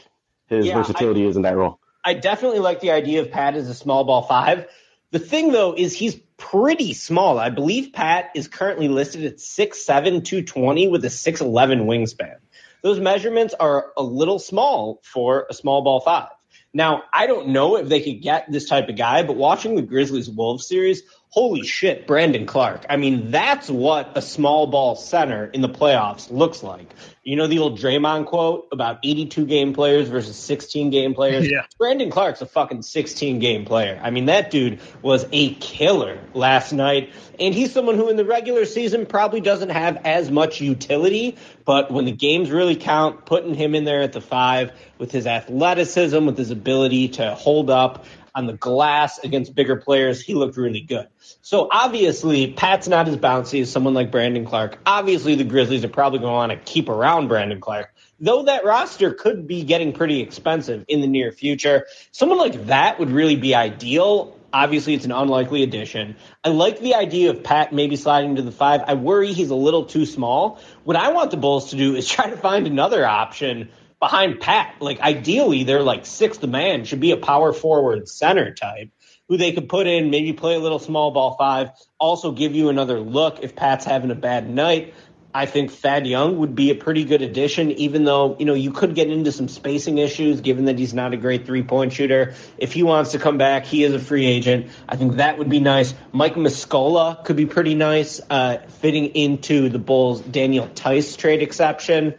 his 0.48 0.66
Yeah, 0.68 0.76
versatility 0.76 1.26
is 1.26 1.36
in 1.36 1.44
that 1.44 1.56
role? 1.56 1.80
I 2.04 2.14
definitely 2.14 2.60
like 2.60 2.82
the 2.82 2.92
idea 2.92 3.22
of 3.22 3.32
Pat 3.32 3.56
as 3.56 3.70
a 3.70 3.74
small 3.74 4.04
ball 4.04 4.22
five. 4.24 4.68
The 5.12 5.20
thing 5.20 5.52
though 5.52 5.74
is 5.76 5.94
he's 5.94 6.16
pretty 6.38 6.94
small. 6.94 7.40
I 7.40 7.50
believe 7.50 7.94
Pat 7.94 8.32
is 8.36 8.48
currently 8.48 8.88
listed 8.88 9.26
at 9.26 9.38
6'7", 9.38 10.24
220 10.24 10.88
with 10.88 11.06
a 11.06 11.10
6'11 11.10 11.86
wingspan. 11.86 12.36
Those 12.82 13.00
measurements 13.00 13.54
are 13.60 13.92
a 13.98 14.04
little 14.04 14.38
small 14.38 15.02
for 15.04 15.48
a 15.50 15.54
small 15.54 15.82
ball 15.82 16.02
five. 16.02 16.30
Now, 16.74 17.04
I 17.14 17.26
don't 17.26 17.50
know 17.50 17.78
if 17.78 17.88
they 17.88 18.02
could 18.02 18.22
get 18.22 18.52
this 18.52 18.68
type 18.68 18.90
of 18.90 18.98
guy, 18.98 19.24
but 19.24 19.38
watching 19.38 19.76
the 19.76 19.82
Grizzlies 19.82 20.30
Wolves 20.30 20.68
series, 20.68 21.04
holy 21.30 21.66
shit, 21.66 22.06
Brandon 22.06 22.46
Clarke. 22.46 22.86
I 22.90 22.98
mean, 22.98 23.32
that's 23.32 23.70
what 23.70 24.18
a 24.18 24.22
small 24.22 24.68
ball 24.68 24.98
center 24.98 25.46
in 25.46 25.62
the 25.62 25.70
playoffs 25.70 26.30
looks 26.30 26.62
like. 26.62 26.94
You 27.26 27.36
know 27.36 27.48
the 27.48 27.58
old 27.58 27.80
Draymond 27.80 28.28
quote 28.28 28.68
about 28.72 29.00
82 29.02 29.48
game 29.48 29.74
players 29.74 30.08
versus 30.10 30.36
16 30.38 30.92
game 30.92 31.16
players? 31.16 31.50
Yeah. 31.56 31.66
Brandon 31.78 32.10
Clarke's 32.10 32.42
a 32.42 32.46
fucking 32.46 32.82
16 32.82 33.40
game 33.40 33.66
player. 33.66 34.00
I 34.02 34.10
mean, 34.10 34.26
that 34.26 34.52
dude 34.52 34.80
was 35.02 35.26
a 35.32 35.54
killer 35.56 36.20
last 36.34 36.72
night. 36.72 37.14
And 37.40 37.54
he's 37.54 37.72
someone 37.72 37.96
who 37.96 38.10
in 38.10 38.16
the 38.16 38.26
regular 38.26 38.66
season 38.66 39.06
probably 39.06 39.42
doesn't 39.42 39.70
have 39.70 39.98
as 40.06 40.30
much 40.30 40.62
utility, 40.62 41.38
but 41.64 41.92
when 41.92 42.06
the 42.06 42.12
games 42.12 42.52
really 42.52 42.76
count, 42.76 43.26
putting 43.26 43.56
him 43.56 43.74
in 43.74 43.86
there 43.86 44.02
at 44.02 44.14
the 44.14 44.22
five 44.22 44.72
with 44.97 45.12
his 45.12 45.28
athleticism, 45.28 46.26
with 46.26 46.38
his 46.38 46.52
ability 46.52 47.10
to 47.10 47.34
hold 47.36 47.70
up 47.70 48.06
on 48.36 48.48
the 48.48 48.54
glass 48.54 49.18
against 49.20 49.56
bigger 49.56 49.78
players, 49.78 50.22
he 50.22 50.34
looked 50.34 50.58
really 50.58 50.82
good. 50.82 51.08
So 51.42 51.70
obviously, 51.72 52.52
Pat's 52.52 52.88
not 52.88 53.08
as 53.08 53.16
bouncy 53.16 53.62
as 53.62 53.72
someone 53.72 53.94
like 53.94 54.12
Brandon 54.12 54.46
Clarke. 54.46 54.78
Obviously, 54.86 55.36
the 55.36 55.46
Grizzlies 55.46 55.86
are 55.86 55.90
probably 55.90 56.20
going 56.20 56.32
to 56.32 56.36
want 56.36 56.52
to 56.52 56.58
keep 56.58 56.90
around 56.90 57.30
Brandon 57.30 57.62
Clarke. 57.62 57.94
though 58.20 58.44
that 58.44 58.66
roster 58.66 59.14
could 59.14 59.48
be 59.48 59.64
getting 59.64 59.94
pretty 59.94 60.20
expensive 60.22 60.84
in 60.90 61.00
the 61.00 61.08
near 61.08 61.32
future. 61.32 61.86
Someone 62.12 62.38
like 62.38 62.68
that 62.68 63.00
would 63.00 63.10
really 63.10 63.38
be 63.38 63.56
ideal. 63.56 64.38
Obviously, 64.52 64.94
it's 64.94 65.06
an 65.06 65.12
unlikely 65.12 65.64
addition. 65.64 66.16
I 66.44 66.50
like 66.50 66.80
the 66.80 66.96
idea 66.96 67.30
of 67.30 67.44
Pat 67.44 67.74
maybe 67.74 67.96
sliding 67.96 68.36
to 68.36 68.42
the 68.42 68.52
five. 68.52 68.82
I 68.86 68.94
worry 68.96 69.34
he's 69.34 69.50
a 69.50 69.56
little 69.56 69.86
too 69.86 70.06
small. 70.06 70.60
What 70.84 70.98
I 70.98 71.12
want 71.12 71.32
the 71.32 71.38
Bulls 71.38 71.72
to 71.72 71.78
do 71.78 71.96
is 71.96 72.08
try 72.10 72.30
to 72.30 72.38
find 72.38 72.68
another 72.68 73.06
option 73.06 73.70
behind 74.06 74.39
Pat. 74.39 74.76
Like, 74.82 74.99
ideally, 74.99 75.64
they're 75.64 75.82
like 75.82 76.06
sixth 76.06 76.43
man, 76.43 76.86
should 76.86 76.99
be 76.99 77.10
a 77.10 77.18
power 77.18 77.51
forward 77.53 78.08
center 78.08 78.53
type 78.53 78.91
who 79.28 79.38
they 79.38 79.51
could 79.51 79.68
put 79.68 79.88
in, 79.88 80.12
maybe 80.12 80.32
play 80.32 80.53
a 80.53 80.60
little 80.60 80.78
small 80.78 81.10
ball 81.10 81.36
five, 81.36 81.72
also 81.99 82.32
give 82.32 82.53
you 82.53 82.70
another 82.70 82.99
look 82.99 83.39
if 83.41 83.56
Pat's 83.56 83.84
having 83.84 84.12
a 84.12 84.16
bad 84.16 84.47
night. 84.47 84.93
I 85.34 85.47
think 85.47 85.72
Thad 85.72 86.06
Young 86.06 86.38
would 86.38 86.53
be 86.53 86.70
a 86.70 86.76
pretty 86.76 87.03
good 87.03 87.24
addition, 87.24 87.72
even 87.72 88.03
though, 88.03 88.38
you 88.38 88.45
know, 88.45 88.53
you 88.53 88.72
could 88.72 88.93
get 88.93 89.10
into 89.10 89.32
some 89.32 89.47
spacing 89.47 89.97
issues 89.97 90.41
given 90.41 90.66
that 90.66 90.78
he's 90.78 90.93
not 90.93 91.14
a 91.14 91.18
great 91.18 91.47
three 91.47 91.64
point 91.64 91.91
shooter. 91.91 92.36
If 92.60 92.74
he 92.74 92.84
wants 92.84 93.14
to 93.14 93.20
come 93.20 93.39
back, 93.39 93.66
he 93.66 93.84
is 93.84 93.95
a 93.95 93.99
free 93.99 94.28
agent. 94.28 94.68
I 94.88 94.97
think 94.97 95.16
that 95.16 95.39
would 95.39 95.49
be 95.49 95.60
nice. 95.60 95.95
Mike 96.12 96.36
Muscala 96.36 97.26
could 97.26 97.38
be 97.38 97.47
pretty 97.47 97.74
nice, 97.74 98.22
uh, 98.30 98.58
fitting 98.82 99.08
into 99.16 99.70
the 99.70 99.80
Bulls' 99.80 100.22
Daniel 100.22 100.68
Theis 100.68 101.18
trade 101.18 101.41
exception. 101.41 102.14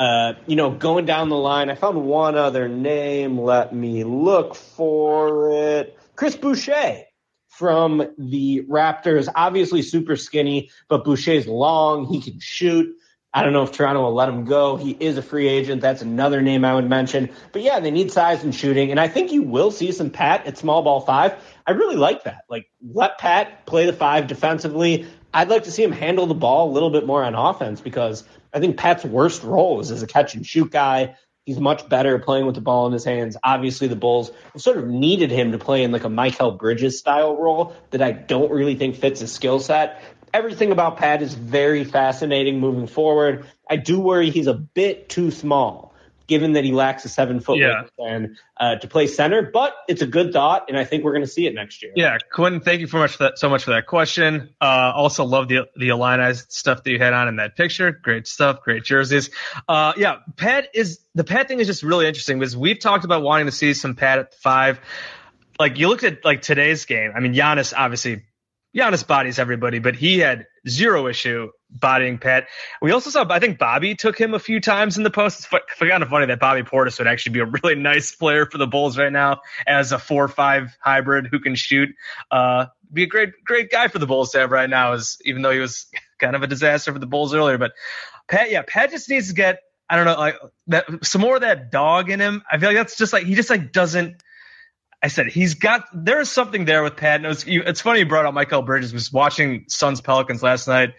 Uh, 0.00 0.32
you 0.46 0.56
know, 0.56 0.70
going 0.70 1.04
down 1.04 1.28
the 1.28 1.36
line, 1.36 1.68
I 1.68 1.74
found 1.74 2.02
one 2.06 2.34
other 2.34 2.68
name. 2.68 3.38
Let 3.38 3.74
me 3.74 4.02
look 4.02 4.54
for 4.54 5.52
it. 5.52 5.98
Chris 6.16 6.34
Boucher 6.34 7.02
from 7.48 8.08
the 8.16 8.62
Raptors. 8.62 9.28
Obviously 9.34 9.82
super 9.82 10.16
skinny, 10.16 10.70
but 10.88 11.04
Boucher's 11.04 11.46
long. 11.46 12.06
He 12.06 12.22
can 12.22 12.40
shoot. 12.40 12.96
I 13.32 13.44
don't 13.44 13.52
know 13.52 13.62
if 13.62 13.70
Toronto 13.70 14.02
will 14.02 14.14
let 14.14 14.28
him 14.28 14.44
go. 14.44 14.76
He 14.76 14.90
is 14.90 15.16
a 15.16 15.22
free 15.22 15.46
agent. 15.46 15.82
That's 15.82 16.02
another 16.02 16.40
name 16.40 16.64
I 16.64 16.74
would 16.74 16.88
mention. 16.88 17.30
But 17.52 17.62
yeah, 17.62 17.78
they 17.78 17.92
need 17.92 18.10
size 18.10 18.42
and 18.42 18.52
shooting. 18.52 18.90
And 18.90 18.98
I 18.98 19.06
think 19.06 19.30
you 19.30 19.42
will 19.42 19.70
see 19.70 19.92
some 19.92 20.10
Pat 20.10 20.46
at 20.46 20.58
small 20.58 20.82
ball 20.82 21.00
five. 21.00 21.34
I 21.64 21.72
really 21.72 21.94
like 21.94 22.24
that. 22.24 22.44
Like, 22.48 22.68
let 22.82 23.18
Pat 23.18 23.66
play 23.66 23.86
the 23.86 23.92
five 23.92 24.26
defensively. 24.26 25.06
I'd 25.32 25.48
like 25.48 25.64
to 25.64 25.70
see 25.70 25.84
him 25.84 25.92
handle 25.92 26.26
the 26.26 26.34
ball 26.34 26.70
a 26.70 26.72
little 26.72 26.90
bit 26.90 27.06
more 27.06 27.22
on 27.22 27.36
offense 27.36 27.80
because 27.80 28.24
I 28.52 28.58
think 28.58 28.76
Pat's 28.76 29.04
worst 29.04 29.44
role 29.44 29.78
is 29.78 29.92
as 29.92 30.02
a 30.02 30.08
catch 30.08 30.34
and 30.34 30.44
shoot 30.44 30.72
guy. 30.72 31.14
He's 31.46 31.58
much 31.58 31.88
better 31.88 32.18
playing 32.18 32.46
with 32.46 32.54
the 32.54 32.60
ball 32.60 32.86
in 32.86 32.92
his 32.92 33.04
hands. 33.04 33.36
Obviously, 33.42 33.88
the 33.88 33.96
Bulls 33.96 34.30
sort 34.56 34.76
of 34.76 34.86
needed 34.86 35.30
him 35.30 35.52
to 35.52 35.58
play 35.58 35.84
in 35.84 35.90
like 35.90 36.04
a 36.04 36.08
Mikal 36.08 36.58
Bridges 36.58 36.98
style 36.98 37.36
role 37.36 37.74
that 37.90 38.02
I 38.02 38.12
don't 38.12 38.50
really 38.50 38.74
think 38.74 38.96
fits 38.96 39.20
his 39.20 39.32
skill 39.32 39.58
set. 39.58 40.02
Everything 40.32 40.72
about 40.72 40.96
Pat 40.96 41.22
is 41.22 41.34
very 41.34 41.84
fascinating 41.84 42.60
moving 42.60 42.86
forward. 42.86 43.46
I 43.68 43.76
do 43.76 44.00
worry 44.00 44.30
he's 44.30 44.46
a 44.46 44.54
bit 44.54 45.08
too 45.08 45.30
small 45.30 45.90
given 46.30 46.52
that 46.52 46.62
he 46.62 46.70
lacks 46.70 47.04
a 47.04 47.08
seven 47.08 47.40
foot 47.40 47.58
Yeah. 47.58 47.82
wingspan 47.98 48.36
uh, 48.56 48.76
to 48.76 48.86
play 48.86 49.08
center. 49.08 49.50
But 49.52 49.74
it's 49.88 50.00
a 50.00 50.06
good 50.06 50.32
thought, 50.32 50.66
and 50.68 50.78
I 50.78 50.84
think 50.84 51.02
we're 51.02 51.10
going 51.10 51.24
to 51.24 51.30
see 51.30 51.48
it 51.48 51.54
next 51.54 51.82
year. 51.82 51.90
Yeah, 51.96 52.18
Quinn, 52.32 52.60
thank 52.60 52.80
you 52.80 52.86
so 52.86 52.98
much 52.98 53.16
for 53.16 53.24
that. 53.24 53.38
So 53.40 53.48
much 53.48 53.64
for 53.64 53.72
that 53.72 53.86
question. 53.86 54.50
Uh, 54.60 54.92
also 54.94 55.24
love 55.24 55.48
the 55.48 55.68
the 55.74 55.88
Illini 55.88 56.32
stuff 56.34 56.84
that 56.84 56.90
you 56.90 56.98
had 57.00 57.12
on 57.14 57.26
in 57.26 57.36
that 57.36 57.56
picture. 57.56 57.90
Great 57.90 58.28
stuff, 58.28 58.62
great 58.62 58.84
jerseys. 58.84 59.30
Uh, 59.68 59.92
yeah, 59.96 60.18
Pat 60.36 60.68
is 60.72 61.00
the 61.16 61.24
Pat 61.24 61.48
thing 61.48 61.58
is 61.58 61.66
just 61.66 61.82
really 61.82 62.06
interesting 62.06 62.38
because 62.38 62.56
we've 62.56 62.78
talked 62.78 63.04
about 63.04 63.22
wanting 63.22 63.46
to 63.46 63.52
see 63.52 63.74
some 63.74 63.96
Pat 63.96 64.20
at 64.20 64.30
the 64.30 64.36
five. 64.36 64.78
Like 65.58 65.78
you 65.80 65.88
looked 65.88 66.04
at 66.04 66.24
like 66.24 66.42
today's 66.42 66.84
game. 66.84 67.10
I 67.16 67.18
mean, 67.18 67.34
Giannis 67.34 67.74
obviously 67.76 68.22
Giannis 68.76 69.06
bodies 69.06 69.38
everybody, 69.38 69.80
but 69.80 69.96
he 69.96 70.18
had 70.20 70.46
zero 70.68 71.08
issue 71.08 71.50
bodying 71.70 72.18
Pat. 72.18 72.46
We 72.80 72.92
also 72.92 73.10
saw, 73.10 73.26
I 73.28 73.38
think 73.38 73.58
Bobby 73.58 73.94
took 73.94 74.18
him 74.18 74.34
a 74.34 74.38
few 74.38 74.60
times 74.60 74.96
in 74.96 75.02
the 75.02 75.10
post. 75.10 75.48
It's 75.52 75.78
kind 75.78 76.02
of 76.02 76.08
funny 76.08 76.26
that 76.26 76.38
Bobby 76.38 76.62
Portis 76.62 76.98
would 76.98 77.08
actually 77.08 77.32
be 77.32 77.40
a 77.40 77.46
really 77.46 77.74
nice 77.76 78.14
player 78.14 78.46
for 78.46 78.58
the 78.58 78.66
Bulls 78.66 78.96
right 78.96 79.12
now 79.12 79.40
as 79.66 79.92
a 79.92 79.98
four-five 79.98 80.76
hybrid 80.80 81.26
who 81.30 81.40
can 81.40 81.54
shoot. 81.54 81.90
Uh, 82.30 82.66
be 82.92 83.04
a 83.04 83.06
great, 83.06 83.30
great 83.44 83.70
guy 83.70 83.88
for 83.88 83.98
the 83.98 84.06
Bulls 84.06 84.30
to 84.32 84.40
have 84.40 84.50
right 84.50 84.70
now. 84.70 84.92
Is 84.92 85.18
even 85.24 85.42
though 85.42 85.52
he 85.52 85.60
was 85.60 85.86
kind 86.18 86.36
of 86.36 86.42
a 86.42 86.46
disaster 86.46 86.92
for 86.92 86.98
the 86.98 87.06
Bulls 87.06 87.34
earlier, 87.34 87.58
but 87.58 87.72
Pat, 88.28 88.50
yeah, 88.50 88.62
Pat 88.66 88.90
just 88.90 89.08
needs 89.08 89.28
to 89.28 89.34
get. 89.34 89.60
I 89.88 89.96
don't 89.96 90.04
know, 90.04 90.14
like 90.14 90.36
that 90.68 91.04
some 91.04 91.20
more 91.20 91.34
of 91.34 91.40
that 91.40 91.72
dog 91.72 92.10
in 92.10 92.20
him. 92.20 92.44
I 92.48 92.58
feel 92.58 92.68
like 92.68 92.76
that's 92.76 92.96
just 92.96 93.12
like 93.12 93.26
he 93.26 93.34
just 93.34 93.50
like 93.50 93.72
doesn't. 93.72 94.22
I 95.02 95.08
said 95.08 95.28
he's 95.28 95.54
got 95.54 95.86
there 95.92 96.20
is 96.20 96.30
something 96.30 96.64
there 96.64 96.82
with 96.82 96.96
Pat. 96.96 97.16
And 97.16 97.26
it 97.26 97.28
was, 97.28 97.44
it's 97.46 97.80
funny 97.80 98.00
you 98.00 98.06
brought 98.06 98.26
up 98.26 98.34
Mikal 98.34 98.64
Bridges. 98.64 98.92
Was 98.92 99.12
watching 99.12 99.64
Suns 99.68 100.00
Pelicans 100.00 100.42
last 100.42 100.68
night. 100.68 100.94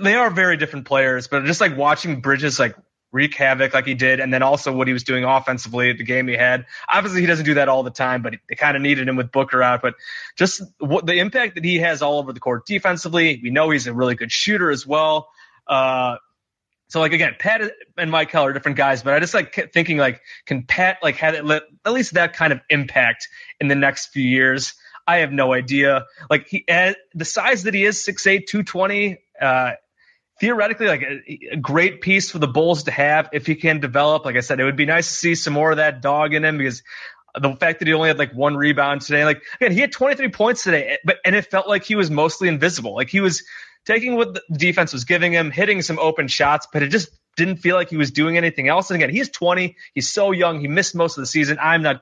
They 0.00 0.14
are 0.14 0.30
very 0.30 0.56
different 0.56 0.86
players, 0.86 1.28
but 1.28 1.44
just 1.44 1.60
like 1.60 1.76
watching 1.76 2.20
Bridges 2.20 2.58
like 2.58 2.74
wreak 3.12 3.34
havoc 3.34 3.74
like 3.74 3.86
he 3.86 3.94
did, 3.94 4.20
and 4.20 4.32
then 4.32 4.42
also 4.42 4.72
what 4.72 4.86
he 4.86 4.92
was 4.92 5.02
doing 5.02 5.24
offensively, 5.24 5.90
at 5.90 5.98
the 5.98 6.04
game 6.04 6.28
he 6.28 6.36
had. 6.36 6.66
Obviously, 6.88 7.20
he 7.20 7.26
doesn't 7.26 7.44
do 7.44 7.54
that 7.54 7.68
all 7.68 7.82
the 7.82 7.90
time, 7.90 8.22
but 8.22 8.34
they 8.48 8.54
kind 8.54 8.76
of 8.76 8.82
needed 8.82 9.08
him 9.08 9.16
with 9.16 9.32
Booker 9.32 9.62
out. 9.62 9.82
But 9.82 9.94
just 10.36 10.62
what 10.78 11.06
the 11.06 11.14
impact 11.14 11.56
that 11.56 11.64
he 11.64 11.78
has 11.78 12.02
all 12.02 12.18
over 12.18 12.32
the 12.32 12.40
court 12.40 12.66
defensively, 12.66 13.40
we 13.42 13.50
know 13.50 13.70
he's 13.70 13.86
a 13.86 13.92
really 13.92 14.14
good 14.14 14.30
shooter 14.30 14.70
as 14.70 14.86
well. 14.86 15.28
Uh, 15.66 16.16
so 16.90 16.98
like 16.98 17.12
again, 17.12 17.36
Pat 17.38 17.62
and 17.96 18.28
Keller 18.28 18.50
are 18.50 18.52
different 18.52 18.76
guys, 18.76 19.02
but 19.04 19.14
I 19.14 19.20
just 19.20 19.32
like 19.32 19.72
thinking 19.72 19.96
like, 19.96 20.20
can 20.44 20.64
Pat 20.64 20.98
like 21.02 21.16
have 21.16 21.34
it 21.34 21.44
let, 21.44 21.62
at 21.84 21.92
least 21.92 22.14
that 22.14 22.32
kind 22.32 22.52
of 22.52 22.60
impact 22.68 23.28
in 23.60 23.68
the 23.68 23.76
next 23.76 24.08
few 24.08 24.24
years? 24.24 24.74
I 25.06 25.18
have 25.18 25.30
no 25.30 25.52
idea. 25.52 26.06
Like 26.28 26.48
he, 26.48 26.64
at 26.68 26.96
the 27.14 27.24
size 27.24 27.62
that 27.62 27.74
he 27.74 27.84
is, 27.84 27.96
6'8", 27.98 28.46
220, 28.46 29.18
uh, 29.40 29.72
theoretically 30.40 30.88
like 30.88 31.02
a, 31.02 31.38
a 31.52 31.56
great 31.56 32.00
piece 32.00 32.28
for 32.30 32.40
the 32.40 32.48
Bulls 32.48 32.82
to 32.84 32.90
have 32.90 33.28
if 33.32 33.46
he 33.46 33.54
can 33.54 33.78
develop. 33.78 34.24
Like 34.24 34.36
I 34.36 34.40
said, 34.40 34.58
it 34.58 34.64
would 34.64 34.76
be 34.76 34.86
nice 34.86 35.06
to 35.06 35.14
see 35.14 35.34
some 35.36 35.52
more 35.52 35.70
of 35.70 35.76
that 35.76 36.02
dog 36.02 36.34
in 36.34 36.44
him 36.44 36.58
because 36.58 36.82
the 37.38 37.54
fact 37.54 37.78
that 37.78 37.86
he 37.86 37.94
only 37.94 38.08
had 38.08 38.18
like 38.18 38.32
one 38.32 38.56
rebound 38.56 39.02
today, 39.02 39.24
like 39.24 39.42
again, 39.60 39.70
he 39.70 39.80
had 39.80 39.92
23 39.92 40.30
points 40.30 40.64
today, 40.64 40.98
but 41.04 41.18
and 41.24 41.36
it 41.36 41.46
felt 41.46 41.68
like 41.68 41.84
he 41.84 41.94
was 41.94 42.10
mostly 42.10 42.48
invisible. 42.48 42.96
Like 42.96 43.10
he 43.10 43.20
was 43.20 43.44
taking 43.86 44.16
what 44.16 44.34
the 44.34 44.42
defense 44.52 44.92
was 44.92 45.04
giving 45.04 45.32
him, 45.32 45.50
hitting 45.50 45.82
some 45.82 45.98
open 45.98 46.28
shots, 46.28 46.66
but 46.72 46.82
it 46.82 46.88
just 46.88 47.10
didn't 47.36 47.56
feel 47.56 47.76
like 47.76 47.90
he 47.90 47.96
was 47.96 48.10
doing 48.10 48.36
anything 48.36 48.68
else. 48.68 48.90
And 48.90 48.96
again, 48.96 49.14
he's 49.14 49.30
20, 49.30 49.76
he's 49.94 50.12
so 50.12 50.32
young, 50.32 50.60
he 50.60 50.68
missed 50.68 50.94
most 50.94 51.16
of 51.16 51.22
the 51.22 51.26
season. 51.26 51.58
I'm 51.60 51.82
not. 51.82 52.00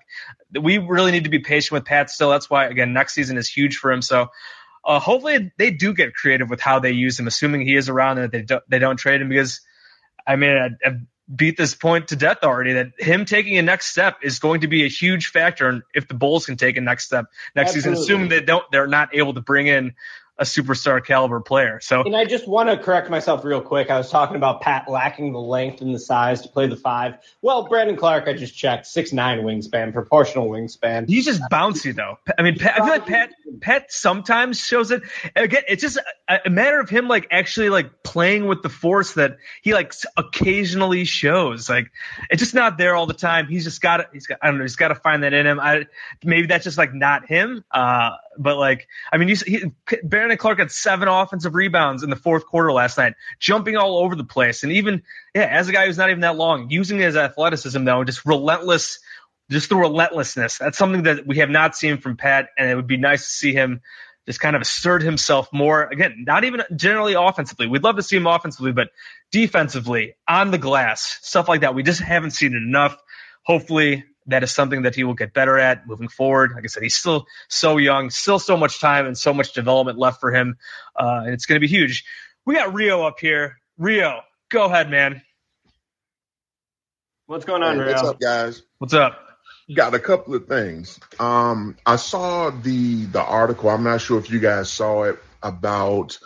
We 0.58 0.78
really 0.78 1.12
need 1.12 1.24
to 1.24 1.30
be 1.30 1.40
patient 1.40 1.72
with 1.72 1.84
Pat 1.84 2.10
still. 2.10 2.30
That's 2.30 2.48
why 2.48 2.66
again, 2.66 2.92
next 2.92 3.14
season 3.14 3.36
is 3.36 3.48
huge 3.48 3.76
for 3.76 3.92
him. 3.92 4.02
So. 4.02 4.28
Uh, 4.84 5.00
hopefully 5.00 5.52
they 5.58 5.70
do 5.70 5.92
get 5.92 6.14
creative 6.14 6.48
with 6.48 6.60
how 6.60 6.78
they 6.78 6.92
use 6.92 7.18
him, 7.18 7.26
assuming 7.26 7.60
he 7.60 7.76
is 7.76 7.90
around 7.90 8.16
and 8.16 8.24
that 8.24 8.32
they 8.32 8.42
don't, 8.42 8.62
they 8.70 8.78
don't 8.78 8.96
trade 8.96 9.20
him 9.20 9.28
because 9.28 9.60
I 10.26 10.36
mean, 10.36 10.56
I, 10.56 10.68
I've 10.86 11.00
beat 11.34 11.56
this 11.56 11.74
point 11.74 12.08
to 12.08 12.16
death 12.16 12.38
already 12.42 12.74
that 12.74 12.92
him 12.98 13.24
taking 13.24 13.58
a 13.58 13.62
next 13.62 13.88
step 13.88 14.18
is 14.22 14.38
going 14.38 14.62
to 14.62 14.68
be 14.68 14.84
a 14.84 14.88
huge 14.88 15.26
factor 15.26 15.68
in 15.68 15.82
if 15.94 16.08
the 16.08 16.14
Bulls 16.14 16.46
can 16.46 16.56
take 16.56 16.76
a 16.76 16.80
next 16.80 17.04
step 17.04 17.26
next 17.54 17.72
season, 17.72 17.92
assuming 17.92 18.28
they 18.28 18.40
don't, 18.40 18.64
they're 18.72 18.86
not 18.86 19.14
able 19.14 19.34
to 19.34 19.40
bring 19.40 19.66
in 19.66 19.94
a 20.38 20.44
superstar 20.44 21.04
caliber 21.04 21.40
player. 21.40 21.80
So 21.80 22.02
And 22.02 22.16
I 22.16 22.24
just 22.24 22.46
want 22.46 22.68
to 22.68 22.76
correct 22.76 23.10
myself 23.10 23.44
real 23.44 23.60
quick. 23.60 23.90
I 23.90 23.98
was 23.98 24.10
talking 24.10 24.36
about 24.36 24.60
Pat 24.60 24.88
lacking 24.88 25.32
the 25.32 25.40
length 25.40 25.80
and 25.80 25.94
the 25.94 25.98
size 25.98 26.42
to 26.42 26.48
play 26.48 26.68
the 26.68 26.76
five. 26.76 27.14
Well, 27.42 27.68
Brandon 27.68 27.96
Clarke, 27.96 28.28
I 28.28 28.34
just 28.34 28.56
checked, 28.56 28.86
six 28.86 29.12
nine 29.12 29.40
wingspan, 29.40 29.92
proportional 29.92 30.48
wingspan. 30.48 31.08
he's 31.08 31.24
just 31.24 31.42
bouncy 31.50 31.94
though. 31.94 32.18
I 32.38 32.42
mean, 32.42 32.56
Pat, 32.56 32.74
I 32.74 32.78
feel 32.78 32.88
like 32.88 33.06
Pat, 33.06 33.30
Pat 33.60 33.92
sometimes 33.92 34.60
shows 34.60 34.90
it. 34.90 35.02
Again, 35.34 35.62
it's 35.66 35.82
just 35.82 35.98
a, 36.28 36.38
a 36.46 36.50
matter 36.50 36.78
of 36.78 36.88
him 36.88 37.08
like 37.08 37.26
actually 37.30 37.68
like 37.68 38.02
playing 38.04 38.46
with 38.46 38.62
the 38.62 38.68
force 38.68 39.14
that 39.14 39.38
he 39.62 39.74
like 39.74 39.92
occasionally 40.16 41.04
shows. 41.04 41.68
Like 41.68 41.90
it's 42.30 42.40
just 42.40 42.54
not 42.54 42.78
there 42.78 42.94
all 42.94 43.06
the 43.06 43.14
time. 43.14 43.48
He's 43.48 43.64
just 43.64 43.80
got 43.80 43.96
to, 43.98 44.08
he's 44.12 44.26
got, 44.26 44.38
I 44.40 44.46
don't 44.46 44.58
know, 44.58 44.64
he's 44.64 44.76
got 44.76 44.88
to 44.88 44.94
find 44.94 45.24
that 45.24 45.32
in 45.32 45.46
him. 45.46 45.58
I 45.58 45.86
maybe 46.22 46.46
that's 46.46 46.64
just 46.64 46.78
like 46.78 46.94
not 46.94 47.26
him. 47.26 47.64
Uh, 47.70 48.10
but 48.38 48.56
like, 48.56 48.88
I 49.12 49.18
mean, 49.18 49.28
you, 49.28 49.36
he, 49.36 49.64
Brandon 50.02 50.38
Clarke 50.38 50.60
had 50.60 50.70
seven 50.70 51.08
offensive 51.08 51.54
rebounds 51.54 52.02
in 52.02 52.10
the 52.10 52.16
fourth 52.16 52.46
quarter 52.46 52.72
last 52.72 52.96
night, 52.96 53.14
jumping 53.38 53.76
all 53.76 53.98
over 53.98 54.14
the 54.14 54.24
place, 54.24 54.62
and 54.62 54.72
even 54.72 55.02
yeah, 55.34 55.48
as 55.50 55.68
a 55.68 55.72
guy 55.72 55.86
who's 55.86 55.98
not 55.98 56.10
even 56.10 56.20
that 56.20 56.36
long, 56.36 56.70
using 56.70 56.98
his 56.98 57.16
athleticism 57.16 57.84
though, 57.84 58.04
just 58.04 58.24
relentless 58.24 58.98
just 59.50 59.68
the 59.70 59.76
relentlessness. 59.76 60.58
That's 60.58 60.76
something 60.76 61.04
that 61.04 61.26
we 61.26 61.38
have 61.38 61.50
not 61.50 61.74
seen 61.74 61.98
from 61.98 62.16
Pat, 62.16 62.50
and 62.58 62.70
it 62.70 62.74
would 62.74 62.86
be 62.86 62.96
nice 62.96 63.24
to 63.24 63.32
see 63.32 63.52
him 63.52 63.80
just 64.26 64.40
kind 64.40 64.54
of 64.54 64.60
assert 64.60 65.02
himself 65.02 65.48
more. 65.52 65.84
Again, 65.84 66.24
not 66.26 66.44
even 66.44 66.62
generally 66.76 67.14
offensively. 67.14 67.66
We'd 67.66 67.82
love 67.82 67.96
to 67.96 68.02
see 68.02 68.16
him 68.16 68.26
offensively, 68.26 68.72
but 68.72 68.88
defensively, 69.32 70.16
on 70.28 70.50
the 70.50 70.58
glass, 70.58 71.18
stuff 71.22 71.48
like 71.48 71.62
that. 71.62 71.74
We 71.74 71.82
just 71.82 72.00
haven't 72.00 72.32
seen 72.32 72.52
it 72.52 72.58
enough. 72.58 72.96
Hopefully, 73.44 74.04
that 74.28 74.42
is 74.42 74.52
something 74.52 74.82
that 74.82 74.94
he 74.94 75.04
will 75.04 75.14
get 75.14 75.32
better 75.32 75.58
at 75.58 75.86
moving 75.86 76.08
forward. 76.08 76.52
Like 76.54 76.64
I 76.64 76.68
said, 76.68 76.82
he's 76.82 76.94
still 76.94 77.26
so 77.48 77.78
young, 77.78 78.10
still 78.10 78.38
so 78.38 78.56
much 78.56 78.80
time 78.80 79.06
and 79.06 79.16
so 79.16 79.34
much 79.34 79.52
development 79.52 79.98
left 79.98 80.20
for 80.20 80.32
him, 80.32 80.56
uh, 80.94 81.22
and 81.24 81.34
it's 81.34 81.46
going 81.46 81.56
to 81.56 81.60
be 81.60 81.68
huge. 81.68 82.04
We 82.46 82.54
got 82.54 82.72
Rio 82.72 83.02
up 83.06 83.18
here. 83.20 83.58
Rio, 83.76 84.20
go 84.50 84.64
ahead, 84.66 84.90
man. 84.90 85.22
What's 87.26 87.44
going 87.44 87.62
on, 87.62 87.78
Hey, 87.78 87.86
what's 87.86 88.02
up, 88.02 88.20
guys? 88.20 88.62
What's 88.78 88.94
up? 88.94 89.18
Got 89.74 89.92
a 89.92 89.98
couple 89.98 90.34
of 90.34 90.46
things. 90.46 90.98
Um, 91.20 91.76
I 91.84 91.96
saw 91.96 92.48
the 92.48 93.04
the 93.04 93.22
article. 93.22 93.68
I'm 93.68 93.84
not 93.84 94.00
sure 94.00 94.18
if 94.18 94.30
you 94.30 94.40
guys 94.40 94.70
saw 94.70 95.02
it 95.02 95.22
about 95.42 96.18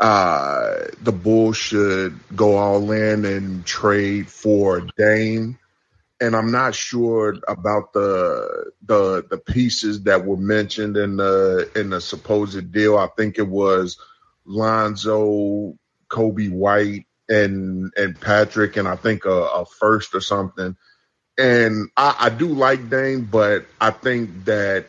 uh, 0.00 0.86
the 1.02 1.12
Bulls 1.12 1.56
should 1.56 2.18
go 2.34 2.56
all 2.56 2.90
in 2.90 3.24
and 3.24 3.64
trade 3.64 4.28
for 4.28 4.80
Dame. 4.96 5.56
And 6.20 6.36
I'm 6.36 6.52
not 6.52 6.74
sure 6.74 7.36
about 7.48 7.92
the 7.92 8.72
the 8.84 9.24
the 9.28 9.38
pieces 9.38 10.02
that 10.04 10.24
were 10.26 10.36
mentioned 10.36 10.96
in 10.96 11.16
the 11.16 11.70
in 11.74 11.90
the 11.90 12.00
supposed 12.00 12.72
deal. 12.72 12.98
I 12.98 13.08
think 13.16 13.38
it 13.38 13.48
was 13.48 13.98
Lonzo, 14.44 15.78
Coby 16.10 16.50
White, 16.50 17.06
and 17.28 17.92
and 17.96 18.20
Patrick, 18.20 18.76
and 18.76 18.86
I 18.86 18.96
think 18.96 19.24
a, 19.24 19.30
a 19.30 19.64
first 19.64 20.14
or 20.14 20.20
something. 20.20 20.76
And 21.38 21.88
I, 21.96 22.16
I 22.18 22.28
do 22.28 22.48
like 22.48 22.90
Dame, 22.90 23.24
but 23.24 23.64
I 23.80 23.90
think 23.92 24.44
that 24.44 24.88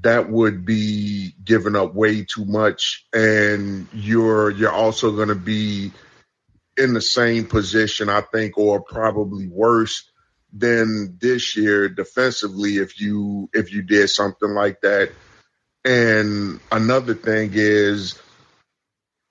that 0.00 0.30
would 0.30 0.64
be 0.64 1.34
giving 1.44 1.76
up 1.76 1.94
way 1.94 2.24
too 2.24 2.46
much, 2.46 3.06
and 3.12 3.86
you're 3.92 4.50
you're 4.50 4.72
also 4.72 5.12
going 5.12 5.28
to 5.28 5.34
be 5.34 5.92
in 6.76 6.94
the 6.94 7.02
same 7.02 7.46
position, 7.46 8.08
I 8.08 8.22
think, 8.22 8.56
or 8.56 8.80
probably 8.80 9.46
worse 9.46 10.10
than 10.56 11.18
this 11.20 11.56
year 11.56 11.88
defensively 11.88 12.76
if 12.76 13.00
you 13.00 13.50
if 13.52 13.72
you 13.72 13.82
did 13.82 14.08
something 14.08 14.50
like 14.50 14.80
that. 14.82 15.10
And 15.84 16.60
another 16.72 17.14
thing 17.14 17.50
is, 17.52 18.18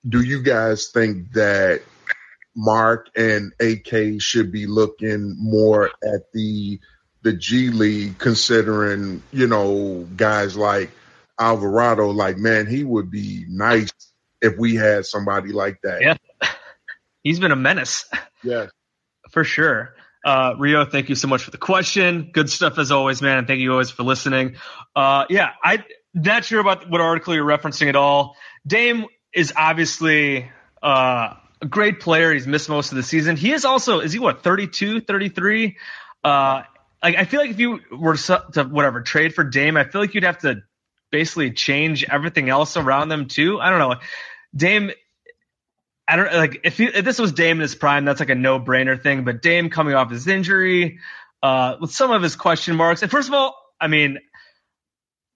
do 0.08 0.20
you 0.20 0.42
guys 0.42 0.88
think 0.88 1.32
that 1.32 1.82
Marc 2.54 3.08
and 3.16 3.52
AK 3.58 4.20
should 4.20 4.52
be 4.52 4.66
looking 4.66 5.36
more 5.38 5.86
at 5.86 6.32
the 6.32 6.78
the 7.22 7.32
G 7.32 7.70
League, 7.70 8.18
considering 8.18 9.22
you 9.32 9.46
know 9.46 10.06
guys 10.16 10.56
like 10.56 10.90
Alvarado. 11.38 12.10
Like, 12.10 12.38
man, 12.38 12.66
he 12.66 12.84
would 12.84 13.10
be 13.10 13.46
nice 13.48 13.90
if 14.40 14.56
we 14.58 14.76
had 14.76 15.06
somebody 15.06 15.52
like 15.52 15.80
that. 15.82 16.00
Yeah, 16.00 16.16
he's 17.22 17.40
been 17.40 17.50
a 17.50 17.56
menace. 17.56 18.08
Yeah, 18.42 18.66
for 19.30 19.42
sure. 19.42 19.94
Uh, 20.24 20.54
Rio, 20.58 20.86
thank 20.86 21.10
you 21.10 21.14
so 21.14 21.28
much 21.28 21.42
for 21.42 21.50
the 21.50 21.58
question. 21.58 22.30
Good 22.32 22.48
stuff 22.48 22.78
as 22.78 22.90
always, 22.90 23.20
man. 23.20 23.38
And 23.38 23.46
thank 23.46 23.60
you 23.60 23.72
always 23.72 23.90
for 23.90 24.04
listening. 24.04 24.56
Uh, 24.96 25.26
yeah, 25.28 25.50
I'm 25.62 25.84
not 26.14 26.46
sure 26.46 26.60
about 26.60 26.88
what 26.88 27.02
article 27.02 27.34
you're 27.34 27.44
referencing 27.44 27.88
at 27.88 27.96
all. 27.96 28.36
Dame 28.66 29.04
is 29.34 29.52
obviously 29.54 30.50
uh, 30.82 31.34
a 31.60 31.66
great 31.68 32.00
player. 32.00 32.32
He's 32.32 32.46
missed 32.46 32.70
most 32.70 32.90
of 32.90 32.96
the 32.96 33.02
season. 33.02 33.36
He 33.36 33.52
is 33.52 33.66
also, 33.66 34.00
is 34.00 34.14
he 34.14 34.18
what, 34.18 34.42
32, 34.42 35.02
33? 35.02 35.76
Uh, 36.22 36.62
like, 37.02 37.16
I 37.16 37.24
feel 37.26 37.40
like 37.40 37.50
if 37.50 37.60
you 37.60 37.80
were 37.92 38.16
to 38.16 38.64
whatever 38.70 39.02
trade 39.02 39.34
for 39.34 39.44
Dame, 39.44 39.76
I 39.76 39.84
feel 39.84 40.00
like 40.00 40.14
you'd 40.14 40.24
have 40.24 40.38
to 40.38 40.62
basically 41.10 41.50
change 41.50 42.02
everything 42.02 42.48
else 42.48 42.78
around 42.78 43.08
them 43.08 43.28
too. 43.28 43.60
I 43.60 43.68
don't 43.68 43.78
know. 43.78 43.96
Dame 44.56 44.90
I 46.06 46.16
don't 46.16 46.32
like 46.34 46.60
if, 46.64 46.76
he, 46.76 46.84
if 46.84 47.04
this 47.04 47.18
was 47.18 47.32
Dame 47.32 47.56
in 47.56 47.62
his 47.62 47.74
prime, 47.74 48.04
that's 48.04 48.20
like 48.20 48.30
a 48.30 48.34
no 48.34 48.60
brainer 48.60 49.00
thing. 49.00 49.24
But 49.24 49.42
Dame 49.42 49.70
coming 49.70 49.94
off 49.94 50.10
his 50.10 50.26
injury, 50.26 50.98
uh, 51.42 51.76
with 51.80 51.92
some 51.92 52.10
of 52.10 52.22
his 52.22 52.36
question 52.36 52.76
marks, 52.76 53.02
and 53.02 53.10
first 53.10 53.28
of 53.28 53.34
all, 53.34 53.56
I 53.80 53.88
mean, 53.88 54.18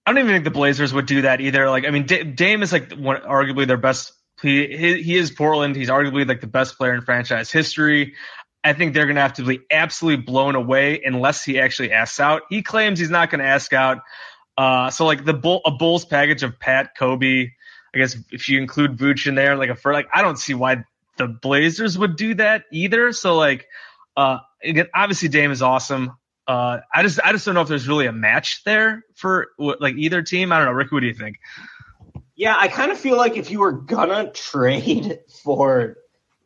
I 0.05 0.11
don't 0.11 0.19
even 0.19 0.31
think 0.31 0.43
the 0.43 0.51
Blazers 0.51 0.93
would 0.93 1.05
do 1.05 1.23
that 1.23 1.41
either. 1.41 1.69
Like, 1.69 1.85
I 1.85 1.91
mean, 1.91 2.05
D- 2.05 2.23
Dame 2.23 2.63
is 2.63 2.71
like 2.71 2.93
one, 2.93 3.21
arguably 3.21 3.67
their 3.67 3.77
best. 3.77 4.13
He, 4.41 4.67
he 4.67 5.03
he 5.03 5.17
is 5.17 5.31
Portland. 5.31 5.75
He's 5.75 5.89
arguably 5.89 6.27
like 6.27 6.41
the 6.41 6.47
best 6.47 6.77
player 6.77 6.93
in 6.93 7.01
franchise 7.01 7.51
history. 7.51 8.15
I 8.63 8.73
think 8.73 8.93
they're 8.93 9.05
going 9.05 9.15
to 9.15 9.21
have 9.21 9.33
to 9.33 9.43
be 9.43 9.59
absolutely 9.71 10.23
blown 10.23 10.55
away 10.55 11.01
unless 11.03 11.43
he 11.43 11.59
actually 11.59 11.93
asks 11.93 12.19
out. 12.19 12.43
He 12.49 12.61
claims 12.61 12.99
he's 12.99 13.09
not 13.09 13.29
going 13.29 13.39
to 13.39 13.45
ask 13.45 13.71
out. 13.73 13.99
Uh, 14.57 14.89
so 14.89 15.05
like 15.05 15.25
the 15.25 15.33
bull, 15.33 15.61
a 15.65 15.71
Bulls 15.71 16.05
package 16.05 16.43
of 16.43 16.59
Pat, 16.59 16.91
Coby, 16.99 17.51
I 17.93 17.97
guess 17.97 18.17
if 18.31 18.49
you 18.49 18.59
include 18.59 18.97
Vooch 18.97 19.27
in 19.27 19.35
there, 19.35 19.55
like 19.55 19.69
a 19.69 19.75
for 19.75 19.93
like, 19.93 20.07
I 20.13 20.21
don't 20.21 20.37
see 20.37 20.53
why 20.53 20.83
the 21.17 21.27
Blazers 21.27 21.97
would 21.97 22.15
do 22.15 22.33
that 22.35 22.65
either. 22.71 23.11
So 23.13 23.35
like, 23.35 23.67
uh, 24.15 24.39
again, 24.63 24.87
obviously 24.93 25.29
Dame 25.29 25.51
is 25.51 25.61
awesome. 25.61 26.13
Uh, 26.47 26.79
I 26.91 27.03
just 27.03 27.19
I 27.23 27.31
just 27.31 27.45
don't 27.45 27.53
know 27.53 27.61
if 27.61 27.67
there's 27.67 27.87
really 27.87 28.07
a 28.07 28.11
match 28.11 28.63
there 28.63 29.03
for 29.13 29.49
like 29.59 29.95
either 29.95 30.23
team. 30.23 30.51
I 30.51 30.57
don't 30.57 30.65
know, 30.65 30.71
Rick. 30.71 30.91
What 30.91 31.01
do 31.01 31.05
you 31.05 31.13
think? 31.13 31.37
Yeah, 32.35 32.55
I 32.57 32.69
kind 32.69 32.91
of 32.91 32.97
feel 32.97 33.17
like 33.17 33.37
if 33.37 33.51
you 33.51 33.59
were 33.59 33.71
gonna 33.71 34.31
trade 34.33 35.19
for 35.43 35.97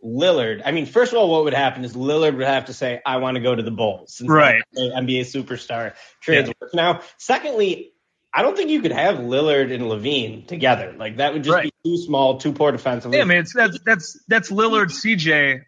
Lillard, 0.03 0.61
I 0.65 0.71
mean, 0.71 0.87
first 0.87 1.13
of 1.13 1.19
all, 1.19 1.29
what 1.29 1.45
would 1.45 1.53
happen 1.53 1.85
is 1.85 1.93
Lillard 1.93 2.35
would 2.35 2.45
have 2.45 2.65
to 2.65 2.73
say, 2.73 2.99
"I 3.05 3.17
want 3.17 3.35
to 3.35 3.41
go 3.41 3.55
to 3.55 3.63
the 3.63 3.71
Bulls," 3.71 4.21
right? 4.25 4.61
NBA 4.75 5.21
superstar 5.21 5.93
trades 6.19 6.49
yeah. 6.49 6.67
Now, 6.73 7.01
secondly, 7.17 7.92
I 8.33 8.41
don't 8.41 8.57
think 8.57 8.71
you 8.71 8.81
could 8.81 8.91
have 8.91 9.17
Lillard 9.17 9.71
and 9.71 9.83
LaVine 9.83 10.47
together. 10.47 10.95
Like 10.97 11.17
that 11.17 11.33
would 11.33 11.43
just 11.43 11.53
right. 11.53 11.71
be 11.83 11.91
too 11.91 11.97
small, 11.97 12.39
too 12.39 12.51
poor 12.51 12.71
defensively. 12.71 13.17
Yeah, 13.17 13.23
I 13.23 13.27
mean, 13.27 13.37
it's, 13.39 13.53
that's 13.53 13.79
that's 13.85 14.19
that's 14.27 14.51
Lillard, 14.51 14.87
CJ 14.87 15.61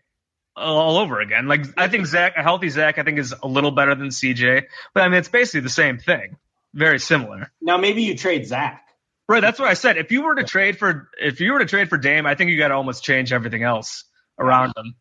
all 0.56 0.98
over 0.98 1.20
again. 1.20 1.48
Like 1.48 1.66
I 1.78 1.88
think 1.88 2.08
Zach, 2.08 2.34
a 2.38 2.42
healthy 2.42 2.70
Zach, 2.70 2.98
I 2.98 3.04
think 3.04 3.20
is 3.20 3.36
a 3.44 3.48
little 3.48 3.72
better 3.72 3.94
than 3.94 4.08
CJ, 4.08 4.64
but 4.94 5.04
I 5.04 5.10
mean, 5.10 5.20
it's 5.20 5.30
basically 5.30 5.62
the 5.62 5.70
same 5.70 6.00
thing, 6.00 6.38
very 6.74 7.00
similar. 7.00 7.52
Now 7.62 7.78
maybe 7.78 8.04
you 8.04 8.18
trade 8.18 8.48
Zach. 8.48 8.82
Right, 9.28 9.42
that's 9.42 9.60
what 9.60 9.70
I 9.70 9.74
said. 9.74 9.98
If 9.98 10.12
you 10.12 10.24
were 10.24 10.36
to 10.36 10.44
trade 10.44 10.78
for 10.78 11.10
if 11.20 11.40
you 11.42 11.54
were 11.54 11.60
to 11.60 11.66
trade 11.66 11.90
for 11.90 11.98
Dame, 11.98 12.26
I 12.26 12.36
think 12.36 12.52
you 12.52 12.58
got 12.58 12.70
to 12.70 12.76
almost 12.76 13.04
change 13.04 13.34
everything 13.34 13.64
else 13.64 14.06
around 14.40 14.74
him. 14.76 14.96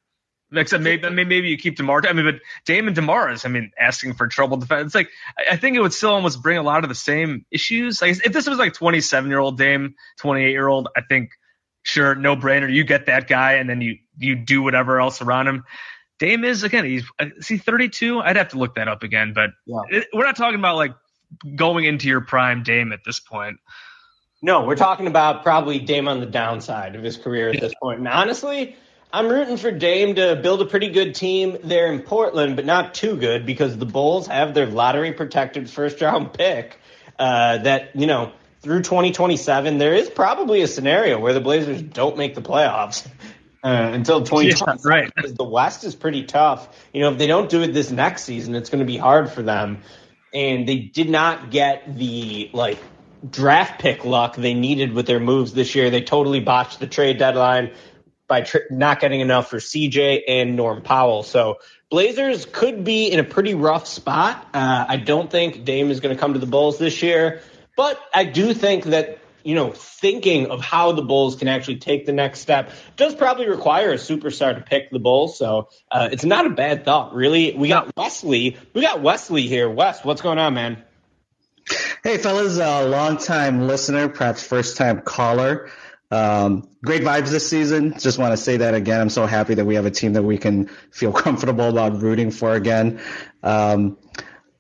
Except 0.56 0.82
maybe 0.82 1.08
maybe 1.10 1.48
you 1.48 1.58
keep 1.58 1.76
DeMar. 1.76 2.02
I 2.06 2.12
mean, 2.12 2.24
but 2.24 2.40
Damon 2.64 2.94
Demars. 2.94 3.44
I 3.44 3.48
mean, 3.48 3.72
asking 3.78 4.14
for 4.14 4.26
trouble 4.26 4.56
defense. 4.56 4.86
It's 4.86 4.94
like 4.94 5.08
I 5.50 5.56
think 5.56 5.76
it 5.76 5.80
would 5.80 5.92
still 5.92 6.10
almost 6.10 6.42
bring 6.42 6.58
a 6.58 6.62
lot 6.62 6.84
of 6.84 6.88
the 6.88 6.94
same 6.94 7.44
issues. 7.50 8.00
Like 8.00 8.24
if 8.24 8.32
this 8.32 8.48
was 8.48 8.58
like 8.58 8.74
27 8.74 9.30
year 9.30 9.38
old 9.38 9.58
Dame, 9.58 9.94
28 10.18 10.50
year 10.50 10.68
old, 10.68 10.88
I 10.96 11.02
think 11.02 11.30
sure, 11.82 12.14
no 12.14 12.36
brainer. 12.36 12.72
You 12.72 12.84
get 12.84 13.06
that 13.06 13.28
guy, 13.28 13.54
and 13.54 13.68
then 13.68 13.80
you 13.80 13.98
you 14.18 14.34
do 14.36 14.62
whatever 14.62 15.00
else 15.00 15.22
around 15.22 15.48
him. 15.48 15.64
Dame 16.18 16.44
is 16.44 16.62
again. 16.62 16.84
He's 16.84 17.04
is 17.20 17.48
he 17.48 17.58
32? 17.58 18.20
I'd 18.20 18.36
have 18.36 18.48
to 18.48 18.58
look 18.58 18.76
that 18.76 18.88
up 18.88 19.02
again. 19.02 19.32
But 19.34 19.50
yeah. 19.66 19.80
it, 19.90 20.06
we're 20.12 20.24
not 20.24 20.36
talking 20.36 20.58
about 20.58 20.76
like 20.76 20.94
going 21.54 21.84
into 21.84 22.08
your 22.08 22.20
prime 22.20 22.62
Dame 22.62 22.92
at 22.92 23.00
this 23.04 23.20
point. 23.20 23.58
No, 24.42 24.64
we're 24.64 24.76
talking 24.76 25.06
about 25.06 25.42
probably 25.42 25.78
Dame 25.78 26.06
on 26.06 26.20
the 26.20 26.26
downside 26.26 26.96
of 26.96 27.02
his 27.02 27.16
career 27.16 27.48
at 27.50 27.60
this 27.60 27.72
point. 27.80 28.00
And 28.00 28.08
honestly, 28.08 28.76
I'm 29.14 29.28
rooting 29.28 29.58
for 29.58 29.70
Dame 29.70 30.16
to 30.16 30.34
build 30.34 30.60
a 30.60 30.64
pretty 30.64 30.88
good 30.88 31.14
team 31.14 31.58
there 31.62 31.92
in 31.92 32.00
Portland, 32.00 32.56
but 32.56 32.64
not 32.64 32.94
too 32.94 33.16
good 33.16 33.46
because 33.46 33.78
the 33.78 33.86
Bulls 33.86 34.26
have 34.26 34.54
their 34.54 34.66
lottery 34.66 35.12
protected 35.12 35.70
first 35.70 36.00
round 36.00 36.32
pick. 36.32 36.76
Uh, 37.16 37.58
that 37.58 37.94
you 37.94 38.08
know 38.08 38.32
through 38.62 38.82
2027, 38.82 39.78
there 39.78 39.94
is 39.94 40.10
probably 40.10 40.62
a 40.62 40.66
scenario 40.66 41.20
where 41.20 41.32
the 41.32 41.40
Blazers 41.40 41.80
don't 41.80 42.16
make 42.16 42.34
the 42.34 42.42
playoffs. 42.42 43.06
Uh, 43.62 43.92
until 43.94 44.20
2027, 44.20 44.80
yeah, 44.82 44.90
right? 44.90 45.14
Because 45.14 45.34
the 45.34 45.44
West 45.44 45.84
is 45.84 45.94
pretty 45.94 46.24
tough. 46.24 46.68
You 46.92 47.02
know, 47.02 47.12
if 47.12 47.18
they 47.18 47.28
don't 47.28 47.48
do 47.48 47.62
it 47.62 47.68
this 47.68 47.92
next 47.92 48.24
season, 48.24 48.56
it's 48.56 48.68
going 48.68 48.80
to 48.80 48.84
be 48.84 48.96
hard 48.96 49.30
for 49.30 49.42
them. 49.42 49.82
And 50.34 50.68
they 50.68 50.78
did 50.78 51.08
not 51.08 51.52
get 51.52 51.96
the 51.96 52.50
like 52.52 52.78
draft 53.30 53.80
pick 53.80 54.04
luck 54.04 54.34
they 54.34 54.54
needed 54.54 54.92
with 54.92 55.06
their 55.06 55.20
moves 55.20 55.54
this 55.54 55.76
year. 55.76 55.90
They 55.90 56.02
totally 56.02 56.40
botched 56.40 56.80
the 56.80 56.88
trade 56.88 57.18
deadline 57.18 57.70
by 58.42 58.60
not 58.70 58.98
getting 58.98 59.20
enough 59.20 59.48
for 59.48 59.58
CJ 59.58 60.22
and 60.26 60.56
Norm 60.56 60.82
Powell. 60.82 61.22
So 61.22 61.58
Blazers 61.90 62.46
could 62.46 62.82
be 62.82 63.06
in 63.06 63.20
a 63.20 63.24
pretty 63.24 63.54
rough 63.54 63.86
spot. 63.86 64.48
Uh, 64.52 64.84
I 64.88 64.96
don't 64.96 65.30
think 65.30 65.64
Dame 65.64 65.90
is 65.90 66.00
going 66.00 66.14
to 66.14 66.20
come 66.20 66.32
to 66.32 66.40
the 66.40 66.46
Bulls 66.46 66.78
this 66.78 67.02
year, 67.02 67.42
but 67.76 68.00
I 68.12 68.24
do 68.24 68.52
think 68.52 68.84
that 68.86 69.18
you 69.44 69.54
know 69.54 69.70
thinking 69.70 70.50
of 70.50 70.60
how 70.60 70.92
the 70.92 71.02
Bulls 71.02 71.36
can 71.36 71.46
actually 71.46 71.76
take 71.76 72.06
the 72.06 72.12
next 72.12 72.40
step 72.40 72.72
does 72.96 73.14
probably 73.14 73.48
require 73.48 73.92
a 73.92 73.96
superstar 73.96 74.54
to 74.56 74.60
pick 74.60 74.90
the 74.90 74.98
Bulls. 74.98 75.38
So 75.38 75.68
uh, 75.92 76.08
it's 76.10 76.24
not 76.24 76.46
a 76.46 76.50
bad 76.50 76.84
thought, 76.84 77.14
really. 77.14 77.54
We 77.54 77.68
got 77.68 77.96
Wesley. 77.96 78.56
We 78.72 78.80
got 78.80 79.00
Wesley 79.00 79.42
here. 79.42 79.70
Wes, 79.70 80.04
what's 80.04 80.22
going 80.22 80.38
on, 80.38 80.54
man? 80.54 80.82
Hey, 82.02 82.18
fellas, 82.18 82.58
a 82.58 82.68
uh, 82.68 82.86
long 82.86 83.16
time 83.16 83.68
listener, 83.68 84.08
perhaps 84.08 84.46
first 84.46 84.76
time 84.76 85.00
caller. 85.00 85.70
Um, 86.14 86.68
great 86.84 87.02
vibes 87.02 87.30
this 87.30 87.48
season. 87.50 87.98
Just 87.98 88.18
want 88.18 88.32
to 88.32 88.36
say 88.36 88.58
that 88.58 88.72
again. 88.72 89.00
I'm 89.00 89.10
so 89.10 89.26
happy 89.26 89.54
that 89.54 89.64
we 89.64 89.74
have 89.74 89.84
a 89.84 89.90
team 89.90 90.12
that 90.12 90.22
we 90.22 90.38
can 90.38 90.66
feel 90.92 91.12
comfortable 91.26 91.68
about 91.68 92.00
rooting 92.00 92.30
for 92.30 92.54
again. 92.54 93.00
Um, 93.42 93.98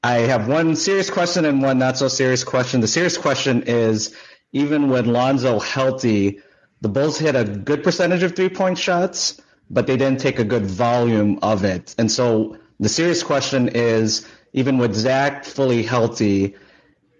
I 0.02 0.14
have 0.32 0.48
one 0.48 0.74
serious 0.74 1.10
question 1.10 1.44
and 1.44 1.62
one 1.62 1.78
not 1.78 1.96
so 1.96 2.08
serious 2.08 2.42
question. 2.42 2.80
The 2.80 2.88
serious 2.88 3.16
question 3.16 3.62
is 3.68 4.16
even 4.50 4.88
when 4.88 5.06
Lonzo 5.06 5.60
healthy, 5.60 6.40
the 6.80 6.88
Bulls 6.88 7.20
hit 7.20 7.36
a 7.36 7.44
good 7.44 7.84
percentage 7.84 8.24
of 8.24 8.34
three 8.34 8.48
point 8.48 8.76
shots, 8.76 9.40
but 9.70 9.86
they 9.86 9.96
didn't 9.96 10.18
take 10.18 10.40
a 10.40 10.44
good 10.44 10.66
volume 10.66 11.38
of 11.40 11.64
it. 11.64 11.94
And 11.98 12.10
so 12.10 12.58
the 12.80 12.88
serious 12.88 13.22
question 13.22 13.68
is 13.68 14.26
even 14.52 14.78
with 14.78 14.92
Zach 14.92 15.44
fully 15.44 15.84
healthy, 15.84 16.56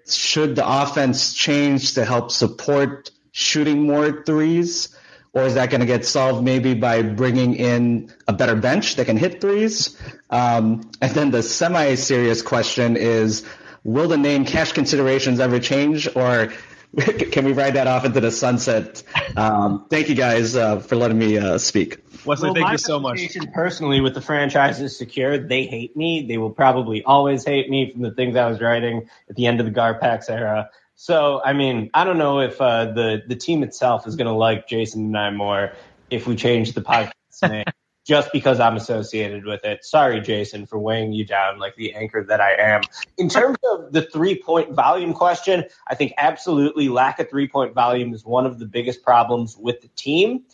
should 0.09 0.57
the 0.57 0.69
offense 0.69 1.35
change 1.35 1.95
to 1.95 2.05
help 2.05 2.33
support 2.33 3.13
shooting 3.35 3.83
more 3.83 4.23
threes? 4.23 4.97
Or 5.33 5.43
is 5.43 5.55
that 5.55 5.69
going 5.69 5.81
to 5.81 5.87
get 5.87 6.07
solved 6.07 6.45
maybe 6.45 6.75
by 6.75 7.03
bringing 7.03 7.57
in 7.57 8.15
a 8.29 8.33
better 8.33 8.55
bench 8.55 8.95
that 8.97 9.07
can 9.07 9.17
hit 9.17 9.41
threes? 9.41 10.01
Um, 10.31 10.89
and 11.03 11.11
then 11.11 11.33
the 11.33 11.43
semi-serious 11.43 12.41
question 12.43 12.97
is, 12.97 13.45
will 13.83 14.07
the 14.07 14.17
name 14.17 14.45
cash 14.45 14.71
considerations 14.71 15.41
ever 15.41 15.59
change? 15.59 16.09
Or 16.15 16.53
can 17.33 17.45
we 17.45 17.53
ride 17.53 17.75
that 17.75 17.89
off 17.89 18.05
into 18.05 18.21
the 18.21 18.31
sunset? 18.31 19.03
Um, 19.37 19.87
thank 19.91 20.09
you 20.09 20.15
guys 20.15 20.55
uh, 20.55 20.79
for 20.79 20.95
letting 20.95 21.19
me 21.19 21.37
uh, 21.37 21.59
speak. 21.59 21.99
Wesley, 22.25 22.47
Well, 22.47 22.55
thank 22.55 22.67
my 22.67 22.73
you 22.73 22.79
so 22.79 23.01
much. 23.01 23.17
reputation 23.17 23.51
Personally, 23.53 24.01
with 24.01 24.15
the 24.15 24.21
franchise 24.21 24.81
is 24.81 24.97
secure, 24.97 25.37
they 25.37 25.67
hate 25.67 25.97
me. 25.97 26.25
They 26.29 26.39
will 26.39 26.51
probably 26.51 27.03
always 27.03 27.45
hate 27.45 27.69
me 27.69 27.91
from 27.91 28.03
the 28.03 28.13
things 28.13 28.37
I 28.37 28.49
was 28.49 28.61
writing 28.61 29.09
at 29.29 29.35
the 29.35 29.47
end 29.47 29.59
of 29.59 29.67
the 29.67 29.73
Garpax 29.73 30.31
era. 30.31 30.71
So, 30.97 31.41
I 31.45 31.53
mean, 31.53 31.91
I 31.93 32.05
don't 32.05 32.19
know 32.19 32.41
if 32.41 32.61
uh, 32.61 32.87
the 32.87 33.23
the 33.27 33.37
team 33.37 33.63
itself 33.63 34.07
is 34.07 34.17
going 34.17 34.27
to 34.27 34.33
like 34.33 34.69
Jason 34.69 35.07
and 35.07 35.19
I 35.19 35.31
more 35.31 35.73
if 36.11 36.27
we 36.27 36.37
change 36.37 36.73
the 36.73 36.83
podcast 36.83 37.13
name 37.49 37.65
just 38.07 38.33
because 38.33 38.61
I'm 38.61 38.77
associated 38.77 39.45
with 39.45 39.65
it. 39.65 39.85
Sorry, 39.85 40.21
Jason, 40.21 40.67
for 40.67 40.79
weighing 40.79 41.13
you 41.13 41.25
down 41.25 41.59
like 41.59 41.75
the 41.77 41.95
anchor 41.95 42.25
that 42.29 42.41
I 42.41 42.55
am. 42.55 42.83
In 43.17 43.29
terms 43.29 43.59
of 43.73 43.93
the 43.93 44.03
three 44.03 44.41
point 44.41 44.73
volume 44.73 45.15
question, 45.15 45.65
I 45.89 45.95
think 45.95 46.13
absolutely 46.17 46.89
lack 46.89 47.19
of 47.19 47.29
three 47.29 47.49
point 47.49 47.75
volume 47.75 48.13
is 48.15 48.25
one 48.25 48.47
of 48.47 48.59
the 48.59 48.67
biggest 48.67 49.03
problems 49.03 49.57
with 49.57 49.81
the 49.81 49.89
team 49.89 50.45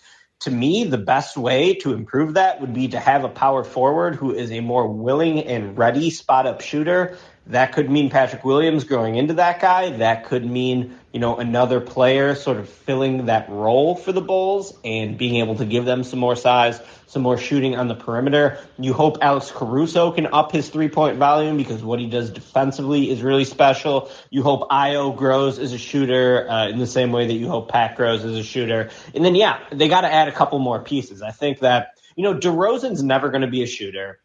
to 0.41 0.51
me, 0.51 0.85
the 0.85 0.99
best 0.99 1.37
way 1.37 1.75
to 1.75 1.93
improve 1.93 2.35
that 2.35 2.61
would 2.61 2.73
be 2.73 2.89
to 2.89 2.99
have 2.99 3.25
a 3.25 3.29
power 3.29 3.63
forward 3.63 4.15
who 4.15 4.33
is 4.35 4.51
a 4.51 4.61
more 4.61 4.89
willing 4.89 5.41
and 5.41 5.77
ready 5.77 6.11
spot 6.11 6.47
up 6.47 6.63
shooter. 6.63 7.19
That 7.47 7.73
could 7.73 7.91
mean 7.91 8.11
Patrick 8.11 8.45
Williams 8.45 8.85
growing 8.85 9.17
into 9.17 9.35
that 9.35 9.61
guy. 9.61 9.91
That 9.91 10.27
could 10.27 10.45
mean, 10.45 10.97
you 11.13 11.19
know, 11.19 11.37
another 11.37 11.81
player 11.81 12.35
sort 12.37 12.59
of 12.59 12.69
filling 12.69 13.27
that 13.27 13.49
role 13.49 13.97
for 13.97 14.13
the 14.13 14.21
Bulls 14.21 14.77
and 14.85 15.19
being 15.19 15.37
able 15.37 15.57
to 15.57 15.65
give 15.65 15.85
them 15.85 16.05
some 16.05 16.21
more 16.21 16.37
size, 16.37 16.81
some 17.07 17.23
more 17.23 17.39
shooting 17.39 17.75
on 17.75 17.89
the 17.89 17.97
perimeter. 17.97 18.59
You 18.79 18.93
hope 18.93 19.19
Alex 19.21 19.51
Caruso 19.51 20.13
can 20.13 20.27
up 20.27 20.53
his 20.53 20.69
three 20.69 20.89
point 20.89 21.17
volume 21.17 21.57
because 21.57 21.83
what 21.83 21.99
he 21.99 22.09
does 22.09 22.31
defensively 22.31 23.11
is 23.11 23.21
really 23.21 23.47
special. 23.47 24.11
You 24.29 24.45
hope 24.45 24.69
Ayo 24.69 25.17
grows 25.17 25.59
as 25.59 25.73
a 25.73 25.79
shooter 25.79 26.49
uh, 26.49 26.69
in 26.69 26.79
the 26.79 26.87
same 26.87 27.11
way 27.11 27.27
that 27.27 27.35
you 27.35 27.49
hope 27.49 27.69
Pat 27.69 27.97
grows 27.97 28.25
as 28.25 28.37
a 28.37 28.45
shooter. 28.45 28.91
And 29.13 29.25
then, 29.25 29.35
yeah, 29.35 29.59
they 29.73 29.89
got 29.89 30.03
to 30.03 30.13
add 30.13 30.29
a 30.29 30.33
couple 30.33 30.59
more 30.61 30.81
pieces. 30.81 31.21
I 31.21 31.33
think 31.33 31.61
that, 31.61 31.95
you 32.15 32.23
know, 32.23 32.35
DeRozan's 32.35 33.03
never 33.03 33.31
going 33.31 33.43
to 33.43 33.49
be 33.49 33.65
a 33.65 33.67
shooter. 33.67 34.21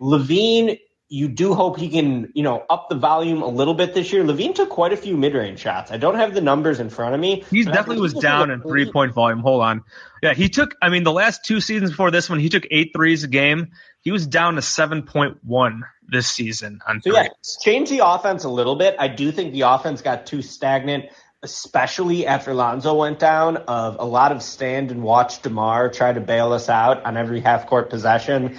LaVine, 0.00 0.78
you 1.12 1.26
do 1.26 1.54
hope 1.54 1.76
he 1.76 1.88
can, 1.88 2.30
you 2.34 2.44
know, 2.44 2.64
up 2.70 2.88
the 2.88 2.94
volume 2.94 3.42
a 3.42 3.48
little 3.48 3.74
bit 3.74 3.94
this 3.94 4.12
year. 4.12 4.22
LaVine 4.22 4.54
took 4.54 4.70
quite 4.70 4.92
a 4.92 4.96
few 4.96 5.16
mid-range 5.16 5.58
shots. 5.58 5.90
I 5.90 5.96
don't 5.96 6.14
have 6.14 6.34
the 6.34 6.40
numbers 6.40 6.78
in 6.78 6.88
front 6.88 7.14
of 7.14 7.20
me. 7.20 7.44
He 7.50 7.64
definitely 7.64 8.00
was 8.00 8.14
down 8.14 8.52
in 8.52 8.62
three 8.62 8.90
point 8.90 9.12
volume. 9.12 9.40
Hold 9.40 9.62
on. 9.62 9.82
Yeah, 10.22 10.34
he 10.34 10.48
took, 10.48 10.76
I 10.80 10.88
mean, 10.88 11.02
the 11.02 11.12
last 11.12 11.44
two 11.44 11.60
seasons 11.60 11.90
before 11.90 12.12
this 12.12 12.30
one, 12.30 12.38
he 12.38 12.48
took 12.48 12.64
eight 12.70 12.92
threes 12.94 13.24
a 13.24 13.28
game. 13.28 13.72
He 14.02 14.12
was 14.12 14.24
down 14.24 14.54
to 14.54 14.60
7.1 14.60 15.80
this 16.06 16.30
season 16.30 16.80
on 16.86 17.02
So 17.02 17.10
threes. 17.10 17.24
yeah, 17.24 17.28
change 17.60 17.90
the 17.90 18.06
offense 18.06 18.44
a 18.44 18.48
little 18.48 18.76
bit. 18.76 18.94
I 18.98 19.08
do 19.08 19.32
think 19.32 19.52
the 19.52 19.62
offense 19.62 20.02
got 20.02 20.26
too 20.26 20.42
stagnant, 20.42 21.06
especially 21.42 22.24
after 22.24 22.54
Lonzo 22.54 22.94
went 22.94 23.18
down. 23.18 23.56
Of 23.56 23.96
a 23.98 24.04
lot 24.04 24.30
of 24.30 24.42
stand 24.44 24.92
and 24.92 25.02
watch 25.02 25.42
DeMar 25.42 25.90
try 25.90 26.12
to 26.12 26.20
bail 26.20 26.52
us 26.52 26.68
out 26.68 27.04
on 27.04 27.16
every 27.16 27.40
half 27.40 27.66
court 27.66 27.90
possession. 27.90 28.58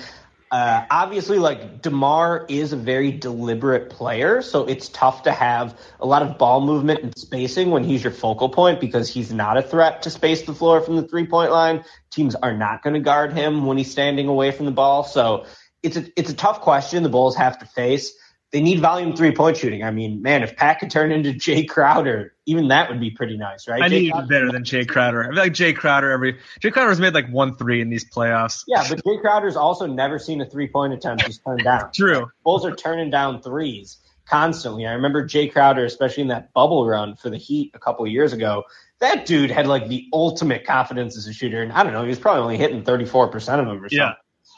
Uh, 0.52 0.86
obviously, 0.92 1.40
like 1.40 1.82
DeMar 1.82 2.46
is 2.50 2.74
a 2.74 2.78
very 2.78 3.10
deliberate 3.10 3.90
player, 3.90 4.42
so 4.42 4.66
it's 4.66 4.90
tough 4.90 5.24
to 5.24 5.32
have 5.32 5.80
a 6.02 6.06
lot 6.06 6.24
of 6.24 6.38
ball 6.38 6.60
movement 6.60 7.02
and 7.02 7.18
spacing 7.18 7.72
when 7.72 7.86
he's 7.86 8.04
your 8.04 8.12
focal 8.12 8.50
point 8.50 8.82
because 8.82 9.08
he's 9.08 9.32
not 9.32 9.56
a 9.56 9.62
threat 9.62 10.02
to 10.02 10.10
space 10.10 10.42
the 10.42 10.54
floor 10.54 10.82
from 10.82 10.98
the 10.98 11.08
three 11.08 11.26
point 11.26 11.52
line. 11.52 11.86
Teams 12.10 12.36
are 12.36 12.54
not 12.54 12.84
going 12.84 12.96
to 12.96 13.00
guard 13.00 13.32
him 13.32 13.66
when 13.66 13.78
he's 13.78 13.90
standing 13.90 14.28
away 14.28 14.52
from 14.52 14.66
the 14.66 14.74
ball. 14.74 15.06
So 15.06 15.46
it's 15.82 15.96
a 15.96 16.06
it's 16.20 16.30
a 16.30 16.36
tough 16.36 16.60
question 16.60 17.02
the 17.04 17.10
Bulls 17.10 17.38
have 17.38 17.58
to 17.60 17.66
face. 17.66 18.14
They 18.52 18.62
need 18.62 18.82
volume 18.82 19.16
three 19.16 19.32
point 19.32 19.56
shooting. 19.56 19.82
I 19.84 19.92
mean, 19.92 20.22
man, 20.22 20.44
if 20.44 20.58
Pat 20.58 20.80
could 20.80 20.92
turn 20.92 21.12
into 21.12 21.32
Jae 21.32 21.68
Crowder, 21.70 22.34
even 22.46 22.68
that 22.68 22.90
would 22.90 23.00
be 23.00 23.10
pretty 23.10 23.38
nice, 23.38 23.66
right? 23.68 23.82
I 23.82 23.88
Jae 23.88 23.92
need 23.92 24.12
Crowder- 24.12 24.28
better 24.28 24.52
than 24.52 24.64
Jae 24.64 24.86
Crowder. 24.88 25.24
I 25.24 25.28
feel 25.28 25.36
like 25.38 25.54
Jae 25.54 25.76
Crowder 25.76 26.12
every 26.12 26.38
Jae 26.60 26.72
Crowder's 26.74 27.00
made 27.00 27.14
like 27.14 27.30
one 27.30 27.56
three 27.56 27.80
in 27.80 27.90
these 27.90 28.04
playoffs. 28.04 28.64
Yeah, 28.68 28.86
but 28.90 29.04
Jae 29.06 29.22
Crowder's 29.22 29.56
also 29.56 29.86
never 29.86 30.20
seen 30.20 30.42
a 30.42 30.46
three 30.46 30.68
point 30.68 30.92
attempt 30.94 31.26
just 31.26 31.42
turned 31.46 31.64
down. 31.64 31.92
True. 31.96 32.30
Bulls 32.44 32.66
are 32.66 32.76
turning 32.76 33.10
down 33.10 33.42
threes 33.42 33.98
constantly. 34.28 34.86
I 34.86 34.94
remember 34.94 35.26
Jae 35.26 35.52
Crowder, 35.52 35.86
especially 35.86 36.24
in 36.24 36.30
that 36.30 36.52
bubble 36.54 36.86
run 36.86 37.16
for 37.16 37.30
the 37.30 37.38
Heat 37.38 37.72
a 37.74 37.80
couple 37.80 38.06
of 38.06 38.12
years 38.12 38.34
ago. 38.34 38.64
That 39.00 39.26
dude 39.26 39.50
had 39.50 39.66
like 39.66 39.88
the 39.88 40.08
ultimate 40.12 40.66
confidence 40.66 41.18
as 41.18 41.26
a 41.26 41.34
shooter, 41.34 41.64
and 41.64 41.72
I 41.72 41.84
don't 41.84 41.94
know, 41.94 42.04
he 42.04 42.10
was 42.10 42.20
probably 42.20 42.42
only 42.42 42.58
hitting 42.58 42.84
thirty 42.84 43.06
four 43.06 43.30
percent 43.30 43.62
of 43.62 43.68
them 43.68 43.78
or 43.82 43.88
something. 43.88 43.98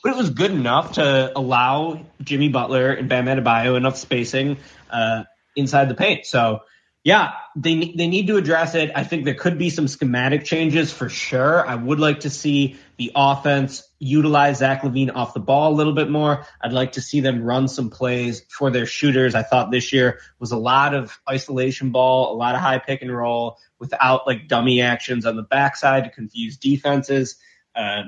But 0.04 0.12
it 0.12 0.18
was 0.18 0.30
good 0.30 0.52
enough 0.52 0.94
to 0.94 1.32
allow 1.36 2.06
Jimmy 2.22 2.50
Butler 2.50 2.92
and 2.92 3.08
Bam 3.08 3.26
Adebayo 3.26 3.78
enough 3.78 3.98
spacing 3.98 4.58
uh, 4.90 5.24
inside 5.56 5.88
the 5.90 5.96
paint. 5.96 6.26
So 6.26 6.60
yeah, 7.04 7.34
they 7.56 7.94
they 7.96 8.08
need 8.08 8.28
to 8.28 8.38
address 8.38 8.76
it. 8.76 8.92
I 8.96 9.04
think 9.04 9.26
there 9.26 9.34
could 9.34 9.58
be 9.58 9.70
some 9.70 9.90
schematic 9.90 10.46
changes 10.46 10.92
for 10.92 11.10
sure. 11.10 11.68
I 11.68 11.76
would 11.76 12.00
like 12.00 12.22
to 12.22 12.30
see 12.30 12.78
the 12.98 13.12
offense 13.14 13.84
utilize 14.00 14.60
Zach 14.60 14.84
LaVine 14.84 15.14
off 15.14 15.34
the 15.34 15.42
ball 15.42 15.74
a 15.74 15.76
little 15.76 15.94
bit 15.94 16.10
more. 16.10 16.46
I'd 16.62 16.72
like 16.72 16.94
to 16.94 17.02
see 17.02 17.20
them 17.20 17.44
run 17.44 17.68
some 17.68 17.90
plays 17.90 18.46
for 18.50 18.72
their 18.72 18.86
shooters. 18.86 19.36
I 19.36 19.44
thought 19.44 19.70
this 19.70 19.92
year 19.92 20.20
was 20.40 20.54
a 20.54 20.58
lot 20.58 20.94
of 20.94 21.20
isolation 21.30 21.92
ball, 21.92 22.34
a 22.34 22.38
lot 22.38 22.56
of 22.56 22.62
high 22.62 22.80
pick 22.80 23.02
and 23.02 23.16
roll 23.16 23.58
without 23.80 24.26
like 24.26 24.48
dummy 24.48 24.80
actions 24.80 25.26
on 25.26 25.36
the 25.36 25.44
backside 25.44 26.06
to 26.06 26.10
confuse 26.10 26.56
defenses. 26.56 27.36
Uh, 27.76 28.04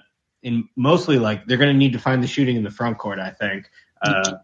and 0.46 0.64
mostly 0.76 1.20
like 1.20 1.46
they're 1.46 1.58
going 1.58 1.74
to 1.74 1.78
need 1.78 1.94
to 1.94 2.00
find 2.00 2.24
the 2.24 2.28
shooting 2.28 2.56
in 2.56 2.64
the 2.64 2.72
front 2.72 2.98
court. 2.98 3.20
I 3.20 3.32
think. 3.32 3.70
Uh, 4.02 4.36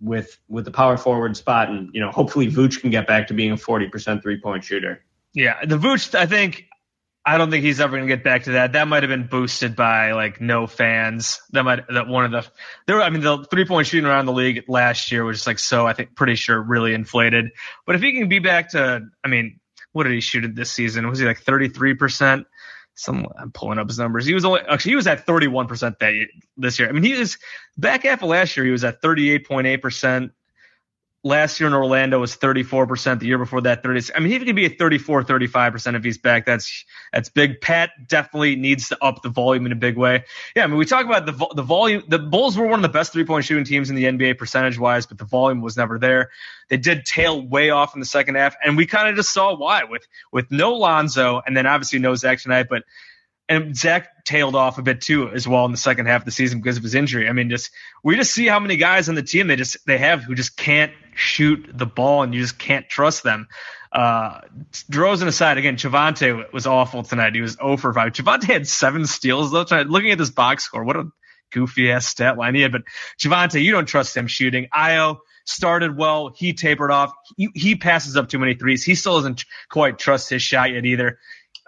with 0.00 0.38
with 0.48 0.64
the 0.64 0.70
power 0.70 0.96
forward 0.96 1.36
spot, 1.36 1.70
and 1.70 1.90
you 1.94 2.00
know, 2.00 2.10
hopefully 2.10 2.48
Vooch 2.48 2.80
can 2.80 2.90
get 2.90 3.06
back 3.06 3.28
to 3.28 3.34
being 3.34 3.52
a 3.52 3.56
forty 3.56 3.88
percent 3.88 4.22
three 4.22 4.40
point 4.40 4.64
shooter. 4.64 5.02
Yeah, 5.32 5.64
the 5.64 5.78
Vooch, 5.78 6.14
I 6.14 6.26
think, 6.26 6.66
I 7.24 7.38
don't 7.38 7.50
think 7.50 7.64
he's 7.64 7.80
ever 7.80 7.96
gonna 7.96 8.06
get 8.06 8.24
back 8.24 8.44
to 8.44 8.52
that. 8.52 8.72
That 8.72 8.88
might 8.88 9.02
have 9.02 9.10
been 9.10 9.26
boosted 9.26 9.74
by 9.74 10.12
like 10.12 10.40
no 10.40 10.66
fans. 10.66 11.40
That 11.50 11.64
might 11.64 11.86
that 11.88 12.06
one 12.06 12.24
of 12.24 12.30
the 12.30 12.50
there. 12.86 13.02
I 13.02 13.10
mean, 13.10 13.22
the 13.22 13.44
three 13.50 13.64
point 13.64 13.86
shooting 13.86 14.06
around 14.08 14.26
the 14.26 14.32
league 14.32 14.64
last 14.68 15.10
year 15.10 15.24
was 15.24 15.38
just 15.38 15.46
like 15.46 15.58
so. 15.58 15.86
I 15.86 15.92
think 15.92 16.14
pretty 16.14 16.36
sure 16.36 16.60
really 16.60 16.94
inflated. 16.94 17.50
But 17.86 17.96
if 17.96 18.02
he 18.02 18.12
can 18.12 18.28
be 18.28 18.38
back 18.38 18.70
to, 18.70 19.08
I 19.24 19.28
mean, 19.28 19.60
what 19.92 20.04
did 20.04 20.12
he 20.12 20.20
shoot 20.20 20.54
this 20.54 20.70
season? 20.70 21.08
Was 21.08 21.18
he 21.18 21.26
like 21.26 21.40
thirty 21.40 21.68
three 21.68 21.94
percent? 21.94 22.46
Some 22.96 23.26
I'm 23.38 23.52
pulling 23.52 23.78
up 23.78 23.88
his 23.88 23.98
numbers. 23.98 24.24
He 24.24 24.34
was 24.34 24.44
only 24.44 24.62
actually 24.62 24.92
he 24.92 24.96
was 24.96 25.06
at 25.06 25.26
31 25.26 25.66
percent 25.68 25.98
that 25.98 26.14
year, 26.14 26.28
this 26.56 26.78
year. 26.78 26.88
I 26.88 26.92
mean, 26.92 27.02
he 27.02 27.12
was 27.12 27.38
back 27.76 28.04
half 28.04 28.22
of 28.22 28.30
last 28.30 28.56
year. 28.56 28.64
He 28.64 28.72
was 28.72 28.84
at 28.84 29.02
38.8 29.02 29.82
percent. 29.82 30.32
Last 31.24 31.58
year 31.58 31.66
in 31.66 31.74
Orlando 31.74 32.20
was 32.20 32.36
34%. 32.36 33.18
The 33.18 33.26
year 33.26 33.38
before 33.38 33.60
that, 33.62 33.82
30. 33.82 34.14
I 34.14 34.20
mean, 34.20 34.30
he 34.30 34.38
could 34.38 34.54
be 34.54 34.66
at 34.66 34.78
34, 34.78 35.24
35% 35.24 35.96
if 35.96 36.04
he's 36.04 36.18
back. 36.18 36.46
That's 36.46 36.84
that's 37.12 37.28
big. 37.28 37.60
Pat 37.60 37.90
definitely 38.06 38.54
needs 38.54 38.88
to 38.90 39.02
up 39.02 39.22
the 39.22 39.28
volume 39.28 39.66
in 39.66 39.72
a 39.72 39.76
big 39.76 39.96
way. 39.96 40.24
Yeah, 40.54 40.64
I 40.64 40.66
mean, 40.68 40.76
we 40.76 40.84
talk 40.84 41.04
about 41.04 41.26
the 41.26 41.32
the 41.54 41.62
volume. 41.62 42.04
The 42.06 42.20
Bulls 42.20 42.56
were 42.56 42.66
one 42.66 42.78
of 42.78 42.82
the 42.82 42.88
best 42.88 43.12
three 43.12 43.24
point 43.24 43.44
shooting 43.44 43.64
teams 43.64 43.90
in 43.90 43.96
the 43.96 44.04
NBA 44.04 44.38
percentage 44.38 44.78
wise, 44.78 45.06
but 45.06 45.18
the 45.18 45.24
volume 45.24 45.62
was 45.62 45.76
never 45.76 45.98
there. 45.98 46.30
They 46.68 46.76
did 46.76 47.04
tail 47.04 47.40
way 47.40 47.70
off 47.70 47.94
in 47.94 48.00
the 48.00 48.06
second 48.06 48.36
half, 48.36 48.54
and 48.64 48.76
we 48.76 48.86
kind 48.86 49.08
of 49.08 49.16
just 49.16 49.32
saw 49.32 49.56
why 49.56 49.84
with 49.84 50.06
with 50.30 50.50
no 50.52 50.74
Lonzo, 50.74 51.42
and 51.44 51.56
then 51.56 51.66
obviously 51.66 51.98
no 51.98 52.14
Zach 52.14 52.40
tonight, 52.40 52.66
but 52.70 52.84
and 53.48 53.76
Zach 53.76 54.24
tailed 54.24 54.56
off 54.56 54.78
a 54.78 54.82
bit 54.82 55.00
too 55.00 55.30
as 55.30 55.46
well 55.46 55.64
in 55.64 55.70
the 55.70 55.76
second 55.76 56.06
half 56.06 56.22
of 56.22 56.24
the 56.24 56.32
season 56.32 56.60
because 56.60 56.76
of 56.76 56.82
his 56.82 56.94
injury. 56.94 57.28
I 57.28 57.32
mean, 57.32 57.48
just 57.48 57.70
we 58.02 58.16
just 58.16 58.32
see 58.32 58.46
how 58.46 58.58
many 58.58 58.76
guys 58.76 59.08
on 59.08 59.14
the 59.14 59.22
team 59.22 59.46
they 59.46 59.56
just 59.56 59.76
they 59.86 59.98
have 59.98 60.22
who 60.22 60.34
just 60.34 60.56
can't 60.56 60.92
shoot 61.14 61.68
the 61.72 61.86
ball 61.86 62.22
and 62.22 62.34
you 62.34 62.40
just 62.40 62.58
can't 62.58 62.88
trust 62.88 63.22
them. 63.22 63.48
Uh, 63.92 64.40
DeRozan 64.90 65.26
aside, 65.26 65.58
again, 65.58 65.76
Javonte 65.76 66.52
was 66.52 66.66
awful 66.66 67.02
tonight. 67.02 67.34
He 67.34 67.40
was 67.40 67.52
0 67.54 67.76
for 67.76 67.94
5. 67.94 68.12
Javonte 68.12 68.44
had 68.44 68.66
seven 68.66 69.06
steals 69.06 69.52
though. 69.52 69.64
Tonight. 69.64 69.86
Looking 69.86 70.10
at 70.10 70.18
this 70.18 70.30
box 70.30 70.64
score, 70.64 70.84
what 70.84 70.96
a 70.96 71.04
goofy 71.52 71.90
ass 71.92 72.06
stat 72.06 72.36
line 72.36 72.54
he 72.54 72.62
had. 72.62 72.72
But 72.72 72.82
Javonte, 73.18 73.62
you 73.62 73.72
don't 73.72 73.86
trust 73.86 74.16
him 74.16 74.26
shooting. 74.26 74.68
Ayo 74.74 75.18
started 75.44 75.96
well. 75.96 76.32
He 76.36 76.52
tapered 76.52 76.90
off. 76.90 77.12
He, 77.36 77.48
he 77.54 77.76
passes 77.76 78.16
up 78.16 78.28
too 78.28 78.38
many 78.38 78.54
threes. 78.54 78.84
He 78.84 78.96
still 78.96 79.16
doesn't 79.16 79.44
quite 79.70 79.98
trust 79.98 80.28
his 80.28 80.42
shot 80.42 80.72
yet 80.72 80.84
either. 80.84 81.18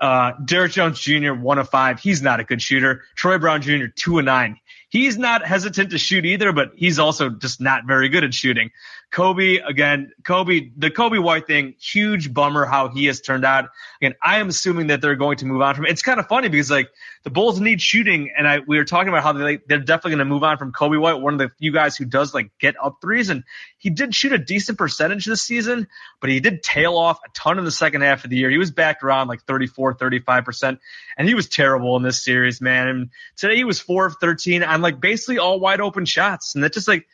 Uh, 0.01 0.33
Derrick 0.45 0.73
Jones 0.73 1.01
Jr. 1.01 1.33
one 1.33 1.59
of 1.59 1.69
five. 1.69 2.01
He's 2.01 2.23
not 2.23 2.41
a 2.41 2.45
good 2.45 2.63
shooter. 2.63 3.03
Troy 3.17 3.39
Brown 3.39 3.63
Jr. 3.63 3.87
two 3.95 4.19
of 4.19 4.25
nine. 4.25 4.59
He's 4.91 5.19
not 5.19 5.45
hesitant 5.45 5.91
to 5.91 5.99
shoot 5.99 6.25
either, 6.25 6.53
but 6.53 6.73
he's 6.77 6.99
also 6.99 7.29
just 7.29 7.61
not 7.61 7.85
very 7.87 8.09
good 8.09 8.25
at 8.25 8.33
shooting. 8.33 8.71
Coby 9.11 9.67
again, 9.67 10.13
Coby, 10.23 10.71
the 10.77 10.91
Coby 10.91 11.23
White 11.23 11.47
thing, 11.47 11.75
huge 11.81 12.33
bummer 12.33 12.67
how 12.67 12.89
he 12.89 13.07
has 13.07 13.23
turned 13.23 13.45
out. 13.45 13.71
Again, 14.03 14.15
I 14.23 14.39
am 14.39 14.49
assuming 14.49 14.89
that 14.89 15.01
they're 15.01 15.17
going 15.17 15.39
to 15.39 15.47
move 15.47 15.63
on 15.63 15.75
from. 15.75 15.87
It's 15.87 16.03
kind 16.03 16.21
of 16.21 16.29
funny 16.29 16.49
because 16.49 16.71
like 16.71 16.91
the 17.25 17.31
Bulls 17.31 17.59
need 17.59 17.81
shooting, 17.81 18.31
and 18.37 18.47
I 18.47 18.59
we 18.59 18.77
were 18.77 18.85
talking 18.85 19.09
about 19.09 19.23
how 19.23 19.33
they 19.33 19.61
they're 19.67 19.79
definitely 19.79 20.11
going 20.11 20.19
to 20.19 20.25
move 20.27 20.45
on 20.45 20.59
from 20.59 20.73
Coby 20.73 21.01
White, 21.01 21.15
one 21.15 21.33
of 21.33 21.39
the 21.39 21.49
few 21.59 21.73
guys 21.73 21.97
who 21.97 22.05
does 22.05 22.35
like 22.35 22.51
get 22.61 22.75
up 22.83 22.99
threes, 23.01 23.31
and 23.31 23.45
he 23.79 23.89
did 23.89 24.15
shoot 24.15 24.33
a 24.33 24.39
decent 24.39 24.77
percentage 24.77 25.25
this 25.25 25.43
season, 25.43 25.89
but 26.21 26.29
he 26.29 26.41
did 26.41 26.63
tail 26.63 26.99
off 26.99 27.19
a 27.25 27.31
ton 27.33 27.59
in 27.59 27.65
the 27.65 27.71
second 27.71 28.03
half 28.03 28.25
of 28.25 28.31
the 28.31 28.37
year. 28.37 28.51
He 28.51 28.59
was 28.59 28.71
back 28.71 29.03
around 29.03 29.29
like 29.29 29.43
34, 29.45 29.95
35 29.95 30.45
percent, 30.45 30.81
and 31.17 31.27
he 31.27 31.35
was 31.35 31.49
terrible 31.49 31.97
in 31.97 32.03
this 32.03 32.23
series, 32.23 32.61
man. 32.61 32.89
And 32.89 33.11
today 33.37 33.57
he 33.57 33.65
was 33.65 33.81
four 33.81 34.05
of 34.05 34.17
13 34.21 34.63
on 34.63 34.83
like 34.83 35.01
basically 35.01 35.39
all 35.39 35.61
wide 35.61 35.81
open 35.81 36.05
shots, 36.05 36.55
and 36.55 36.63
that 36.63 36.75
just 36.75 36.89
like. 36.89 37.07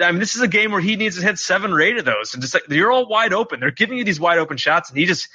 I 0.00 0.10
mean, 0.10 0.20
this 0.20 0.34
is 0.34 0.40
a 0.40 0.48
game 0.48 0.72
where 0.72 0.80
he 0.80 0.96
needs 0.96 1.16
to 1.16 1.22
hit 1.22 1.38
seven 1.38 1.72
or 1.72 1.80
eight 1.80 1.98
of 1.98 2.04
those, 2.04 2.34
and 2.34 2.42
just 2.42 2.54
like 2.54 2.64
you're 2.68 2.90
all 2.90 3.08
wide 3.08 3.32
open. 3.32 3.60
They're 3.60 3.70
giving 3.70 3.98
you 3.98 4.04
these 4.04 4.20
wide 4.20 4.38
open 4.38 4.56
shots, 4.56 4.90
and 4.90 4.98
he 4.98 5.04
just 5.04 5.28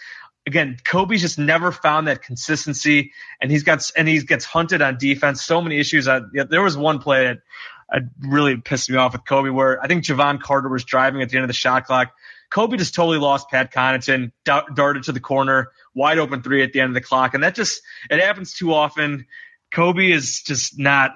again, 0.48 0.78
Coby's 0.84 1.22
just 1.22 1.38
never 1.38 1.72
found 1.72 2.08
that 2.08 2.24
consistency, 2.24 3.12
and 3.40 3.52
he's 3.52 3.64
got 3.64 3.92
and 3.96 4.08
he 4.08 4.20
gets 4.22 4.46
hunted 4.46 4.82
on 4.82 4.98
defense. 4.98 5.44
So 5.44 5.62
many 5.62 5.78
issues. 5.78 6.08
I, 6.08 6.22
there 6.50 6.62
was 6.62 6.76
one 6.76 7.00
play 7.00 7.26
that 7.26 7.38
uh, 7.94 8.00
really 8.20 8.58
pissed 8.58 8.90
me 8.90 8.98
off 8.98 9.14
with 9.14 9.26
Coby, 9.26 9.54
where 9.54 9.82
I 9.84 9.88
think 9.88 10.04
Jevon 10.04 10.42
Carter 10.42 10.70
was 10.70 10.86
driving 10.86 11.22
at 11.22 11.30
the 11.30 11.38
end 11.38 11.44
of 11.44 11.50
the 11.50 11.54
shot 11.54 11.86
clock. 11.86 12.14
Coby 12.52 12.78
just 12.78 12.96
totally 12.96 13.20
lost 13.20 13.50
Pat 13.50 13.74
Connaughton, 13.74 14.32
darted 14.46 15.04
to 15.04 15.12
the 15.12 15.20
corner, 15.20 15.72
wide 15.94 16.18
open 16.18 16.42
three 16.42 16.64
at 16.64 16.72
the 16.72 16.80
end 16.80 16.90
of 16.90 16.94
the 16.94 17.02
clock, 17.02 17.34
and 17.34 17.44
that 17.44 17.56
just 17.56 17.82
it 18.10 18.22
happens 18.22 18.54
too 18.54 18.74
often. 18.74 19.28
Coby 19.74 20.14
is 20.14 20.42
just 20.44 20.80
not 20.80 21.12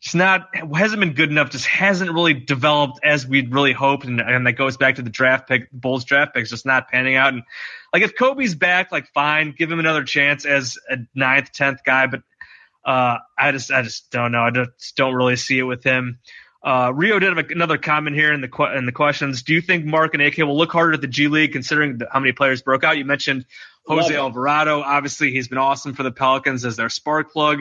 just 0.00 0.14
not 0.14 0.48
hasn't 0.74 1.00
been 1.00 1.14
good 1.14 1.30
enough. 1.30 1.50
Just 1.50 1.66
hasn't 1.66 2.10
really 2.12 2.34
developed 2.34 3.00
as 3.02 3.26
we'd 3.26 3.52
really 3.52 3.72
hoped, 3.72 4.04
and, 4.04 4.20
and 4.20 4.46
that 4.46 4.52
goes 4.52 4.76
back 4.76 4.96
to 4.96 5.02
the 5.02 5.10
draft 5.10 5.48
pick, 5.48 5.70
Bulls 5.72 6.04
draft 6.04 6.34
picks 6.34 6.50
just 6.50 6.66
not 6.66 6.88
panning 6.88 7.16
out. 7.16 7.32
And 7.32 7.42
like 7.92 8.02
if 8.02 8.14
Coby's 8.14 8.54
back, 8.54 8.92
like 8.92 9.08
fine, 9.14 9.54
give 9.56 9.70
him 9.70 9.80
another 9.80 10.04
chance 10.04 10.44
as 10.44 10.78
a 10.90 10.98
ninth, 11.14 11.52
tenth 11.52 11.82
guy. 11.84 12.06
But 12.06 12.22
uh, 12.84 13.18
I 13.38 13.52
just 13.52 13.70
I 13.70 13.82
just 13.82 14.10
don't 14.10 14.32
know. 14.32 14.42
I 14.42 14.50
just 14.50 14.96
don't 14.96 15.14
really 15.14 15.36
see 15.36 15.58
it 15.58 15.64
with 15.64 15.82
him. 15.82 16.18
Uh, 16.62 16.92
Rio 16.94 17.18
did 17.18 17.36
have 17.36 17.50
another 17.50 17.78
comment 17.78 18.16
here 18.16 18.32
in 18.32 18.40
the 18.40 18.74
in 18.76 18.86
the 18.86 18.92
questions. 18.92 19.42
Do 19.44 19.54
you 19.54 19.60
think 19.60 19.84
Marc 19.84 20.14
and 20.14 20.22
AK 20.22 20.38
will 20.38 20.58
look 20.58 20.72
harder 20.72 20.94
at 20.94 21.00
the 21.00 21.06
G 21.06 21.28
League 21.28 21.52
considering 21.52 22.00
how 22.10 22.20
many 22.20 22.32
players 22.32 22.60
broke 22.60 22.84
out? 22.84 22.98
You 22.98 23.04
mentioned 23.04 23.46
Jose 23.86 24.14
Alvarado. 24.14 24.82
Obviously, 24.82 25.30
he's 25.30 25.48
been 25.48 25.58
awesome 25.58 25.94
for 25.94 26.02
the 26.02 26.10
Pelicans 26.10 26.64
as 26.64 26.76
their 26.76 26.88
spark 26.88 27.32
plug. 27.32 27.60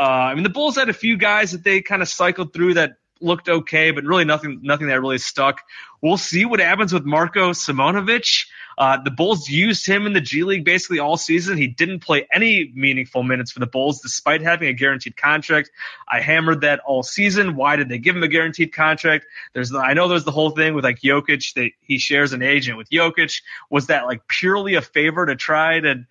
Uh, 0.00 0.30
I 0.30 0.34
mean, 0.34 0.44
the 0.44 0.48
Bulls 0.48 0.76
had 0.76 0.88
a 0.88 0.94
few 0.94 1.18
guys 1.18 1.52
that 1.52 1.62
they 1.62 1.82
kind 1.82 2.00
of 2.00 2.08
cycled 2.08 2.54
through 2.54 2.74
that 2.74 2.94
looked 3.20 3.50
okay, 3.50 3.90
but 3.90 4.04
really 4.04 4.24
nothing 4.24 4.60
nothing 4.62 4.86
that 4.86 4.98
really 4.98 5.18
stuck. 5.18 5.60
We'll 6.00 6.16
see 6.16 6.46
what 6.46 6.58
happens 6.58 6.94
with 6.94 7.04
Marko 7.04 7.50
Simonovic. 7.50 8.46
Uh, 8.78 8.96
the 9.04 9.10
Bulls 9.10 9.46
used 9.46 9.86
him 9.86 10.06
in 10.06 10.14
the 10.14 10.22
G 10.22 10.42
League 10.42 10.64
basically 10.64 11.00
all 11.00 11.18
season. 11.18 11.58
He 11.58 11.66
didn't 11.66 12.00
play 12.00 12.26
any 12.32 12.72
meaningful 12.74 13.22
minutes 13.22 13.50
for 13.50 13.60
the 13.60 13.66
Bulls 13.66 14.00
despite 14.00 14.40
having 14.40 14.68
a 14.68 14.72
guaranteed 14.72 15.18
contract. 15.18 15.70
I 16.08 16.22
hammered 16.22 16.62
that 16.62 16.80
all 16.86 17.02
season. 17.02 17.54
Why 17.54 17.76
did 17.76 17.90
they 17.90 17.98
give 17.98 18.16
him 18.16 18.22
a 18.22 18.28
guaranteed 18.28 18.72
contract? 18.72 19.26
There's 19.52 19.68
the, 19.68 19.80
I 19.80 19.92
know 19.92 20.08
there's 20.08 20.24
the 20.24 20.30
whole 20.30 20.50
thing 20.50 20.72
with 20.72 20.84
like 20.84 21.00
Jokic 21.00 21.52
that 21.54 21.72
he 21.82 21.98
shares 21.98 22.32
an 22.32 22.40
agent 22.40 22.78
with 22.78 22.88
Jokic. 22.88 23.42
Was 23.68 23.88
that 23.88 24.06
like 24.06 24.26
purely 24.26 24.76
a 24.76 24.80
favor 24.80 25.26
to 25.26 25.36
try 25.36 25.78
to 25.78 26.06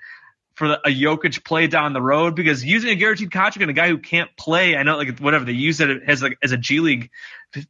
for 0.59 0.73
a 0.73 0.89
Jokic 0.89 1.45
play 1.45 1.67
down 1.67 1.93
the 1.93 2.01
road 2.01 2.35
because 2.35 2.65
using 2.65 2.89
a 2.89 2.95
guaranteed 2.95 3.31
contract 3.31 3.61
and 3.61 3.71
a 3.71 3.73
guy 3.73 3.87
who 3.87 3.97
can't 3.97 4.29
play, 4.35 4.75
I 4.75 4.83
know 4.83 4.97
like 4.97 5.17
whatever 5.17 5.45
they 5.45 5.53
use 5.53 5.79
it 5.79 6.03
as 6.05 6.21
like 6.21 6.37
as 6.43 6.51
a 6.51 6.57
G 6.57 6.81
League, 6.81 7.11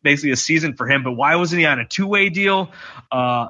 basically 0.02 0.32
a 0.32 0.36
season 0.36 0.76
for 0.76 0.90
him. 0.90 1.04
But 1.04 1.12
why 1.12 1.36
wasn't 1.36 1.60
he 1.60 1.68
on 1.68 1.80
a 1.80 1.86
two 1.86 2.08
way 2.08 2.30
deal? 2.30 2.72
Uh, 3.12 3.50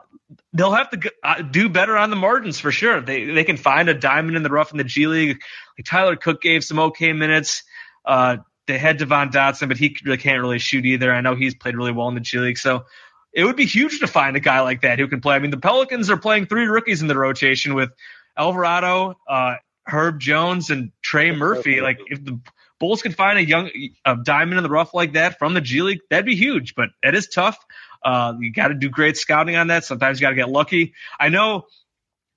they'll 0.52 0.74
have 0.74 0.90
to 0.90 1.14
uh, 1.24 1.42
do 1.42 1.70
better 1.70 1.96
on 1.96 2.10
the 2.10 2.18
margins 2.18 2.60
for 2.60 2.70
sure. 2.70 3.00
They 3.00 3.28
they 3.28 3.46
can 3.46 3.56
find 3.56 3.88
a 3.88 3.94
diamond 3.94 4.36
in 4.36 4.44
the 4.44 4.50
rough 4.50 4.72
in 4.72 4.78
the 4.78 4.84
G 4.84 5.08
League. 5.08 5.42
Like 5.78 5.86
Tyler 5.86 6.18
Cook 6.18 6.42
gave 6.42 6.66
some 6.66 6.78
okay 6.80 7.14
minutes. 7.14 7.64
Uh, 8.04 8.38
they 8.68 8.78
had 8.78 8.98
Devon 8.98 9.30
Dotson, 9.30 9.70
but 9.70 9.78
he 9.78 9.96
really 10.04 10.18
can't 10.18 10.42
really 10.42 10.60
shoot 10.60 10.86
either. 10.86 11.14
I 11.14 11.22
know 11.22 11.36
he's 11.36 11.56
played 11.56 11.78
really 11.78 11.94
well 11.94 12.10
in 12.10 12.14
the 12.14 12.20
G 12.20 12.40
League, 12.40 12.58
so 12.58 12.84
it 13.32 13.46
would 13.46 13.56
be 13.56 13.66
huge 13.66 14.02
to 14.02 14.08
find 14.08 14.36
a 14.36 14.42
guy 14.42 14.60
like 14.60 14.82
that 14.82 15.00
who 15.00 15.08
can 15.08 15.22
play. 15.22 15.36
I 15.36 15.40
mean, 15.40 15.52
the 15.52 15.58
Pelicans 15.58 16.10
are 16.10 16.18
playing 16.18 16.48
three 16.48 16.66
rookies 16.66 17.02
in 17.02 17.08
the 17.08 17.18
rotation 17.18 17.74
with 17.74 17.92
Alvarado, 18.38 19.18
uh, 19.28 19.56
Herb 19.86 20.20
Jones, 20.20 20.70
and 20.70 20.92
Trey 21.02 21.32
Murphy. 21.32 21.82
Like 21.82 22.00
if 22.08 22.24
the 22.24 22.40
Bulls 22.80 23.02
could 23.02 23.16
find 23.16 23.38
a 23.38 23.46
young 23.46 23.70
a 24.06 24.16
diamond 24.16 24.58
in 24.58 24.64
the 24.64 24.70
rough 24.70 24.94
like 24.94 25.14
that 25.14 25.38
from 25.38 25.54
the 25.54 25.62
G 25.62 25.82
League, 25.82 26.00
that'd 26.10 26.26
be 26.26 26.36
huge. 26.36 26.76
But 26.76 26.90
it 27.04 27.14
is 27.14 27.28
tough. 27.28 27.58
Uh, 28.04 28.34
you 28.40 28.54
got 28.54 28.70
to 28.70 28.74
do 28.74 28.90
great 28.90 29.18
scouting 29.18 29.58
on 29.58 29.68
that. 29.68 29.84
Sometimes 29.84 30.20
you 30.20 30.26
got 30.26 30.30
to 30.30 30.36
get 30.36 30.50
lucky. 30.50 30.94
I 31.20 31.30
know 31.30 31.66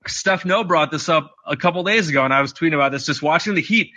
Stephen 0.07 0.49
Noh 0.49 0.65
brought 0.65 0.91
this 0.91 1.09
up 1.09 1.33
a 1.47 1.57
couple 1.57 1.85
days 1.85 2.09
ago, 2.09 2.25
and 2.25 2.35
I 2.35 2.41
was 2.41 2.53
tweeting 2.53 2.75
about 2.75 2.93
this. 2.93 3.07
Just 3.07 3.23
watching 3.23 3.55
the 3.55 3.61
Heat, 3.61 3.93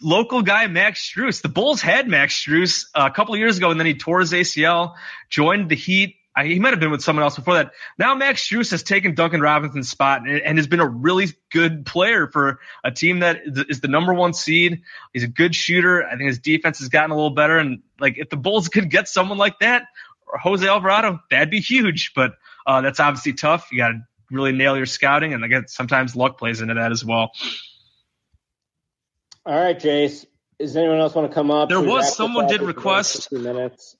local 0.00 0.42
guy 0.42 0.66
Max 0.68 1.10
Strus. 1.10 1.42
The 1.42 1.48
Bulls 1.48 1.80
had 1.80 2.08
Max 2.08 2.40
Strus 2.40 2.84
a 2.94 3.10
couple 3.10 3.36
years 3.36 3.58
ago, 3.58 3.70
and 3.70 3.80
then 3.80 3.86
he 3.86 3.94
tore 3.94 4.20
his 4.20 4.32
ACL, 4.32 4.94
joined 5.28 5.68
the 5.68 5.76
Heat. 5.76 6.14
I, 6.38 6.46
he 6.46 6.60
might 6.60 6.70
have 6.70 6.78
been 6.78 6.92
with 6.92 7.02
someone 7.02 7.24
else 7.24 7.34
before 7.34 7.54
that. 7.54 7.72
Now 7.98 8.14
Max 8.14 8.48
Strus 8.48 8.70
has 8.70 8.84
taken 8.84 9.16
Duncan 9.16 9.40
Robinson's 9.40 9.90
spot 9.90 10.20
and, 10.20 10.40
and, 10.40 10.56
has 10.56 10.68
been 10.68 10.78
a 10.78 10.86
really 10.86 11.26
good 11.50 11.84
player 11.84 12.28
for 12.28 12.60
a 12.84 12.92
team 12.92 13.20
that 13.20 13.40
is 13.68 13.80
the 13.80 13.88
number 13.88 14.14
one 14.14 14.32
seed. 14.32 14.82
He's 15.12 15.24
a 15.24 15.28
good 15.28 15.52
shooter. 15.52 16.06
I 16.06 16.10
think 16.10 16.28
his 16.28 16.38
defense 16.38 16.78
has 16.78 16.90
gotten 16.90 17.10
a 17.10 17.16
little 17.16 17.30
better. 17.34 17.58
And 17.58 17.82
like 17.98 18.18
if 18.18 18.30
the 18.30 18.36
Bulls 18.36 18.68
could 18.68 18.88
get 18.88 19.08
someone 19.08 19.36
like 19.36 19.58
that, 19.58 19.86
or 20.28 20.38
Jose 20.38 20.64
Alvarado, 20.64 21.18
that'd 21.28 21.50
be 21.50 21.58
huge. 21.58 22.12
But 22.14 22.34
uh, 22.64 22.82
that's 22.82 23.00
obviously 23.00 23.32
tough. 23.32 23.72
You 23.72 23.78
got 23.78 23.88
to 23.88 24.06
really 24.30 24.52
nail 24.52 24.76
your 24.76 24.86
scouting, 24.86 25.34
and 25.34 25.42
again, 25.42 25.66
sometimes 25.66 26.14
luck 26.14 26.38
plays 26.38 26.60
into 26.60 26.74
that 26.74 26.92
as 26.92 27.04
well. 27.04 27.32
All 29.44 29.58
right, 29.58 29.76
Jace. 29.76 30.24
Does 30.60 30.76
anyone 30.76 30.98
else 30.98 31.14
want 31.14 31.28
to 31.28 31.34
come 31.34 31.50
up? 31.50 31.68
There 31.68 31.80
was 31.80 32.14
someone 32.14 32.46
did 32.46 32.62
request. 32.62 33.32
Minutes 33.32 33.96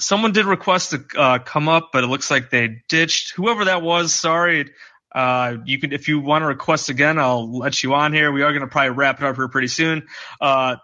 someone 0.00 0.32
did 0.32 0.46
request 0.46 0.90
to 0.90 1.04
uh, 1.16 1.38
come 1.38 1.68
up, 1.68 1.90
but 1.92 2.02
it 2.04 2.08
looks 2.08 2.30
like 2.30 2.50
they 2.50 2.82
ditched 2.88 3.34
whoever 3.34 3.66
that 3.66 3.82
was. 3.82 4.12
Sorry. 4.12 4.70
Uh, 5.12 5.56
you 5.64 5.78
can, 5.78 5.92
if 5.92 6.08
you 6.08 6.20
want 6.20 6.42
to 6.42 6.46
request 6.46 6.88
again, 6.88 7.18
I'll 7.18 7.58
let 7.58 7.82
you 7.82 7.94
on 7.94 8.12
here. 8.12 8.30
We 8.32 8.42
are 8.42 8.52
going 8.52 8.62
to 8.62 8.68
probably 8.68 8.90
wrap 8.90 9.20
it 9.20 9.26
up 9.26 9.36
here 9.36 9.48
pretty 9.48 9.68
soon. 9.68 10.06
Uh, 10.40 10.76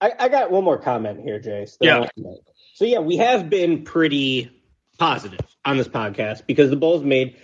I, 0.00 0.12
I, 0.18 0.28
got 0.28 0.50
one 0.50 0.64
more 0.64 0.78
comment 0.78 1.20
here, 1.20 1.40
Jace. 1.40 1.76
Yeah. 1.80 2.08
So 2.74 2.84
yeah, 2.84 3.00
we 3.00 3.16
have 3.16 3.50
been 3.50 3.84
pretty 3.84 4.50
positive 4.98 5.40
on 5.64 5.76
this 5.76 5.88
podcast 5.88 6.46
because 6.46 6.70
the 6.70 6.76
Bulls 6.76 7.02
made 7.02 7.36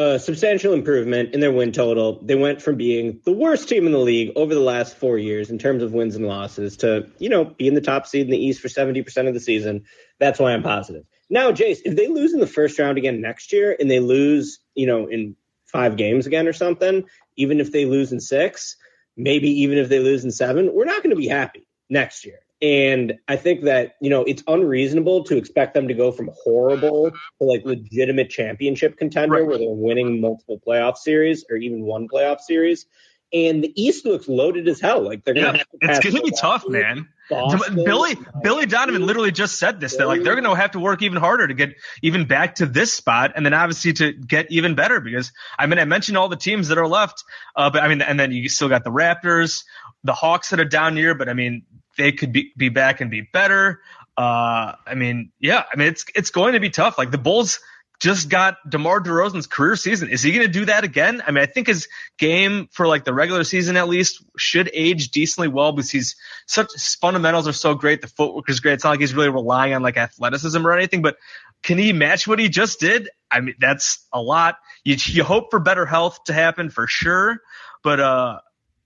a 0.00 0.18
substantial 0.18 0.72
improvement 0.72 1.34
in 1.34 1.40
their 1.40 1.52
win 1.52 1.72
total. 1.72 2.20
They 2.22 2.34
went 2.34 2.62
from 2.62 2.76
being 2.76 3.20
the 3.26 3.32
worst 3.32 3.68
team 3.68 3.84
in 3.84 3.92
the 3.92 3.98
league 3.98 4.32
over 4.34 4.54
the 4.54 4.60
last 4.60 4.96
four 4.96 5.18
years 5.18 5.50
in 5.50 5.58
terms 5.58 5.82
of 5.82 5.92
wins 5.92 6.16
and 6.16 6.26
losses 6.26 6.78
to, 6.78 7.06
you 7.18 7.28
know, 7.28 7.44
be 7.44 7.68
in 7.68 7.74
the 7.74 7.82
top 7.82 8.06
seed 8.06 8.22
in 8.22 8.30
the 8.30 8.42
East 8.42 8.62
for 8.62 8.68
70% 8.68 9.28
of 9.28 9.34
the 9.34 9.40
season. 9.40 9.84
That's 10.18 10.38
why 10.38 10.52
I'm 10.52 10.62
positive. 10.62 11.04
Now, 11.28 11.52
Jace, 11.52 11.80
if 11.84 11.96
they 11.96 12.08
lose 12.08 12.32
in 12.32 12.40
the 12.40 12.46
first 12.46 12.78
round 12.78 12.96
again 12.96 13.20
next 13.20 13.52
year 13.52 13.76
and 13.78 13.90
they 13.90 14.00
lose, 14.00 14.60
you 14.74 14.86
know, 14.86 15.06
in 15.06 15.36
five 15.66 15.98
games 15.98 16.26
again 16.26 16.48
or 16.48 16.54
something, 16.54 17.04
even 17.36 17.60
if 17.60 17.70
they 17.70 17.84
lose 17.84 18.10
in 18.10 18.20
six, 18.20 18.76
maybe 19.18 19.50
even 19.60 19.76
if 19.76 19.90
they 19.90 19.98
lose 19.98 20.24
in 20.24 20.30
seven, 20.30 20.72
we're 20.72 20.86
not 20.86 21.02
going 21.02 21.14
to 21.14 21.20
be 21.20 21.28
happy 21.28 21.66
next 21.90 22.24
year. 22.24 22.38
And 22.62 23.14
I 23.26 23.36
think 23.36 23.62
that, 23.62 23.94
you 24.02 24.10
know, 24.10 24.22
it's 24.24 24.42
unreasonable 24.46 25.24
to 25.24 25.36
expect 25.38 25.72
them 25.72 25.88
to 25.88 25.94
go 25.94 26.12
from 26.12 26.30
horrible 26.34 27.10
to 27.10 27.44
like 27.44 27.64
legitimate 27.64 28.28
championship 28.28 28.98
contender 28.98 29.36
right. 29.36 29.46
where 29.46 29.58
they're 29.58 29.68
winning 29.70 30.20
multiple 30.20 30.60
playoff 30.66 30.98
series 30.98 31.44
or 31.48 31.56
even 31.56 31.82
one 31.82 32.06
playoff 32.06 32.40
series. 32.40 32.86
And 33.32 33.62
the 33.62 33.72
East 33.80 34.04
looks 34.04 34.28
loaded 34.28 34.66
as 34.68 34.80
hell. 34.80 35.02
Like 35.02 35.24
they're 35.24 35.34
gonna 35.34 35.58
yeah, 35.58 35.64
it's 35.82 36.04
gonna 36.04 36.22
be 36.22 36.32
tough, 36.32 36.68
man. 36.68 37.08
Boston, 37.28 37.84
Billy 37.84 38.16
Billy 38.42 38.66
Donovan 38.66 39.06
literally 39.06 39.30
just 39.30 39.56
said 39.56 39.78
this 39.78 39.96
that 39.96 40.08
like 40.08 40.24
they're 40.24 40.34
gonna 40.34 40.54
have 40.56 40.72
to 40.72 40.80
work 40.80 41.00
even 41.02 41.18
harder 41.18 41.46
to 41.46 41.54
get 41.54 41.76
even 42.02 42.24
back 42.26 42.56
to 42.56 42.66
this 42.66 42.92
spot, 42.92 43.32
and 43.36 43.46
then 43.46 43.54
obviously 43.54 43.92
to 43.92 44.12
get 44.12 44.50
even 44.50 44.74
better 44.74 45.00
because 45.00 45.30
I 45.56 45.66
mean 45.66 45.78
I 45.78 45.84
mentioned 45.84 46.18
all 46.18 46.28
the 46.28 46.36
teams 46.36 46.68
that 46.68 46.78
are 46.78 46.88
left, 46.88 47.22
uh, 47.54 47.70
but 47.70 47.82
I 47.82 47.88
mean 47.88 48.02
and 48.02 48.18
then 48.18 48.32
you 48.32 48.48
still 48.48 48.68
got 48.68 48.82
the 48.82 48.90
Raptors, 48.90 49.62
the 50.02 50.12
Hawks 50.12 50.50
that 50.50 50.58
are 50.58 50.64
down 50.64 50.96
here, 50.96 51.14
but 51.14 51.28
I 51.28 51.34
mean 51.34 51.62
they 51.96 52.12
could 52.12 52.32
be, 52.32 52.52
be 52.56 52.68
back 52.68 53.00
and 53.00 53.10
be 53.10 53.20
better. 53.20 53.80
Uh, 54.16 54.74
I 54.86 54.94
mean, 54.96 55.32
yeah, 55.38 55.64
I 55.72 55.76
mean, 55.76 55.88
it's, 55.88 56.04
it's 56.14 56.30
going 56.30 56.54
to 56.54 56.60
be 56.60 56.70
tough. 56.70 56.98
Like 56.98 57.10
the 57.10 57.18
Bulls 57.18 57.60
just 58.00 58.30
got 58.30 58.56
DeMar 58.68 59.00
DeRozan's 59.00 59.46
career 59.46 59.76
season. 59.76 60.08
Is 60.08 60.22
he 60.22 60.32
going 60.32 60.46
to 60.46 60.52
do 60.52 60.64
that 60.64 60.84
again? 60.84 61.22
I 61.24 61.30
mean, 61.30 61.42
I 61.42 61.46
think 61.46 61.66
his 61.66 61.86
game 62.18 62.68
for 62.72 62.86
like 62.86 63.04
the 63.04 63.12
regular 63.12 63.44
season 63.44 63.76
at 63.76 63.88
least 63.88 64.24
should 64.38 64.70
age 64.72 65.10
decently 65.10 65.48
well 65.48 65.72
because 65.72 65.90
he's 65.90 66.16
such 66.46 66.72
his 66.72 66.94
fundamentals 66.94 67.46
are 67.46 67.52
so 67.52 67.74
great. 67.74 68.00
The 68.00 68.08
footwork 68.08 68.48
is 68.48 68.60
great. 68.60 68.74
It's 68.74 68.84
not 68.84 68.90
like 68.90 69.00
he's 69.00 69.14
really 69.14 69.28
relying 69.28 69.74
on 69.74 69.82
like 69.82 69.98
athleticism 69.98 70.66
or 70.66 70.72
anything, 70.72 71.02
but 71.02 71.18
can 71.62 71.76
he 71.76 71.92
match 71.92 72.26
what 72.26 72.38
he 72.38 72.48
just 72.48 72.80
did? 72.80 73.10
I 73.30 73.40
mean, 73.40 73.54
that's 73.60 74.06
a 74.12 74.20
lot. 74.20 74.56
You, 74.82 74.96
you 74.98 75.22
hope 75.22 75.50
for 75.50 75.60
better 75.60 75.84
health 75.84 76.24
to 76.24 76.32
happen 76.32 76.70
for 76.70 76.86
sure, 76.86 77.38
but, 77.84 78.00
uh, 78.00 78.40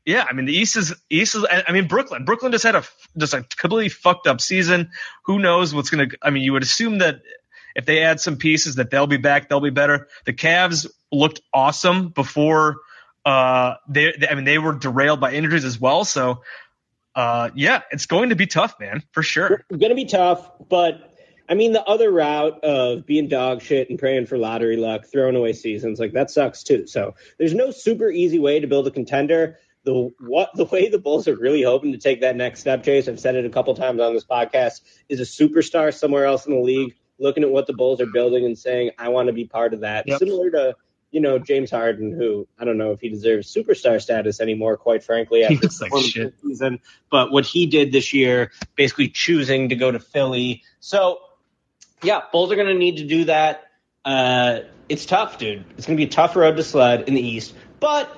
yeah, 0.05 0.27
I 0.29 0.35
mean 0.35 0.45
the 0.45 0.53
East 0.53 0.77
is 0.77 0.95
East 1.09 1.35
is. 1.35 1.47
I 1.51 1.73
mean 1.73 1.89
Brooklyn. 1.89 2.27
Brooklyn 2.27 2.53
just 2.53 2.65
had 2.65 2.75
a 2.75 2.85
just 3.17 3.33
a 3.33 3.43
completely 3.57 3.89
fucked 3.89 4.27
up 4.27 4.39
season. 4.39 4.91
Who 5.25 5.39
knows 5.39 5.75
what's 5.75 5.89
gonna? 5.89 6.09
I 6.21 6.29
mean, 6.29 6.43
you 6.43 6.53
would 6.53 6.63
assume 6.63 6.99
that 6.99 7.23
if 7.75 7.87
they 7.87 8.03
add 8.03 8.21
some 8.21 8.37
pieces, 8.37 8.77
that 8.77 8.91
they'll 8.91 9.07
be 9.07 9.17
back. 9.17 9.49
They'll 9.49 9.61
be 9.61 9.71
better. 9.71 10.09
The 10.25 10.33
Cavs 10.33 10.87
looked 11.11 11.41
awesome 11.53 12.09
before. 12.09 12.77
Uh, 13.25 13.75
they, 13.89 14.15
they 14.19 14.29
I 14.29 14.35
mean, 14.35 14.45
they 14.45 14.59
were 14.59 14.75
derailed 14.75 15.21
by 15.21 15.33
injuries 15.33 15.65
as 15.65 15.81
well. 15.81 16.05
So, 16.05 16.43
uh, 17.15 17.51
yeah, 17.55 17.83
it's 17.91 18.07
going 18.07 18.31
to 18.31 18.37
be 18.37 18.47
tough, 18.47 18.79
man, 18.79 19.03
for 19.13 19.23
sure. 19.23 19.65
It's 19.71 19.79
going 19.79 19.91
to 19.91 19.97
be 19.97 20.05
tough, 20.05 20.51
but 20.69 21.11
I 21.49 21.55
mean, 21.55 21.73
the 21.73 21.85
other 21.85 22.11
route 22.11 22.65
of 22.65 23.07
being 23.07 23.29
dog 23.29 23.63
shit 23.63 23.91
and 23.91 23.99
praying 23.99 24.27
for 24.27 24.39
lottery 24.39 24.77
luck, 24.77 25.07
throwing 25.11 25.37
away 25.37 25.53
seasons, 25.53 26.01
like 26.01 26.13
that 26.13 26.31
sucks 26.31 26.63
too. 26.63 26.87
So 26.87 27.15
there's 27.39 27.55
no 27.55 27.71
super 27.71 28.11
easy 28.11 28.39
way 28.39 28.61
to 28.61 28.67
build 28.67 28.87
a 28.87 28.91
contender 28.91 29.59
the 29.85 30.11
what 30.19 30.51
the 30.55 30.65
way 30.65 30.89
the 30.89 30.99
Bulls 30.99 31.29
are 31.29 31.37
really 31.37 31.63
hoping 31.63 31.93
to 31.93 31.99
take 31.99 32.23
that 32.23 32.37
next 32.37 32.61
step, 32.61 32.83
Chase. 32.83 33.07
I've 33.07 33.21
said 33.21 33.37
it 33.37 33.45
a 33.45 33.51
couple 33.51 33.75
times 33.75 34.01
on 34.01 34.15
this 34.15 34.25
podcast. 34.25 34.81
Is 35.09 35.21
a 35.21 35.25
superstar 35.25 35.95
somewhere 35.95 36.25
else 36.25 36.47
in 36.47 36.55
the 36.55 36.61
league 36.61 36.95
looking 37.19 37.43
at 37.43 37.51
what 37.51 37.67
the 37.67 37.73
Bulls 37.73 38.01
are 38.01 38.07
building 38.07 38.45
and 38.45 38.59
saying, 38.59 38.93
"I 38.99 39.09
want 39.09 39.29
to 39.29 39.33
be 39.33 39.45
part 39.45 39.75
of 39.75 39.81
that." 39.81 40.07
Yep. 40.07 40.19
Similar 40.19 40.51
to 40.51 40.77
you 41.15 41.21
know, 41.21 41.39
James 41.39 41.71
Harden, 41.71 42.11
who 42.11 42.49
I 42.59 42.65
don't 42.65 42.77
know 42.77 42.91
if 42.91 43.01
he 43.01 43.09
deserves 43.09 43.55
superstar 43.55 44.03
status 44.03 44.41
anymore, 44.41 44.77
quite 44.77 45.05
frankly, 45.05 45.39
He 45.41 45.45
after 45.45 45.55
looks 45.59 45.81
like 45.81 45.93
the 45.93 46.01
shit. 46.01 46.35
season. 46.43 46.81
But 47.09 47.31
what 47.31 47.47
he 47.47 47.67
did 47.67 47.93
this 47.93 48.13
year, 48.13 48.51
basically 48.75 49.11
choosing 49.11 49.69
to 49.69 49.77
go 49.77 49.93
to 49.93 50.01
Philly. 50.01 50.65
So, 50.81 51.21
yeah, 52.03 52.23
Bulls 52.33 52.51
are 52.51 52.57
going 52.57 52.67
to 52.67 52.75
need 52.75 52.97
to 52.97 53.07
do 53.07 53.27
that. 53.27 53.63
Uh, 54.05 54.63
it's 54.89 55.07
tough, 55.07 55.39
dude. 55.39 55.65
It's 55.79 55.87
going 55.87 55.97
to 55.97 56.01
be 56.01 56.09
a 56.09 56.13
tough 56.13 56.35
road 56.35 56.57
to 56.57 56.65
sled 56.65 57.03
in 57.09 57.15
the 57.15 57.25
East. 57.25 57.55
But 57.79 58.11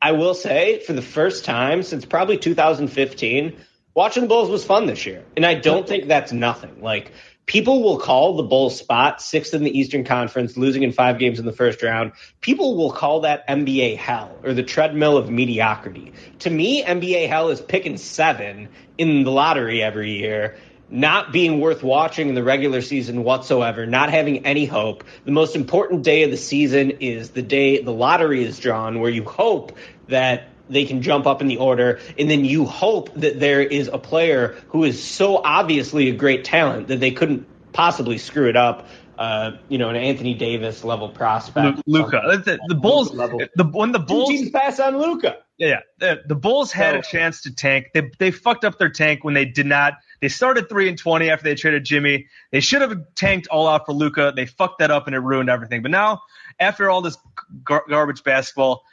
I 0.00 0.12
will 0.12 0.34
say, 0.34 0.78
for 0.84 0.92
the 0.92 1.02
first 1.02 1.44
time 1.44 1.82
since 1.82 2.04
probably 2.04 2.38
2015, 2.38 3.56
watching 3.94 4.22
the 4.22 4.28
Bulls 4.28 4.50
was 4.50 4.64
fun 4.64 4.86
this 4.86 5.04
year. 5.04 5.24
And 5.36 5.44
I 5.44 5.54
don't 5.54 5.86
think 5.86 6.06
that's 6.06 6.30
nothing. 6.30 6.80
Like, 6.80 7.10
people 7.50 7.82
will 7.82 7.98
call 7.98 8.36
the 8.36 8.44
Bulls 8.44 8.78
spot 8.78 9.20
sixth 9.20 9.54
in 9.54 9.64
the 9.64 9.76
Eastern 9.76 10.04
Conference, 10.04 10.56
losing 10.56 10.84
in 10.84 10.92
five 10.92 11.18
games 11.18 11.40
in 11.40 11.46
the 11.46 11.52
first 11.52 11.82
round. 11.82 12.12
People 12.40 12.76
will 12.76 12.92
call 12.92 13.22
that 13.22 13.44
NBA 13.48 13.96
hell 13.96 14.38
or 14.44 14.54
the 14.54 14.62
treadmill 14.62 15.16
of 15.16 15.28
mediocrity. 15.28 16.12
To 16.38 16.50
me, 16.50 16.84
NBA 16.84 17.28
hell 17.28 17.48
is 17.48 17.60
picking 17.60 17.96
seven 17.96 18.68
in 18.98 19.24
the 19.24 19.32
lottery 19.32 19.82
every 19.82 20.12
year 20.12 20.58
not 20.92 21.32
being 21.32 21.60
worth 21.60 21.84
watching 21.84 22.28
in 22.28 22.34
the 22.34 22.42
regular 22.42 22.82
season 22.82 23.22
whatsoever, 23.22 23.86
not 23.86 24.10
having 24.10 24.44
any 24.44 24.64
hope. 24.64 25.04
The 25.24 25.30
most 25.30 25.54
important 25.54 26.02
day 26.02 26.24
of 26.24 26.32
the 26.32 26.36
season 26.36 26.90
is 27.00 27.30
the 27.30 27.42
day 27.42 27.80
the 27.80 27.92
lottery 27.92 28.42
is 28.42 28.58
drawn, 28.58 28.98
where 28.98 29.10
you 29.10 29.22
hope 29.22 29.76
that 30.08 30.48
they 30.70 30.84
can 30.84 31.02
jump 31.02 31.26
up 31.26 31.42
in 31.42 31.48
the 31.48 31.58
order, 31.58 32.00
and 32.18 32.30
then 32.30 32.44
you 32.44 32.64
hope 32.64 33.12
that 33.14 33.40
there 33.40 33.60
is 33.60 33.88
a 33.92 33.98
player 33.98 34.56
who 34.68 34.84
is 34.84 35.02
so 35.02 35.36
obviously 35.36 36.08
a 36.08 36.14
great 36.14 36.44
talent 36.44 36.88
that 36.88 37.00
they 37.00 37.10
couldn't 37.10 37.46
possibly 37.72 38.18
screw 38.18 38.48
it 38.48 38.56
up. 38.56 38.86
Uh, 39.18 39.58
you 39.68 39.76
know, 39.76 39.90
an 39.90 39.96
Anthony 39.96 40.32
Davis 40.32 40.82
level 40.82 41.10
prospect. 41.10 41.82
Luka, 41.86 42.22
the, 42.24 42.58
the 42.68 42.74
Bulls, 42.74 43.12
Level. 43.12 43.42
the 43.54 43.64
when 43.64 43.92
the 43.92 43.98
Bulls 43.98 44.30
teams 44.30 44.50
pass 44.50 44.80
on 44.80 44.96
Luka. 44.96 45.36
Yeah, 45.58 45.80
the, 45.98 46.22
the 46.26 46.34
Bulls 46.34 46.72
had 46.72 46.96
a 46.96 47.02
chance 47.02 47.42
to 47.42 47.54
tank. 47.54 47.88
They 47.92 48.10
they 48.18 48.30
fucked 48.30 48.64
up 48.64 48.78
their 48.78 48.88
tank 48.88 49.22
when 49.22 49.34
they 49.34 49.44
did 49.44 49.66
not. 49.66 49.98
They 50.22 50.28
started 50.28 50.70
three 50.70 50.88
and 50.88 50.96
twenty 50.96 51.28
after 51.28 51.44
they 51.44 51.54
traded 51.54 51.84
Jimmy. 51.84 52.28
They 52.50 52.60
should 52.60 52.80
have 52.80 52.98
tanked 53.14 53.46
all 53.48 53.68
out 53.68 53.84
for 53.84 53.92
Luka. 53.92 54.32
They 54.34 54.46
fucked 54.46 54.78
that 54.78 54.90
up 54.90 55.06
and 55.06 55.14
it 55.14 55.18
ruined 55.18 55.50
everything. 55.50 55.82
But 55.82 55.90
now, 55.90 56.22
after 56.58 56.88
all 56.88 57.02
this 57.02 57.18
gar- 57.62 57.84
garbage 57.90 58.24
basketball, 58.24 58.84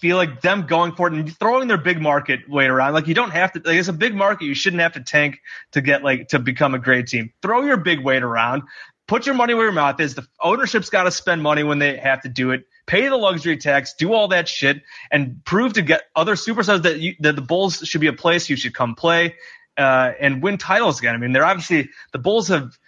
feel 0.00 0.16
like 0.16 0.40
them 0.40 0.66
going 0.66 0.94
for 0.94 1.08
it 1.08 1.14
and 1.14 1.38
throwing 1.38 1.68
their 1.68 1.78
big 1.78 2.00
market 2.00 2.48
weight 2.48 2.70
around. 2.70 2.92
Like 2.94 3.06
you 3.06 3.14
don't 3.14 3.30
have 3.30 3.52
to. 3.52 3.62
Like 3.64 3.76
it's 3.76 3.88
a 3.88 3.92
big 3.92 4.14
market. 4.14 4.44
You 4.44 4.54
shouldn't 4.54 4.82
have 4.82 4.92
to 4.94 5.00
tank 5.00 5.40
to 5.72 5.80
get 5.80 6.02
like 6.02 6.28
to 6.28 6.38
become 6.38 6.74
a 6.74 6.78
great 6.78 7.08
team. 7.08 7.32
Throw 7.42 7.62
your 7.62 7.76
big 7.76 8.02
weight 8.02 8.22
around. 8.22 8.62
Put 9.06 9.24
your 9.24 9.34
money 9.34 9.54
where 9.54 9.64
your 9.64 9.72
mouth 9.72 9.98
is. 10.00 10.14
The 10.14 10.26
ownership's 10.40 10.90
got 10.90 11.04
to 11.04 11.10
spend 11.10 11.42
money 11.42 11.62
when 11.62 11.78
they 11.78 11.96
have 11.96 12.20
to 12.22 12.28
do 12.28 12.50
it. 12.50 12.64
Pay 12.86 13.08
the 13.08 13.16
luxury 13.16 13.56
tax. 13.56 13.94
Do 13.94 14.12
all 14.12 14.28
that 14.28 14.48
shit 14.48 14.82
and 15.10 15.42
prove 15.44 15.74
to 15.74 15.82
get 15.82 16.02
other 16.14 16.34
superstars 16.34 16.82
that 16.82 17.00
you, 17.00 17.14
that 17.20 17.34
the 17.34 17.42
Bulls 17.42 17.78
should 17.78 18.02
be 18.02 18.06
a 18.06 18.12
place 18.12 18.50
you 18.50 18.56
should 18.56 18.74
come 18.74 18.94
play 18.94 19.36
uh, 19.78 20.12
and 20.20 20.42
win 20.42 20.58
titles 20.58 20.98
again. 20.98 21.14
I 21.14 21.18
mean, 21.18 21.32
they're 21.32 21.44
obviously 21.44 21.88
the 22.12 22.18
Bulls 22.18 22.48
have 22.48 22.78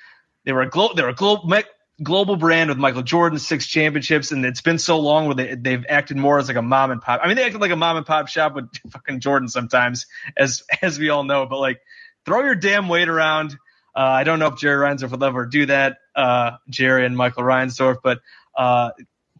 they 0.45 0.53
were 0.53 0.63
a 0.63 0.69
glo- 0.69 0.93
they're 0.95 1.09
a 1.09 1.15
global 1.15 1.47
global 2.03 2.37
brand 2.37 2.71
with 2.71 2.79
Michael 2.79 3.03
Jordan, 3.03 3.39
six 3.39 3.67
championships, 3.67 4.33
and 4.33 4.45
it's 4.45 4.61
been 4.61 4.79
so 4.79 4.99
long 4.99 5.27
where 5.27 5.35
they 5.35 5.55
they've 5.55 5.85
acted 5.89 6.17
more 6.17 6.39
as 6.39 6.49
like 6.49 6.57
a 6.57 6.63
mom 6.63 6.91
and 6.91 7.01
pop. 7.01 7.21
I 7.23 7.29
mean, 7.29 7.37
they 7.37 7.45
acted 7.45 7.61
like 7.61 7.71
a 7.71 7.77
mom 7.77 7.97
and 7.97 8.07
pop 8.07 8.29
shop 8.29 8.55
with 8.55 8.71
fucking 8.91 9.21
Jordan 9.21 9.49
sometimes, 9.49 10.07
as 10.37 10.63
as 10.83 10.99
we 10.99 11.11
all 11.11 11.25
know. 11.25 11.47
But 11.47 11.59
like, 11.59 11.81
throw 12.25 12.43
your 12.43 12.55
damn 12.55 12.89
weight 12.89 13.09
around. 13.09 13.57
Uh, 13.95 14.01
I 14.01 14.25
don't 14.25 14.39
know 14.39 14.47
if 14.47 14.57
Jerry 14.59 14.87
Reinsdorf 14.87 15.11
would 15.11 15.23
ever 15.23 15.47
do 15.47 15.67
that, 15.67 15.99
uh, 16.15 16.53
Jerry 16.69 17.05
and 17.05 17.17
Michael 17.17 17.43
Reinsdorf, 17.43 17.97
but 18.05 18.21
uh, 18.57 18.91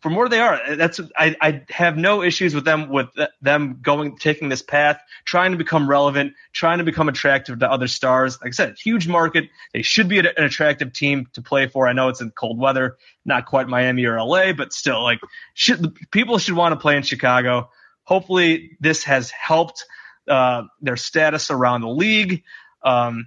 from 0.01 0.15
where 0.15 0.29
they 0.29 0.41
are, 0.41 0.77
that's 0.77 1.01
I, 1.17 1.37
I 1.41 1.63
have 1.69 1.97
no 1.97 2.23
issues 2.23 2.55
with 2.55 2.65
them 2.65 2.89
with 2.89 3.09
them 3.43 3.79
going 3.83 4.17
taking 4.17 4.49
this 4.49 4.63
path, 4.63 5.01
trying 5.25 5.53
to 5.53 5.59
become 5.59 5.89
relevant, 5.89 6.35
trying 6.53 6.79
to 6.79 6.85
become 6.85 7.09
attractive 7.09 7.59
to 7.59 7.71
other 7.71 7.87
stars. 7.87 8.39
Like 8.41 8.49
I 8.49 8.53
said, 8.53 8.77
huge 8.79 9.07
market. 9.07 9.45
They 9.75 9.83
should 9.83 10.09
be 10.09 10.19
an 10.19 10.27
attractive 10.37 10.93
team 10.93 11.27
to 11.35 11.43
play 11.43 11.67
for. 11.67 11.87
I 11.87 11.93
know 11.93 12.09
it's 12.09 12.21
in 12.21 12.31
cold 12.31 12.59
weather, 12.59 12.97
not 13.25 13.47
quite 13.47 13.69
Miami 13.69 14.07
or 14.07 14.19
LA, 14.23 14.53
but 14.53 14.73
still, 14.73 15.03
like 15.03 15.21
should 15.55 15.95
people 16.11 16.39
should 16.39 16.55
want 16.55 16.73
to 16.73 16.81
play 16.81 16.97
in 16.97 17.03
Chicago. 17.03 17.71
Hopefully, 18.05 18.77
this 18.81 19.05
has 19.05 19.31
helped 19.31 19.85
uh, 20.29 20.63
their 20.81 20.97
status 20.97 21.51
around 21.51 21.83
the 21.83 21.89
league. 21.89 22.43
Um, 22.83 23.27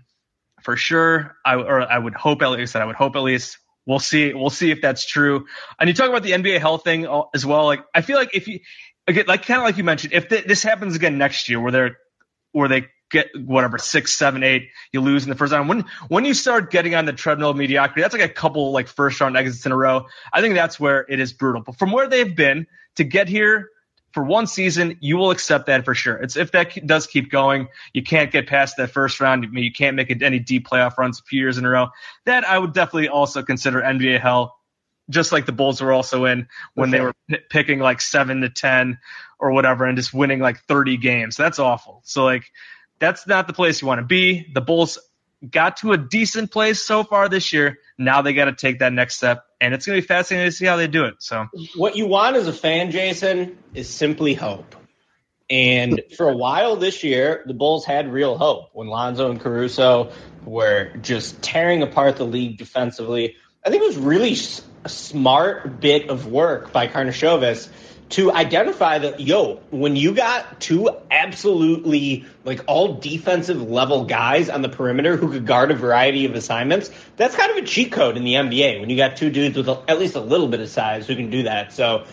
for 0.63 0.78
sure. 0.78 1.36
I 1.45 1.55
or 1.55 1.82
I 1.82 1.97
would 1.97 2.15
hope 2.15 2.41
at 2.41 2.49
least. 2.51 2.76
I 2.76 2.86
would 2.86 2.95
hope 2.95 3.15
at 3.15 3.21
least. 3.21 3.59
We'll 3.86 3.99
see. 3.99 4.34
We'll 4.34 4.49
see 4.49 4.71
if 4.71 4.81
that's 4.81 5.05
true. 5.05 5.45
And 5.79 5.89
you 5.89 5.93
talk 5.93 6.09
about 6.09 6.23
the 6.23 6.31
NBA 6.31 6.59
health 6.59 6.84
thing 6.84 7.07
uh, 7.07 7.23
as 7.34 7.45
well. 7.45 7.65
Like 7.65 7.84
I 7.93 8.01
feel 8.01 8.17
like 8.17 8.31
if 8.34 8.47
you 8.47 8.59
again, 9.07 9.25
like 9.27 9.45
kind 9.45 9.59
of 9.59 9.65
like 9.65 9.77
you 9.77 9.84
mentioned, 9.84 10.13
if 10.13 10.29
th- 10.29 10.45
this 10.45 10.63
happens 10.63 10.95
again 10.95 11.17
next 11.17 11.49
year, 11.49 11.59
where 11.59 11.71
they're 11.71 11.97
where 12.51 12.69
they 12.69 12.88
get 13.09 13.27
whatever 13.38 13.77
six, 13.77 14.13
seven, 14.13 14.43
eight, 14.43 14.69
you 14.91 15.01
lose 15.01 15.23
in 15.23 15.29
the 15.29 15.36
first 15.36 15.53
round. 15.53 15.67
When 15.67 15.86
when 16.07 16.25
you 16.25 16.34
start 16.34 16.71
getting 16.71 16.95
on 16.95 17.05
the 17.05 17.13
treadmill 17.13 17.49
of 17.49 17.57
mediocrity, 17.57 18.01
that's 18.01 18.13
like 18.13 18.23
a 18.23 18.34
couple 18.34 18.71
like 18.71 18.88
first 18.88 19.19
round 19.19 19.36
exits 19.36 19.65
in 19.65 19.71
a 19.71 19.77
row. 19.77 20.07
I 20.31 20.41
think 20.41 20.55
that's 20.55 20.79
where 20.79 21.05
it 21.07 21.19
is 21.19 21.34
brutal. 21.34 21.61
But 21.61 21.77
from 21.77 21.91
where 21.91 22.07
they've 22.07 22.36
been 22.36 22.67
to 22.95 23.03
get 23.03 23.27
here 23.27 23.69
for 24.14 24.24
one 24.24 24.45
season, 24.45 24.97
you 25.01 25.18
will 25.18 25.32
accept 25.32 25.66
that 25.66 25.86
for 25.86 25.95
sure. 25.95 26.16
It's 26.16 26.38
if 26.38 26.51
that 26.51 26.86
does 26.86 27.07
keep 27.07 27.32
going, 27.32 27.68
you 27.93 28.03
can't 28.03 28.32
get 28.32 28.47
past 28.47 28.78
that 28.78 28.91
first 28.91 29.20
round. 29.20 29.47
You 29.51 29.72
can't 29.72 29.95
make 29.95 30.11
it 30.11 30.22
any 30.22 30.39
deep 30.39 30.68
playoff 30.68 30.97
runs 30.97 31.20
a 31.20 31.24
few 31.24 31.39
years 31.39 31.57
in 31.57 31.66
a 31.66 31.70
row. 31.70 31.88
That 32.26 32.47
I 32.47 32.57
would 32.57 32.74
definitely 32.74 33.09
also 33.09 33.41
consider 33.41 33.82
NBA 33.82 34.20
hell, 34.20 34.55
just 35.09 35.32
like 35.32 35.47
the 35.47 35.51
Bulls 35.51 35.82
were 35.82 35.91
also 35.91 36.26
in 36.26 36.47
when 36.76 36.91
they 36.91 37.01
were 37.01 37.14
p- 37.28 37.39
picking 37.49 37.80
like 37.80 38.01
seven 38.01 38.41
to 38.41 38.49
ten 38.49 38.99
or 39.39 39.51
whatever 39.51 39.86
and 39.86 39.97
just 39.97 40.14
winning 40.14 40.39
like 40.39 40.59
30 40.66 40.97
games. 40.97 41.36
That's 41.36 41.57
awful. 41.57 42.01
So 42.05 42.24
like, 42.24 42.45
that's 42.99 43.26
not 43.26 43.47
the 43.47 43.53
place 43.53 43.82
you 43.82 43.88
want 43.88 43.99
to 43.99 44.05
be. 44.05 44.47
The 44.53 44.61
Bulls 44.61 44.99
got 45.50 45.78
to 45.78 45.91
a 45.91 45.98
decent 45.98 46.52
place 46.52 46.82
so 46.82 47.04
far 47.04 47.30
this 47.30 47.54
year. 47.54 47.80
Now 47.98 48.22
they 48.22 48.34
got 48.34 48.46
to 48.46 48.54
take 48.54 48.80
that 48.80 48.94
next 48.94 49.16
step, 49.16 49.46
and 49.60 49.74
it's 49.74 49.86
going 49.86 49.98
to 49.98 50.02
be 50.02 50.08
fascinating 50.08 50.50
to 50.50 50.56
see 50.56 50.66
how 50.66 50.78
they 50.78 50.88
do 50.88 51.06
it. 51.06 51.16
So. 51.20 51.48
What 51.76 51.96
you 51.96 52.08
want 52.08 52.36
as 52.36 52.48
a 52.48 52.54
fan, 52.54 52.91
Jason, 52.91 53.58
is 53.74 53.89
simply 53.89 54.34
hope. 54.34 54.76
And 55.50 56.02
for 56.16 56.30
a 56.30 56.36
while 56.36 56.78
this 56.78 57.04
year, 57.04 57.44
the 57.46 57.54
Bulls 57.54 57.86
had 57.86 58.12
real 58.12 58.38
hope 58.38 58.70
when 58.74 58.88
Lonzo 58.88 59.30
and 59.30 59.39
Caruso 59.39 60.12
were 60.46 60.91
just 61.02 61.41
tearing 61.41 61.84
apart 61.84 62.16
the 62.16 62.26
league 62.26 62.58
defensively. 62.58 63.36
I 63.66 63.70
think 63.70 63.84
it 63.84 63.86
was 63.86 63.98
really 63.98 64.36
a 64.84 64.89
smart 64.89 65.80
bit 65.80 66.10
of 66.10 66.28
work 66.28 66.72
by 66.72 66.88
Karnisovas 66.88 67.70
to 68.14 68.32
identify 68.32 68.99
that, 68.99 69.20
yo, 69.20 69.55
when 69.72 69.95
you 69.95 70.14
got 70.14 70.61
two 70.61 70.88
absolutely 71.09 72.26
like 72.45 72.64
all 72.68 72.99
defensive 72.99 73.59
level 73.59 74.05
guys 74.05 74.49
on 74.49 74.61
the 74.61 74.70
perimeter 74.70 75.18
who 75.18 75.32
could 75.32 75.47
guard 75.47 75.72
a 75.72 75.74
variety 75.74 76.26
of 76.26 76.36
assignments, 76.36 76.91
that's 77.18 77.36
kind 77.36 77.49
of 77.49 77.57
a 77.57 77.64
cheat 77.66 77.91
code 77.91 78.16
in 78.16 78.24
the 78.24 78.36
NBA 78.36 78.80
when 78.80 78.91
you 78.91 78.97
got 78.97 79.18
two 79.18 79.32
dudes 79.32 79.57
with 79.57 79.68
a, 79.68 79.84
at 79.88 79.97
least 79.97 80.14
a 80.14 80.20
little 80.20 80.47
bit 80.47 80.59
of 80.59 80.70
size 80.70 81.07
who 81.07 81.16
can 81.16 81.32
do 81.32 81.43
that. 81.43 81.74
So 81.74 82.05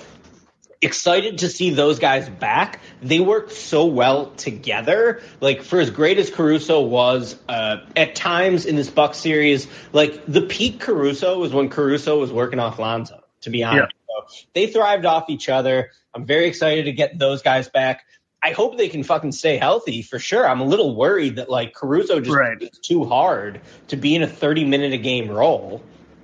excited 0.80 1.38
to 1.38 1.50
see 1.50 1.68
those 1.68 1.98
guys 1.98 2.30
back. 2.30 2.80
They 3.02 3.20
worked 3.20 3.52
so 3.52 3.84
well 3.84 4.30
together. 4.30 5.20
Like 5.42 5.60
for 5.60 5.80
as 5.80 5.90
great 5.90 6.16
as 6.16 6.30
Caruso 6.30 6.80
was, 6.80 7.36
uh, 7.46 7.84
at 7.94 8.14
times 8.14 8.64
in 8.64 8.74
this 8.74 8.88
Buck 8.88 9.14
series, 9.14 9.66
like 9.92 10.24
the 10.24 10.40
peak 10.40 10.80
Caruso 10.80 11.38
was 11.38 11.52
when 11.52 11.68
Caruso 11.68 12.18
was 12.18 12.32
working 12.32 12.58
off 12.58 12.78
Lonzo. 12.78 13.22
To 13.42 13.50
be 13.50 13.64
honest, 13.64 13.94
so 14.10 14.26
they 14.54 14.66
thrived 14.66 15.06
off 15.06 15.30
each 15.30 15.48
other. 15.48 15.90
I'm 16.14 16.26
very 16.26 16.46
excited 16.46 16.86
to 16.86 16.92
get 16.92 17.18
those 17.18 17.42
guys 17.42 17.68
back. 17.68 18.02
I 18.42 18.52
hope 18.52 18.78
they 18.78 18.88
can 18.88 19.02
fucking 19.02 19.32
stay 19.32 19.58
healthy 19.58 20.02
for 20.02 20.18
sure. 20.18 20.48
I'm 20.48 20.60
a 20.60 20.64
little 20.64 20.96
worried 20.96 21.36
that 21.36 21.50
like 21.50 21.74
Caruso 21.74 22.20
just 22.20 22.34
Right. 22.36 22.60
is 22.60 22.78
too 22.78 23.04
hard 23.04 23.60
to 23.88 23.96
be 23.96 24.14
in 24.14 24.22
a 24.22 24.26
30 24.26 24.64
minute 24.64 24.92
a 24.92 24.98
game 24.98 25.28
role 25.28 25.82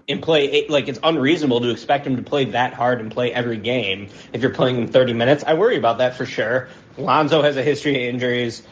and 0.09 0.23
play 0.23 0.51
eight, 0.51 0.71
like 0.71 0.89
it's 0.89 1.01
unreasonable 1.03 1.61
to 1.61 1.71
expect 1.71 2.07
him 2.07 2.17
to 2.17 2.23
play 2.23 2.47
that 2.47 2.73
hard 2.73 3.01
and 3.01 3.11
play 3.11 3.33
every 3.33 3.59
game 3.59 4.09
if 4.33 4.41
you're 4.41 4.55
playing 4.55 4.77
him 4.77 4.89
30 4.89 5.13
minutes. 5.13 5.45
I 5.47 5.55
worry 5.55 5.77
about 5.77 5.99
that 5.99 6.17
for 6.17 6.25
sure. 6.25 6.69
Lonzo 6.97 7.43
has 7.43 7.57
a 7.57 7.63
history 7.63 8.09
of 8.09 8.15
injuries. 8.15 8.63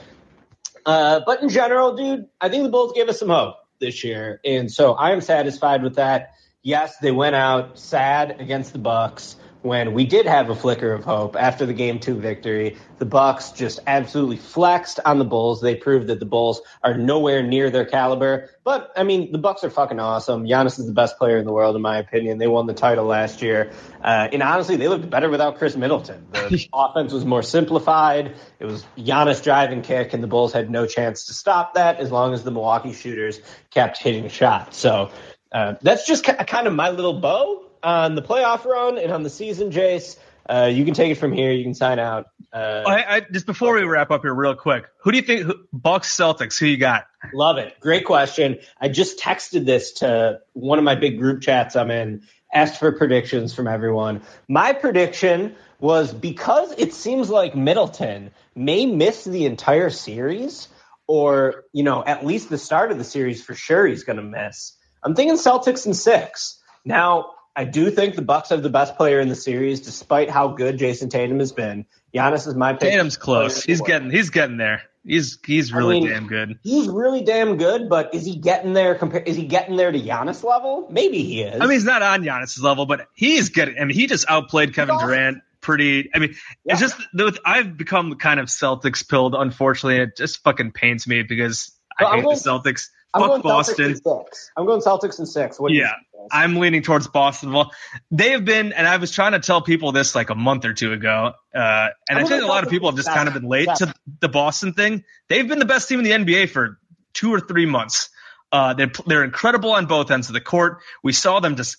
Uh, 0.86 1.20
but 1.26 1.42
in 1.42 1.48
general, 1.48 1.96
dude, 1.96 2.26
I 2.40 2.48
think 2.48 2.62
the 2.62 2.68
Bulls 2.68 2.92
gave 2.94 3.08
us 3.08 3.18
some 3.18 3.28
hope 3.30 3.56
this 3.80 4.04
year, 4.04 4.40
and 4.44 4.70
so 4.70 4.92
I 4.92 5.12
am 5.12 5.20
satisfied 5.20 5.82
with 5.82 5.96
that. 5.96 6.34
Yes, 6.64 6.96
they 6.96 7.12
went 7.12 7.36
out 7.36 7.78
sad 7.78 8.40
against 8.40 8.72
the 8.72 8.78
Bucks 8.78 9.36
when 9.60 9.92
we 9.92 10.06
did 10.06 10.24
have 10.24 10.48
a 10.48 10.54
flicker 10.54 10.94
of 10.94 11.04
hope 11.04 11.36
after 11.36 11.66
the 11.66 11.74
game 11.74 11.98
two 11.98 12.14
victory. 12.14 12.78
The 12.96 13.04
Bucks 13.04 13.50
just 13.50 13.80
absolutely 13.86 14.38
flexed 14.38 14.98
on 15.04 15.18
the 15.18 15.26
Bulls. 15.26 15.60
They 15.60 15.74
proved 15.74 16.06
that 16.06 16.20
the 16.20 16.26
Bulls 16.26 16.62
are 16.82 16.96
nowhere 16.96 17.42
near 17.42 17.68
their 17.68 17.84
caliber. 17.84 18.48
But 18.64 18.92
I 18.96 19.02
mean, 19.02 19.30
the 19.30 19.36
Bucks 19.36 19.62
are 19.62 19.68
fucking 19.68 20.00
awesome. 20.00 20.44
Giannis 20.44 20.78
is 20.78 20.86
the 20.86 20.92
best 20.92 21.18
player 21.18 21.36
in 21.36 21.44
the 21.44 21.52
world, 21.52 21.76
in 21.76 21.82
my 21.82 21.98
opinion. 21.98 22.38
They 22.38 22.46
won 22.46 22.66
the 22.66 22.72
title 22.72 23.04
last 23.04 23.42
year, 23.42 23.70
uh, 24.02 24.28
and 24.32 24.42
honestly, 24.42 24.76
they 24.76 24.88
looked 24.88 25.10
better 25.10 25.28
without 25.28 25.58
Khris 25.58 25.76
Middleton. 25.76 26.26
The 26.32 26.66
offense 26.72 27.12
was 27.12 27.26
more 27.26 27.42
simplified. 27.42 28.36
It 28.58 28.64
was 28.64 28.86
Giannis 28.96 29.42
drive 29.42 29.70
and 29.70 29.84
kick, 29.84 30.14
and 30.14 30.22
the 30.22 30.28
Bulls 30.28 30.54
had 30.54 30.70
no 30.70 30.86
chance 30.86 31.26
to 31.26 31.34
stop 31.34 31.74
that 31.74 32.00
as 32.00 32.10
long 32.10 32.32
as 32.32 32.42
the 32.42 32.50
Milwaukee 32.50 32.94
shooters 32.94 33.38
kept 33.70 33.98
hitting 33.98 34.28
shots. 34.28 34.78
So 34.78 35.10
uh, 35.54 35.76
that's 35.82 36.04
just 36.04 36.24
ki- 36.24 36.32
kind 36.32 36.66
of 36.66 36.74
my 36.74 36.90
little 36.90 37.20
bow 37.20 37.64
on 37.82 38.16
the 38.16 38.22
playoff 38.22 38.64
run 38.64 38.98
and 38.98 39.12
on 39.12 39.22
the 39.22 39.30
season, 39.30 39.70
Jace. 39.70 40.16
Uh, 40.50 40.68
you 40.70 40.84
can 40.84 40.94
take 40.94 41.12
it 41.12 41.14
from 41.14 41.32
here. 41.32 41.52
You 41.52 41.62
can 41.62 41.74
sign 41.74 42.00
out. 42.00 42.26
Uh, 42.52 42.82
I, 42.86 43.16
I, 43.16 43.20
just 43.20 43.46
before 43.46 43.74
we 43.74 43.82
wrap 43.84 44.10
up 44.10 44.22
here, 44.22 44.34
real 44.34 44.56
quick, 44.56 44.84
who 44.98 45.12
do 45.12 45.16
you 45.16 45.22
think? 45.22 45.42
Who, 45.42 45.54
Bucks 45.72 46.14
Celtics. 46.14 46.58
Who 46.58 46.66
you 46.66 46.76
got? 46.76 47.06
Love 47.32 47.58
it. 47.58 47.78
Great 47.80 48.04
question. 48.04 48.58
I 48.80 48.88
just 48.88 49.18
texted 49.18 49.64
this 49.64 49.92
to 49.92 50.40
one 50.52 50.78
of 50.78 50.84
my 50.84 50.96
big 50.96 51.18
group 51.18 51.40
chats 51.40 51.76
I'm 51.76 51.90
in. 51.90 52.22
Asked 52.52 52.78
for 52.78 52.92
predictions 52.92 53.54
from 53.54 53.66
everyone. 53.66 54.22
My 54.48 54.72
prediction 54.72 55.56
was 55.80 56.12
because 56.12 56.72
it 56.78 56.94
seems 56.94 57.28
like 57.28 57.56
Middleton 57.56 58.30
may 58.54 58.86
miss 58.86 59.24
the 59.24 59.46
entire 59.46 59.90
series, 59.90 60.68
or 61.06 61.64
you 61.72 61.82
know 61.84 62.04
at 62.04 62.24
least 62.24 62.50
the 62.50 62.58
start 62.58 62.92
of 62.92 62.98
the 62.98 63.04
series 63.04 63.42
for 63.42 63.54
sure 63.54 63.86
he's 63.86 64.04
going 64.04 64.18
to 64.18 64.22
miss. 64.22 64.72
I'm 65.04 65.14
thinking 65.14 65.36
Celtics 65.36 65.86
in 65.86 65.94
six. 65.94 66.60
Now 66.84 67.30
I 67.56 67.64
do 67.64 67.90
think 67.90 68.16
the 68.16 68.22
Bucks 68.22 68.48
have 68.48 68.62
the 68.62 68.70
best 68.70 68.96
player 68.96 69.20
in 69.20 69.28
the 69.28 69.36
series, 69.36 69.80
despite 69.80 70.30
how 70.30 70.48
good 70.48 70.78
Jayson 70.78 71.08
Tatum 71.10 71.38
has 71.38 71.52
been. 71.52 71.86
Giannis 72.14 72.46
is 72.46 72.54
my 72.54 72.72
pick. 72.72 72.90
Tatum's 72.90 73.16
close. 73.16 73.62
He's 73.62 73.80
getting 73.80 74.10
he's 74.10 74.30
getting 74.30 74.56
there. 74.56 74.82
He's 75.06 75.38
he's 75.44 75.72
really 75.72 75.98
I 75.98 76.00
mean, 76.00 76.08
damn 76.10 76.26
good. 76.26 76.58
He's 76.62 76.88
really 76.88 77.22
damn 77.22 77.58
good, 77.58 77.88
but 77.90 78.14
is 78.14 78.24
he 78.24 78.36
getting 78.36 78.72
there? 78.72 78.94
Compare? 78.94 79.20
Is 79.22 79.36
he 79.36 79.44
getting 79.46 79.76
there 79.76 79.92
to 79.92 80.00
Giannis 80.00 80.42
level? 80.42 80.88
Maybe 80.90 81.22
he 81.22 81.42
is. 81.42 81.60
I 81.60 81.64
mean, 81.64 81.72
he's 81.72 81.84
not 81.84 82.02
on 82.02 82.22
Giannis's 82.22 82.62
level, 82.62 82.86
but 82.86 83.06
he's 83.14 83.50
getting. 83.50 83.78
I 83.78 83.84
mean, 83.84 83.94
he 83.96 84.06
just 84.06 84.24
outplayed 84.28 84.74
Kevin 84.74 84.94
awesome. 84.94 85.08
Durant 85.08 85.38
pretty. 85.60 86.10
I 86.14 86.18
mean, 86.20 86.34
Yeah. 86.64 86.72
it's 86.74 86.80
just 86.80 86.96
I've 87.44 87.76
become 87.76 88.14
kind 88.16 88.40
of 88.40 88.46
Celtics 88.46 89.06
pilled. 89.06 89.34
Unfortunately, 89.34 89.98
it 90.02 90.16
just 90.16 90.42
fucking 90.42 90.72
pains 90.72 91.06
me 91.06 91.22
because 91.22 91.72
Well, 92.00 92.10
I 92.10 92.16
hate 92.16 92.24
the 92.24 92.30
Celtics. 92.50 92.88
I'm 93.14 93.20
Fuck 93.20 93.30
going 93.30 93.42
Boston. 93.42 93.76
Celtics 93.76 93.88
in 93.88 94.24
six. 94.24 94.50
I'm 94.56 94.66
going 94.66 94.80
Celtics 94.80 95.18
in 95.20 95.26
six. 95.26 95.60
What 95.60 95.72
Yeah. 95.72 95.92
I'm 96.32 96.56
leaning 96.56 96.82
towards 96.82 97.06
Boston. 97.06 97.52
Well, 97.52 97.70
they 98.10 98.30
have 98.30 98.44
been, 98.44 98.72
and 98.72 98.88
I 98.88 98.96
was 98.96 99.10
trying 99.10 99.32
to 99.32 99.40
tell 99.40 99.62
people 99.62 99.92
this 99.92 100.14
like 100.14 100.30
a 100.30 100.34
month 100.34 100.64
or 100.64 100.72
two 100.72 100.92
ago, 100.92 101.32
uh, 101.54 101.88
and 102.08 102.18
I'm 102.18 102.24
I 102.24 102.28
think 102.28 102.42
a 102.42 102.46
lot 102.46 102.64
of 102.64 102.70
people 102.70 102.88
have 102.88 102.96
just 102.96 103.08
in 103.08 103.14
kind 103.14 103.28
of 103.28 103.34
been 103.34 103.48
late 103.48 103.68
to 103.76 103.94
the 104.20 104.28
Boston 104.28 104.72
thing. 104.72 105.04
They've 105.28 105.46
been 105.46 105.58
the 105.58 105.64
best 105.66 105.88
team 105.88 106.00
in 106.00 106.04
the 106.04 106.12
NBA 106.12 106.50
for 106.50 106.78
two 107.12 107.32
or 107.32 107.40
three 107.40 107.66
months. 107.66 108.10
Uh, 108.50 108.74
they're 108.74 108.92
they're 109.06 109.24
incredible 109.24 109.72
on 109.72 109.86
both 109.86 110.10
ends 110.10 110.28
of 110.28 110.34
the 110.34 110.40
court. 110.40 110.78
We 111.02 111.12
saw 111.12 111.40
them 111.40 111.56
just 111.56 111.76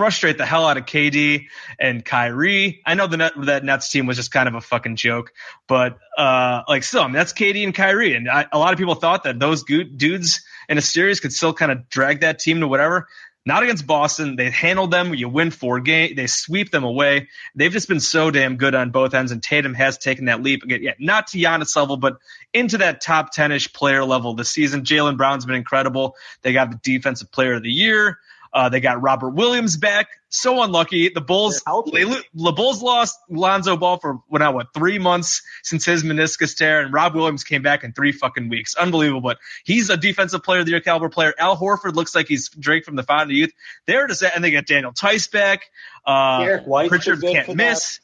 frustrate 0.00 0.38
the 0.38 0.46
hell 0.46 0.64
out 0.64 0.78
of 0.78 0.86
KD 0.86 1.48
and 1.78 2.02
Kyrie. 2.02 2.80
I 2.86 2.94
know 2.94 3.06
the 3.06 3.18
net, 3.18 3.32
that 3.36 3.64
Nets 3.64 3.90
team 3.90 4.06
was 4.06 4.16
just 4.16 4.32
kind 4.32 4.48
of 4.48 4.54
a 4.54 4.62
fucking 4.62 4.96
joke, 4.96 5.30
but 5.68 5.98
uh, 6.16 6.62
like 6.66 6.84
still, 6.84 7.02
I 7.02 7.06
mean, 7.06 7.12
that's 7.12 7.34
KD 7.34 7.64
and 7.64 7.74
Kyrie, 7.74 8.14
and 8.14 8.26
I, 8.26 8.46
a 8.50 8.58
lot 8.58 8.72
of 8.72 8.78
people 8.78 8.94
thought 8.94 9.24
that 9.24 9.38
those 9.38 9.64
dudes 9.64 10.40
in 10.70 10.78
a 10.78 10.80
series 10.80 11.20
could 11.20 11.34
still 11.34 11.52
kind 11.52 11.70
of 11.70 11.90
drag 11.90 12.20
that 12.20 12.38
team 12.38 12.60
to 12.60 12.66
whatever. 12.66 13.08
Not 13.44 13.62
against 13.62 13.86
Boston. 13.86 14.36
They 14.36 14.48
handled 14.48 14.90
them. 14.90 15.14
You 15.14 15.28
win 15.28 15.50
four 15.50 15.80
game. 15.80 16.14
They 16.14 16.26
sweep 16.26 16.70
them 16.70 16.84
away. 16.84 17.28
They've 17.54 17.72
just 17.72 17.88
been 17.88 18.00
so 18.00 18.30
damn 18.30 18.56
good 18.56 18.74
on 18.74 18.92
both 18.92 19.12
ends, 19.12 19.32
and 19.32 19.42
Tatum 19.42 19.74
has 19.74 19.98
taken 19.98 20.26
that 20.26 20.42
leap 20.42 20.62
again. 20.62 20.82
Yeah, 20.82 20.94
not 20.98 21.26
to 21.28 21.38
Giannis 21.38 21.76
level, 21.76 21.98
but 21.98 22.16
into 22.54 22.78
that 22.78 23.02
top 23.02 23.32
ten 23.32 23.52
ish 23.52 23.70
player 23.74 24.02
level 24.02 24.32
this 24.32 24.48
season. 24.48 24.82
Jaylen 24.82 25.18
Brown's 25.18 25.44
been 25.44 25.56
incredible. 25.56 26.16
They 26.40 26.54
got 26.54 26.70
the 26.70 26.80
defensive 26.82 27.30
player 27.30 27.52
of 27.52 27.62
the 27.62 27.70
year. 27.70 28.18
Uh, 28.52 28.68
they 28.68 28.80
got 28.80 29.00
Robert 29.00 29.30
Williams 29.30 29.76
back. 29.76 30.08
So 30.28 30.62
unlucky. 30.62 31.08
The 31.08 31.20
Bulls, 31.20 31.62
they, 31.92 32.04
the 32.04 32.52
Bulls 32.52 32.82
lost 32.82 33.18
Lonzo 33.28 33.76
Ball 33.76 33.98
for 33.98 34.20
what 34.28 34.40
now? 34.40 34.52
What 34.52 34.74
three 34.74 34.98
months 34.98 35.42
since 35.62 35.84
his 35.84 36.02
meniscus 36.02 36.56
tear, 36.56 36.80
and 36.80 36.92
Rob 36.92 37.14
Williams 37.14 37.44
came 37.44 37.62
back 37.62 37.84
in 37.84 37.92
three 37.92 38.12
fucking 38.12 38.48
weeks. 38.48 38.74
Unbelievable. 38.74 39.20
But 39.20 39.38
he's 39.64 39.90
a 39.90 39.96
defensive 39.96 40.42
player 40.42 40.60
of 40.60 40.66
the 40.66 40.72
year 40.72 40.80
caliber 40.80 41.08
player. 41.08 41.34
Al 41.38 41.56
Horford 41.56 41.94
looks 41.94 42.14
like 42.14 42.26
he's 42.28 42.48
Drake 42.48 42.84
from 42.84 42.96
the 42.96 43.02
Fountain 43.02 43.30
of 43.30 43.36
Youth. 43.36 43.52
They're 43.86 44.06
just 44.06 44.22
and 44.22 44.42
they 44.42 44.50
got 44.50 44.66
Daniel 44.66 44.92
Theis 44.92 45.30
back. 45.30 45.62
Uh, 46.04 46.44
Derek 46.44 46.88
Pritchard 46.88 47.22
can't 47.22 47.54
miss. 47.54 48.00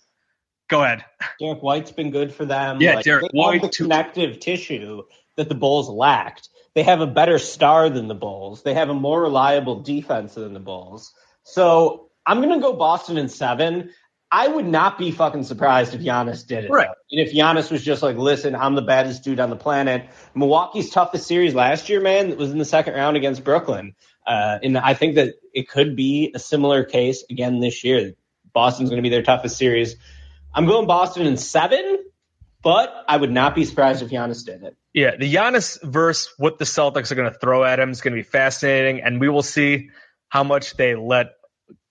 Go 0.69 0.83
ahead. 0.83 1.05
Derrick 1.39 1.63
White's 1.63 1.93
been 1.93 2.11
good 2.11 2.35
for 2.35 2.45
them. 2.45 2.81
Yeah, 2.81 2.97
Like, 2.97 3.05
Derrick 3.05 3.33
White, 3.33 3.63
the 3.63 3.69
too. 3.69 3.85
connective 3.85 4.41
tissue 4.41 5.03
that 5.37 5.49
the 5.49 5.55
Bulls 5.55 5.89
lacked. 5.89 6.49
They 6.77 6.83
have 6.83 7.01
a 7.01 7.07
better 7.07 7.39
star 7.39 7.89
than 7.89 8.07
the 8.07 8.15
Bulls. 8.15 8.63
They 8.63 8.75
have 8.75 8.91
a 8.91 8.95
more 8.95 9.23
reliable 9.23 9.81
defense 9.81 10.35
than 10.35 10.53
the 10.53 10.61
Bulls. 10.61 11.15
So 11.43 12.11
I'm 12.27 12.43
gonna 12.43 12.61
go 12.61 12.75
Boston 12.75 13.17
in 13.17 13.31
seven. 13.31 13.93
I 14.31 14.47
would 14.47 14.67
not 14.67 14.99
be 14.99 15.11
fucking 15.11 15.45
surprised 15.45 15.95
if 15.95 16.03
Giannis 16.03 16.47
did 16.47 16.65
it. 16.65 16.71
Right. 16.71 16.91
And 17.11 17.21
if 17.27 17.33
Giannis 17.33 17.71
was 17.71 17.83
just 17.83 18.03
like, 18.03 18.19
listen, 18.19 18.55
I'm 18.55 18.75
the 18.75 18.83
baddest 18.83 19.25
dude 19.25 19.41
on 19.41 19.49
the 19.49 19.57
planet. 19.57 20.11
Milwaukee's 20.35 20.91
toughest 20.91 21.27
series 21.27 21.55
last 21.55 21.89
year, 21.89 22.03
man, 22.03 22.37
was 22.37 22.51
in 22.51 22.59
the 22.59 22.65
second 22.67 22.93
round 22.93 23.17
against 23.17 23.43
Brooklyn. 23.43 23.95
Uh, 24.27 24.59
and 24.63 24.77
I 24.77 24.93
think 24.93 25.15
that 25.15 25.37
it 25.55 25.71
could 25.71 25.97
be 25.97 26.33
a 26.35 26.39
similar 26.39 26.85
case 26.85 27.25
again 27.31 27.61
this 27.61 27.85
year. 27.85 28.13
Boston's 28.53 28.91
going 28.91 29.03
to 29.03 29.09
be 29.09 29.15
their 29.15 29.23
toughest 29.23 29.57
series. 29.57 29.97
I'm 30.53 30.67
going 30.67 30.87
Boston 30.87 31.27
in 31.27 31.39
seven, 31.39 32.05
but 32.67 33.05
I 33.07 33.17
would 33.17 33.31
not 33.31 33.55
be 33.55 33.65
surprised 33.65 34.03
if 34.03 34.11
Giannis 34.11 34.45
did 34.45 34.65
it. 34.65 34.77
Yeah, 34.93 35.15
the 35.15 35.33
Giannis 35.33 35.81
verse, 35.85 36.35
what 36.37 36.59
the 36.59 36.65
Celtics 36.65 37.13
are 37.13 37.15
going 37.15 37.33
to 37.33 37.39
throw 37.39 37.63
at 37.63 37.79
him 37.79 37.93
is 37.93 38.01
going 38.01 38.13
to 38.13 38.19
be 38.19 38.29
fascinating, 38.29 39.03
and 39.03 39.21
we 39.21 39.29
will 39.29 39.45
see 39.45 39.91
how 40.31 40.43
much 40.43 40.75
they 40.75 40.97
let 40.97 41.29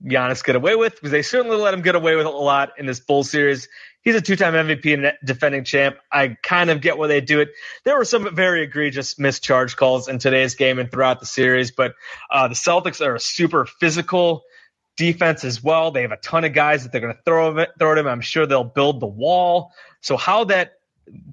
Giannis 0.03 0.43
get 0.43 0.57
away 0.57 0.75
with 0.75 0.95
because 0.95 1.11
they 1.11 1.21
certainly 1.21 1.55
let 1.55 1.73
him 1.73 1.81
get 1.81 1.95
away 1.95 2.17
with 2.17 2.25
a 2.25 2.29
lot 2.29 2.73
in 2.77 2.87
this 2.87 2.99
Bull 2.99 3.23
series. 3.23 3.69
He's 4.01 4.15
a 4.15 4.21
two-time 4.21 4.53
MVP 4.53 4.93
and 4.93 5.13
defending 5.23 5.63
champ. 5.63 5.95
I 6.11 6.35
kind 6.43 6.69
of 6.69 6.81
get 6.81 6.97
why 6.97 7.07
they 7.07 7.21
do 7.21 7.39
it. 7.39 7.51
There 7.85 7.97
were 7.97 8.03
some 8.03 8.35
very 8.35 8.63
egregious 8.63 9.15
mischarge 9.15 9.77
calls 9.77 10.09
in 10.09 10.19
today's 10.19 10.55
game 10.55 10.77
and 10.77 10.91
throughout 10.91 11.21
the 11.21 11.25
series, 11.25 11.71
but 11.71 11.93
uh, 12.29 12.49
the 12.49 12.55
Celtics 12.55 12.99
are 12.99 13.15
a 13.15 13.19
super 13.21 13.65
physical 13.65 14.43
defense 14.97 15.43
as 15.43 15.63
well. 15.63 15.91
They 15.91 16.01
have 16.03 16.11
a 16.11 16.17
ton 16.17 16.43
of 16.45 16.53
guys 16.53 16.83
that 16.83 16.91
they're 16.91 17.01
going 17.01 17.13
to 17.13 17.21
throw 17.23 17.57
him, 17.57 17.67
throw 17.79 17.91
at 17.93 17.97
him. 17.97 18.07
I'm 18.07 18.21
sure 18.21 18.45
they'll 18.45 18.63
build 18.63 18.99
the 18.99 19.07
wall. 19.07 19.73
So 20.01 20.17
how 20.17 20.45
that 20.45 20.73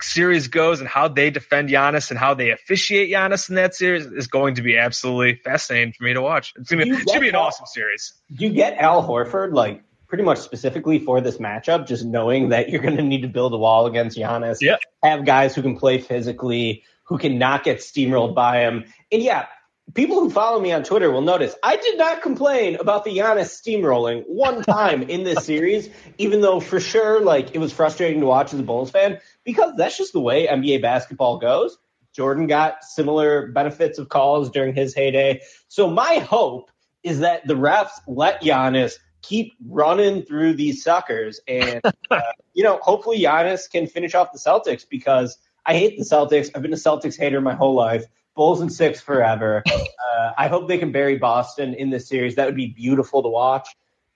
series 0.03 0.49
goes 0.49 0.81
and 0.81 0.89
how 0.89 1.09
they 1.09 1.31
defend 1.31 1.71
Giannis 1.71 2.11
and 2.11 2.19
how 2.19 2.35
they 2.35 2.51
officiate 2.51 3.11
Giannis 3.11 3.49
in 3.49 3.55
that 3.55 3.75
series 3.75 4.07
is 4.07 4.27
going 4.27 4.57
to 4.57 4.63
be 4.63 4.77
absolutely 4.77 5.41
fascinating 5.43 5.95
for 5.97 6.05
me 6.05 6.13
to 6.15 6.21
watch. 6.21 6.53
It's 6.57 6.71
going 6.71 6.81
to 6.81 6.85
be, 6.85 6.91
You 6.91 7.03
it's 7.03 7.13
be 7.13 7.29
an 7.29 7.33
that. 7.33 7.39
awesome 7.39 7.67
series. 7.67 8.13
Do 8.35 8.45
you 8.45 8.53
get 8.53 8.77
Al 8.79 9.07
Horford 9.07 9.55
like 9.55 9.83
pretty 10.09 10.25
much 10.25 10.39
specifically 10.39 10.99
for 10.99 11.23
this 11.23 11.39
matchup, 11.39 11.87
just 11.87 12.05
knowing 12.05 12.51
that 12.51 12.69
you're 12.69 12.83
going 12.83 12.97
to 12.99 13.03
need 13.03 13.23
to 13.23 13.29
build 13.29 13.55
a 13.55 13.57
wall 13.57 13.87
against 13.87 14.19
Giannis? 14.19 14.59
Yeah. 14.61 14.77
Have 15.03 15.25
guys 15.25 15.55
who 15.55 15.63
can 15.63 15.79
play 15.79 15.99
physically, 15.99 16.85
who 17.05 17.17
can 17.17 17.39
not 17.39 17.65
get 17.65 17.79
steamrolled 17.79 18.35
by 18.35 18.61
him. 18.61 18.85
And 19.11 19.23
yeah, 19.23 19.47
people 19.95 20.21
who 20.21 20.31
follow 20.31 20.61
me 20.61 20.73
on 20.73 20.83
Twitter 20.85 21.11
will 21.11 21.23
notice 21.23 21.55
I 21.63 21.77
did 21.77 21.99
not 21.99 22.23
complain 22.23 22.77
about 22.77 23.05
the 23.05 23.17
Giannis 23.17 23.51
steamrolling 23.61 24.25
one 24.27 24.63
time 24.65 25.03
in 25.03 25.25
this 25.25 25.45
series, 25.45 25.89
even 26.19 26.41
though 26.41 26.61
for 26.61 26.81
sure 26.81 27.21
like 27.21 27.55
it 27.55 27.59
was 27.59 27.73
frustrating 27.73 28.21
to 28.21 28.27
watch 28.27 28.53
as 28.55 28.61
a 28.61 28.63
Bulls 28.63 28.91
fan 28.91 29.19
because 29.45 29.75
that's 29.77 29.97
just 29.97 30.13
the 30.13 30.21
way 30.21 30.47
NBA 30.47 30.83
basketball 30.83 31.39
goes. 31.39 31.79
Jordan 32.13 32.47
got 32.47 32.85
similar 32.85 33.49
benefits 33.49 33.99
of 33.99 34.09
calls 34.09 34.51
during 34.51 34.75
his 34.75 34.95
heyday. 34.95 35.41
So 35.69 35.89
my 35.89 36.17
hope 36.17 36.71
is 37.03 37.21
that 37.21 37.47
the 37.47 37.55
refs 37.55 38.01
let 38.07 38.43
Giannis 38.43 38.95
keep 39.23 39.53
running 39.67 40.23
through 40.23 40.55
these 40.55 40.83
suckers 40.83 41.41
and 41.47 41.81
uh, 42.11 42.21
you 42.55 42.63
know 42.65 42.79
hopefully 42.83 43.21
Giannis 43.21 43.71
can 43.71 43.87
finish 43.87 44.15
off 44.15 44.33
the 44.33 44.39
Celtics 44.39 44.85
because 44.89 45.39
I 45.65 45.75
hate 45.75 45.97
the 45.97 46.05
Celtics. 46.05 46.51
I've 46.55 46.63
been 46.63 46.73
a 46.73 46.77
Celtics 46.77 47.17
hater 47.17 47.41
my 47.41 47.55
whole 47.55 47.75
life. 47.75 48.05
Bulls 48.35 48.61
and 48.61 48.73
six 48.73 49.01
forever. 49.01 49.63
Uh, 50.13 50.33
I 50.37 50.49
hope 50.49 50.69
they 50.69 50.77
can 50.77 50.93
bury 50.93 51.17
Boston 51.17 51.73
in 51.75 51.89
this 51.89 52.07
series. 52.07 52.35
That 52.35 52.45
would 52.45 52.55
be 52.55 52.67
beautiful 52.67 53.23
to 53.23 53.29
watch. 53.31 53.67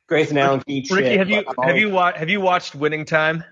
Grayson 0.09 0.37
Allen 0.37 0.61
can 0.61 0.71
eat 0.71 0.91
Ricky, 0.91 1.09
shit, 1.09 1.19
have 1.19 1.31
you 1.31 1.37
have 1.65 1.77
you 1.79 1.87
always- 1.87 1.93
wa- 1.95 2.13
have 2.19 2.29
you 2.29 2.41
watched 2.41 2.75
Winning 2.75 3.07
Time? 3.07 3.43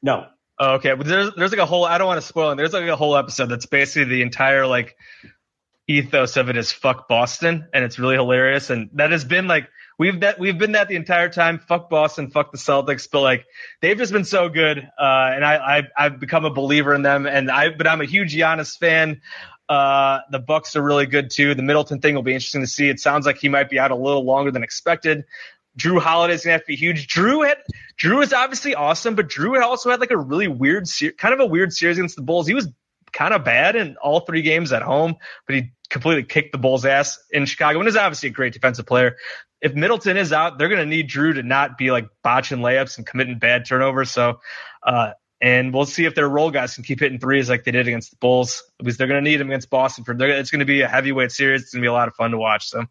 No. 0.00 0.26
Oh, 0.60 0.74
okay, 0.74 0.94
but 0.94 1.06
there's 1.08 1.34
there's 1.34 1.50
like 1.50 1.60
a 1.60 1.66
whole. 1.66 1.84
I 1.84 1.98
don't 1.98 2.06
want 2.06 2.20
to 2.20 2.26
spoil 2.26 2.50
it. 2.52 2.56
There's 2.56 2.72
like 2.72 2.86
a 2.88 2.94
whole 2.94 3.16
episode 3.16 3.46
that's 3.46 3.66
basically 3.66 4.04
the 4.14 4.22
entire 4.22 4.64
like 4.66 4.96
ethos 5.88 6.36
of 6.36 6.48
it 6.48 6.56
is 6.56 6.70
fuck 6.70 7.08
Boston, 7.08 7.66
and 7.72 7.84
it's 7.84 7.98
really 7.98 8.14
hilarious. 8.14 8.70
And 8.70 8.90
that 8.94 9.10
has 9.10 9.24
been 9.24 9.48
like 9.48 9.68
we've 9.98 10.20
that 10.20 10.38
we've 10.38 10.56
been 10.58 10.72
that 10.72 10.88
the 10.88 10.96
entire 10.96 11.28
time. 11.28 11.58
Fuck 11.58 11.90
Boston, 11.90 12.30
fuck 12.30 12.52
the 12.52 12.58
Celtics, 12.58 13.08
but 13.10 13.22
like 13.22 13.44
they've 13.80 13.98
just 13.98 14.12
been 14.12 14.24
so 14.24 14.48
good, 14.48 14.78
uh, 14.78 15.30
and 15.34 15.44
I, 15.44 15.78
I 15.78 15.82
I've 15.96 16.20
become 16.20 16.44
a 16.44 16.50
believer 16.50 16.94
in 16.94 17.02
them. 17.02 17.26
And 17.26 17.50
I 17.50 17.70
but 17.70 17.86
I'm 17.86 18.00
a 18.00 18.06
huge 18.06 18.34
Giannis 18.34 18.76
fan. 18.78 19.20
Uh, 19.68 20.20
the 20.30 20.38
Bucks 20.38 20.76
are 20.76 20.82
really 20.82 21.06
good 21.06 21.30
too. 21.30 21.54
The 21.54 21.62
Middleton 21.62 22.00
thing 22.00 22.14
will 22.14 22.22
be 22.22 22.32
interesting 22.32 22.62
to 22.62 22.66
see. 22.66 22.88
It 22.88 23.00
sounds 23.00 23.26
like 23.26 23.38
he 23.38 23.48
might 23.48 23.68
be 23.68 23.78
out 23.78 23.90
a 23.90 23.96
little 23.96 24.24
longer 24.24 24.50
than 24.50 24.62
expected. 24.62 25.24
Jrue 25.78 26.00
Holiday's 26.00 26.44
gonna 26.44 26.52
have 26.52 26.62
to 26.62 26.66
be 26.66 26.76
huge. 26.76 27.06
Jrue 27.06 27.46
had 27.46 27.58
Jrue 28.02 28.22
is 28.22 28.32
obviously 28.32 28.74
awesome, 28.74 29.14
but 29.14 29.28
Jrue 29.28 29.54
had 29.54 29.62
also 29.62 29.90
had 29.90 30.00
like 30.00 30.10
a 30.10 30.16
really 30.16 30.48
weird, 30.48 30.86
kind 31.18 31.34
of 31.34 31.40
a 31.40 31.46
weird 31.46 31.72
series 31.72 31.98
against 31.98 32.16
the 32.16 32.22
Bulls. 32.22 32.46
He 32.46 32.54
was 32.54 32.68
kind 33.12 33.32
of 33.32 33.44
bad 33.44 33.76
in 33.76 33.96
all 33.96 34.20
three 34.20 34.42
games 34.42 34.72
at 34.72 34.82
home, 34.82 35.16
but 35.46 35.56
he 35.56 35.72
completely 35.88 36.24
kicked 36.24 36.52
the 36.52 36.58
Bulls' 36.58 36.84
ass 36.84 37.18
in 37.30 37.46
Chicago. 37.46 37.78
And 37.78 37.88
is 37.88 37.96
obviously 37.96 38.30
a 38.30 38.32
great 38.32 38.52
defensive 38.52 38.86
player. 38.86 39.16
If 39.60 39.74
Middleton 39.74 40.16
is 40.16 40.32
out, 40.32 40.58
they're 40.58 40.68
gonna 40.68 40.86
need 40.86 41.08
Jrue 41.08 41.34
to 41.34 41.42
not 41.42 41.78
be 41.78 41.90
like 41.90 42.08
botching 42.22 42.58
layups 42.58 42.96
and 42.96 43.06
committing 43.06 43.38
bad 43.38 43.66
turnovers. 43.66 44.10
So, 44.10 44.40
uh, 44.82 45.12
and 45.40 45.72
we'll 45.72 45.84
see 45.86 46.04
if 46.04 46.14
their 46.14 46.28
role 46.28 46.50
guys 46.50 46.74
can 46.74 46.84
keep 46.84 47.00
hitting 47.00 47.18
threes 47.18 47.48
like 47.48 47.64
they 47.64 47.70
did 47.70 47.86
against 47.86 48.10
the 48.10 48.16
Bulls 48.16 48.64
because 48.78 48.96
they're 48.96 49.06
going 49.06 49.22
to 49.22 49.30
need 49.30 49.36
them 49.38 49.48
against 49.48 49.70
Boston. 49.70 50.04
For 50.04 50.14
they're- 50.14 50.28
it's 50.30 50.50
going 50.50 50.60
to 50.60 50.64
be 50.66 50.80
a 50.82 50.88
heavyweight 50.88 51.32
series. 51.32 51.62
It's 51.62 51.72
going 51.72 51.82
to 51.82 51.84
be 51.84 51.88
a 51.88 51.92
lot 51.92 52.08
of 52.08 52.14
fun 52.14 52.32
to 52.32 52.38
watch. 52.38 52.68
So 52.68 52.84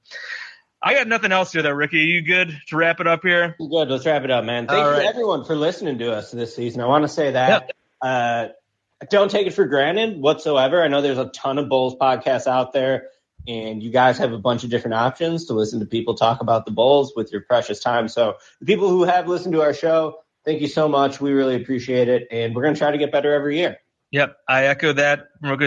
I 0.82 0.94
got 0.94 1.08
nothing 1.08 1.32
else 1.32 1.52
here, 1.52 1.62
though, 1.64 1.72
Ricky. 1.72 2.00
Are 2.00 2.04
you 2.04 2.22
good 2.22 2.58
to 2.68 2.78
wrap 2.78 3.00
it 3.00 3.08
up 3.08 3.22
here? 3.24 3.56
Good. 3.60 3.90
Let's 3.90 4.06
wrap 4.06 4.24
it 4.24 4.32
up, 4.32 4.46
man. 4.46 4.68
Thank 4.68 4.80
All 4.86 4.92
you 4.92 4.98
right. 5.00 5.08
everyone 5.08 5.44
for 5.44 5.56
listening 5.56 5.98
to 6.00 6.14
us 6.14 6.32
this 6.32 6.56
season. 6.56 6.82
I 6.82 6.86
want 6.86 7.04
to 7.04 7.10
say 7.10 7.32
that. 7.32 7.72
Uh, 8.02 8.50
don't 9.10 9.30
take 9.30 9.48
it 9.48 9.54
for 9.54 9.66
granted 9.66 10.20
whatsoever. 10.20 10.82
I 10.84 10.88
know 10.88 11.02
there's 11.02 11.18
a 11.18 11.30
ton 11.30 11.58
of 11.58 11.68
Bulls 11.70 11.96
podcasts 11.96 12.48
out 12.48 12.74
there, 12.74 13.10
and 13.48 13.82
you 13.82 13.90
guys 13.92 14.18
have 14.20 14.34
a 14.34 14.38
bunch 14.38 14.64
of 14.64 14.70
different 14.70 14.96
options 14.96 15.46
to 15.46 15.54
listen 15.54 15.80
to 15.80 15.86
people 15.86 16.16
talk 16.16 16.42
about 16.42 16.66
the 16.66 16.72
Bulls 16.72 17.14
with 17.16 17.32
your 17.32 17.42
precious 17.42 17.80
time. 17.80 18.08
So, 18.08 18.38
the 18.60 18.66
people 18.66 18.90
who 18.90 19.04
have 19.04 19.28
listened 19.28 19.54
to 19.54 19.62
our 19.62 19.74
show, 19.74 20.20
thank 20.48 20.62
you 20.62 20.68
so 20.68 20.88
much. 20.88 21.20
We 21.20 21.34
really 21.34 21.62
appreciate 21.62 22.08
it, 22.08 22.28
and 22.32 22.56
we're 22.56 22.64
going 22.64 22.74
to 22.74 22.80
try 22.80 22.90
to 22.90 22.98
get 22.98 23.12
better 23.12 23.34
every 23.34 23.58
year. 23.58 23.78
Yep, 24.12 24.38
I 24.48 24.66
echo 24.66 24.94
that. 24.94 25.28
what 25.42 25.60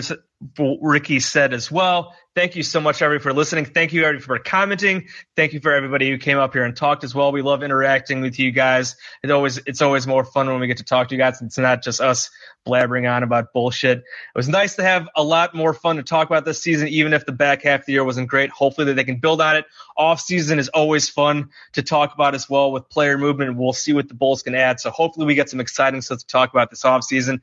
Ricky 0.59 1.21
said 1.21 1.53
as 1.53 1.71
well. 1.71 2.15
Thank 2.35 2.57
you 2.57 2.63
so 2.63 2.81
much, 2.81 3.03
everybody, 3.03 3.23
for 3.23 3.33
listening. 3.35 3.67
Thank 3.67 3.93
you, 3.93 4.05
everybody, 4.05 4.25
for 4.25 4.39
commenting. 4.39 5.09
Thank 5.37 5.53
you 5.53 5.61
for 5.61 5.73
everybody 5.73 6.09
who 6.09 6.17
came 6.17 6.39
up 6.39 6.55
here 6.55 6.65
and 6.65 6.75
talked 6.75 7.05
as 7.05 7.15
well. 7.15 7.33
We 7.33 7.43
love 7.43 7.63
interacting 7.63 8.21
with 8.23 8.39
you 8.39 8.51
guys. 8.51 8.97
It 9.23 9.31
always, 9.31 9.59
it's 9.67 9.83
always 9.83 10.07
more 10.07 10.25
fun 10.25 10.47
when 10.47 10.61
we 10.61 10.67
get 10.67 10.79
to 10.79 10.85
talk 10.85 11.09
to 11.09 11.15
you 11.15 11.19
guys. 11.19 11.43
It's 11.43 11.59
not 11.59 11.83
just 11.83 12.01
us 12.01 12.31
blabbering 12.67 13.11
on 13.11 13.23
about 13.23 13.53
bullshit. 13.53 13.99
It 13.99 14.05
was 14.35 14.49
nice 14.49 14.77
to 14.77 14.83
have 14.83 15.09
a 15.17 15.23
lot 15.23 15.55
more 15.55 15.75
fun 15.75 15.97
to 15.97 16.03
talk 16.03 16.29
about 16.29 16.45
this 16.45 16.63
season, 16.63 16.89
even 16.89 17.13
if 17.13 17.27
the 17.27 17.33
back 17.33 17.63
half 17.63 17.81
of 17.81 17.87
the 17.87 17.93
year 17.93 18.05
wasn't 18.05 18.29
great. 18.29 18.51
Hopefully 18.51 18.87
that 18.87 18.95
they 18.95 19.05
can 19.05 19.17
build 19.17 19.41
on 19.41 19.57
it. 19.57 19.67
Off 19.97 20.21
season 20.21 20.59
is 20.59 20.69
always 20.69 21.09
fun 21.09 21.51
to 21.73 21.83
talk 21.83 22.15
about 22.15 22.35
as 22.35 22.49
well 22.49 22.73
with 22.73 22.89
player 22.89 23.19
movement. 23.19 23.57
We'll 23.57 23.73
see 23.73 23.93
what 23.93 24.09
the 24.09 24.15
Bulls 24.15 24.43
can 24.43 24.55
add. 24.55 24.81
So 24.81 24.91
hopefully 24.91 25.27
we 25.27 25.35
get 25.35 25.51
some 25.51 25.61
exciting 25.61 26.01
stuff 26.01 26.21
to 26.21 26.27
talk 26.27 26.51
about 26.51 26.71
this 26.71 26.85
off 26.85 27.05
season. 27.05 27.43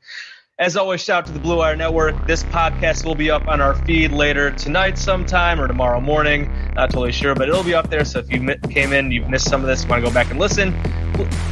As 0.60 0.76
always, 0.76 1.00
shout 1.00 1.18
out 1.18 1.26
to 1.26 1.32
the 1.32 1.38
Blue 1.38 1.58
Wire 1.58 1.76
Network. 1.76 2.26
This 2.26 2.42
podcast 2.42 3.04
will 3.04 3.14
be 3.14 3.30
up 3.30 3.46
on 3.46 3.60
our 3.60 3.76
feed 3.84 4.10
later 4.10 4.50
tonight 4.50 4.98
sometime 4.98 5.60
or 5.60 5.68
tomorrow 5.68 6.00
morning. 6.00 6.52
Not 6.74 6.90
totally 6.90 7.12
sure, 7.12 7.36
but 7.36 7.48
it'll 7.48 7.62
be 7.62 7.74
up 7.74 7.90
there. 7.90 8.04
So 8.04 8.18
if 8.18 8.28
you 8.32 8.56
came 8.68 8.92
in, 8.92 9.12
you've 9.12 9.28
missed 9.28 9.48
some 9.48 9.60
of 9.60 9.68
this, 9.68 9.86
want 9.86 10.02
to 10.02 10.08
go 10.08 10.12
back 10.12 10.32
and 10.32 10.40
listen, 10.40 10.74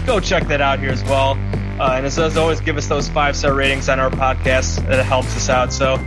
go 0.06 0.18
check 0.18 0.48
that 0.48 0.60
out 0.60 0.80
here 0.80 0.90
as 0.90 1.04
well. 1.04 1.38
Uh, 1.80 1.92
and 1.94 2.04
as, 2.04 2.18
as 2.18 2.36
always, 2.36 2.60
give 2.60 2.76
us 2.76 2.88
those 2.88 3.08
five 3.08 3.36
star 3.36 3.54
ratings 3.54 3.88
on 3.88 4.00
our 4.00 4.10
podcast. 4.10 4.84
It 4.90 5.04
helps 5.04 5.36
us 5.36 5.48
out. 5.48 5.72
So 5.72 5.98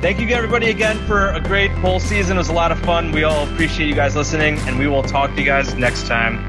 thank 0.00 0.20
you 0.20 0.28
everybody 0.28 0.70
again 0.70 1.04
for 1.08 1.30
a 1.30 1.40
great 1.40 1.72
whole 1.72 1.98
season. 1.98 2.36
It 2.36 2.38
was 2.38 2.48
a 2.48 2.52
lot 2.52 2.70
of 2.70 2.78
fun. 2.78 3.10
We 3.10 3.24
all 3.24 3.44
appreciate 3.48 3.88
you 3.88 3.96
guys 3.96 4.14
listening, 4.14 4.56
and 4.68 4.78
we 4.78 4.86
will 4.86 5.02
talk 5.02 5.34
to 5.34 5.40
you 5.40 5.46
guys 5.46 5.74
next 5.74 6.06
time. 6.06 6.48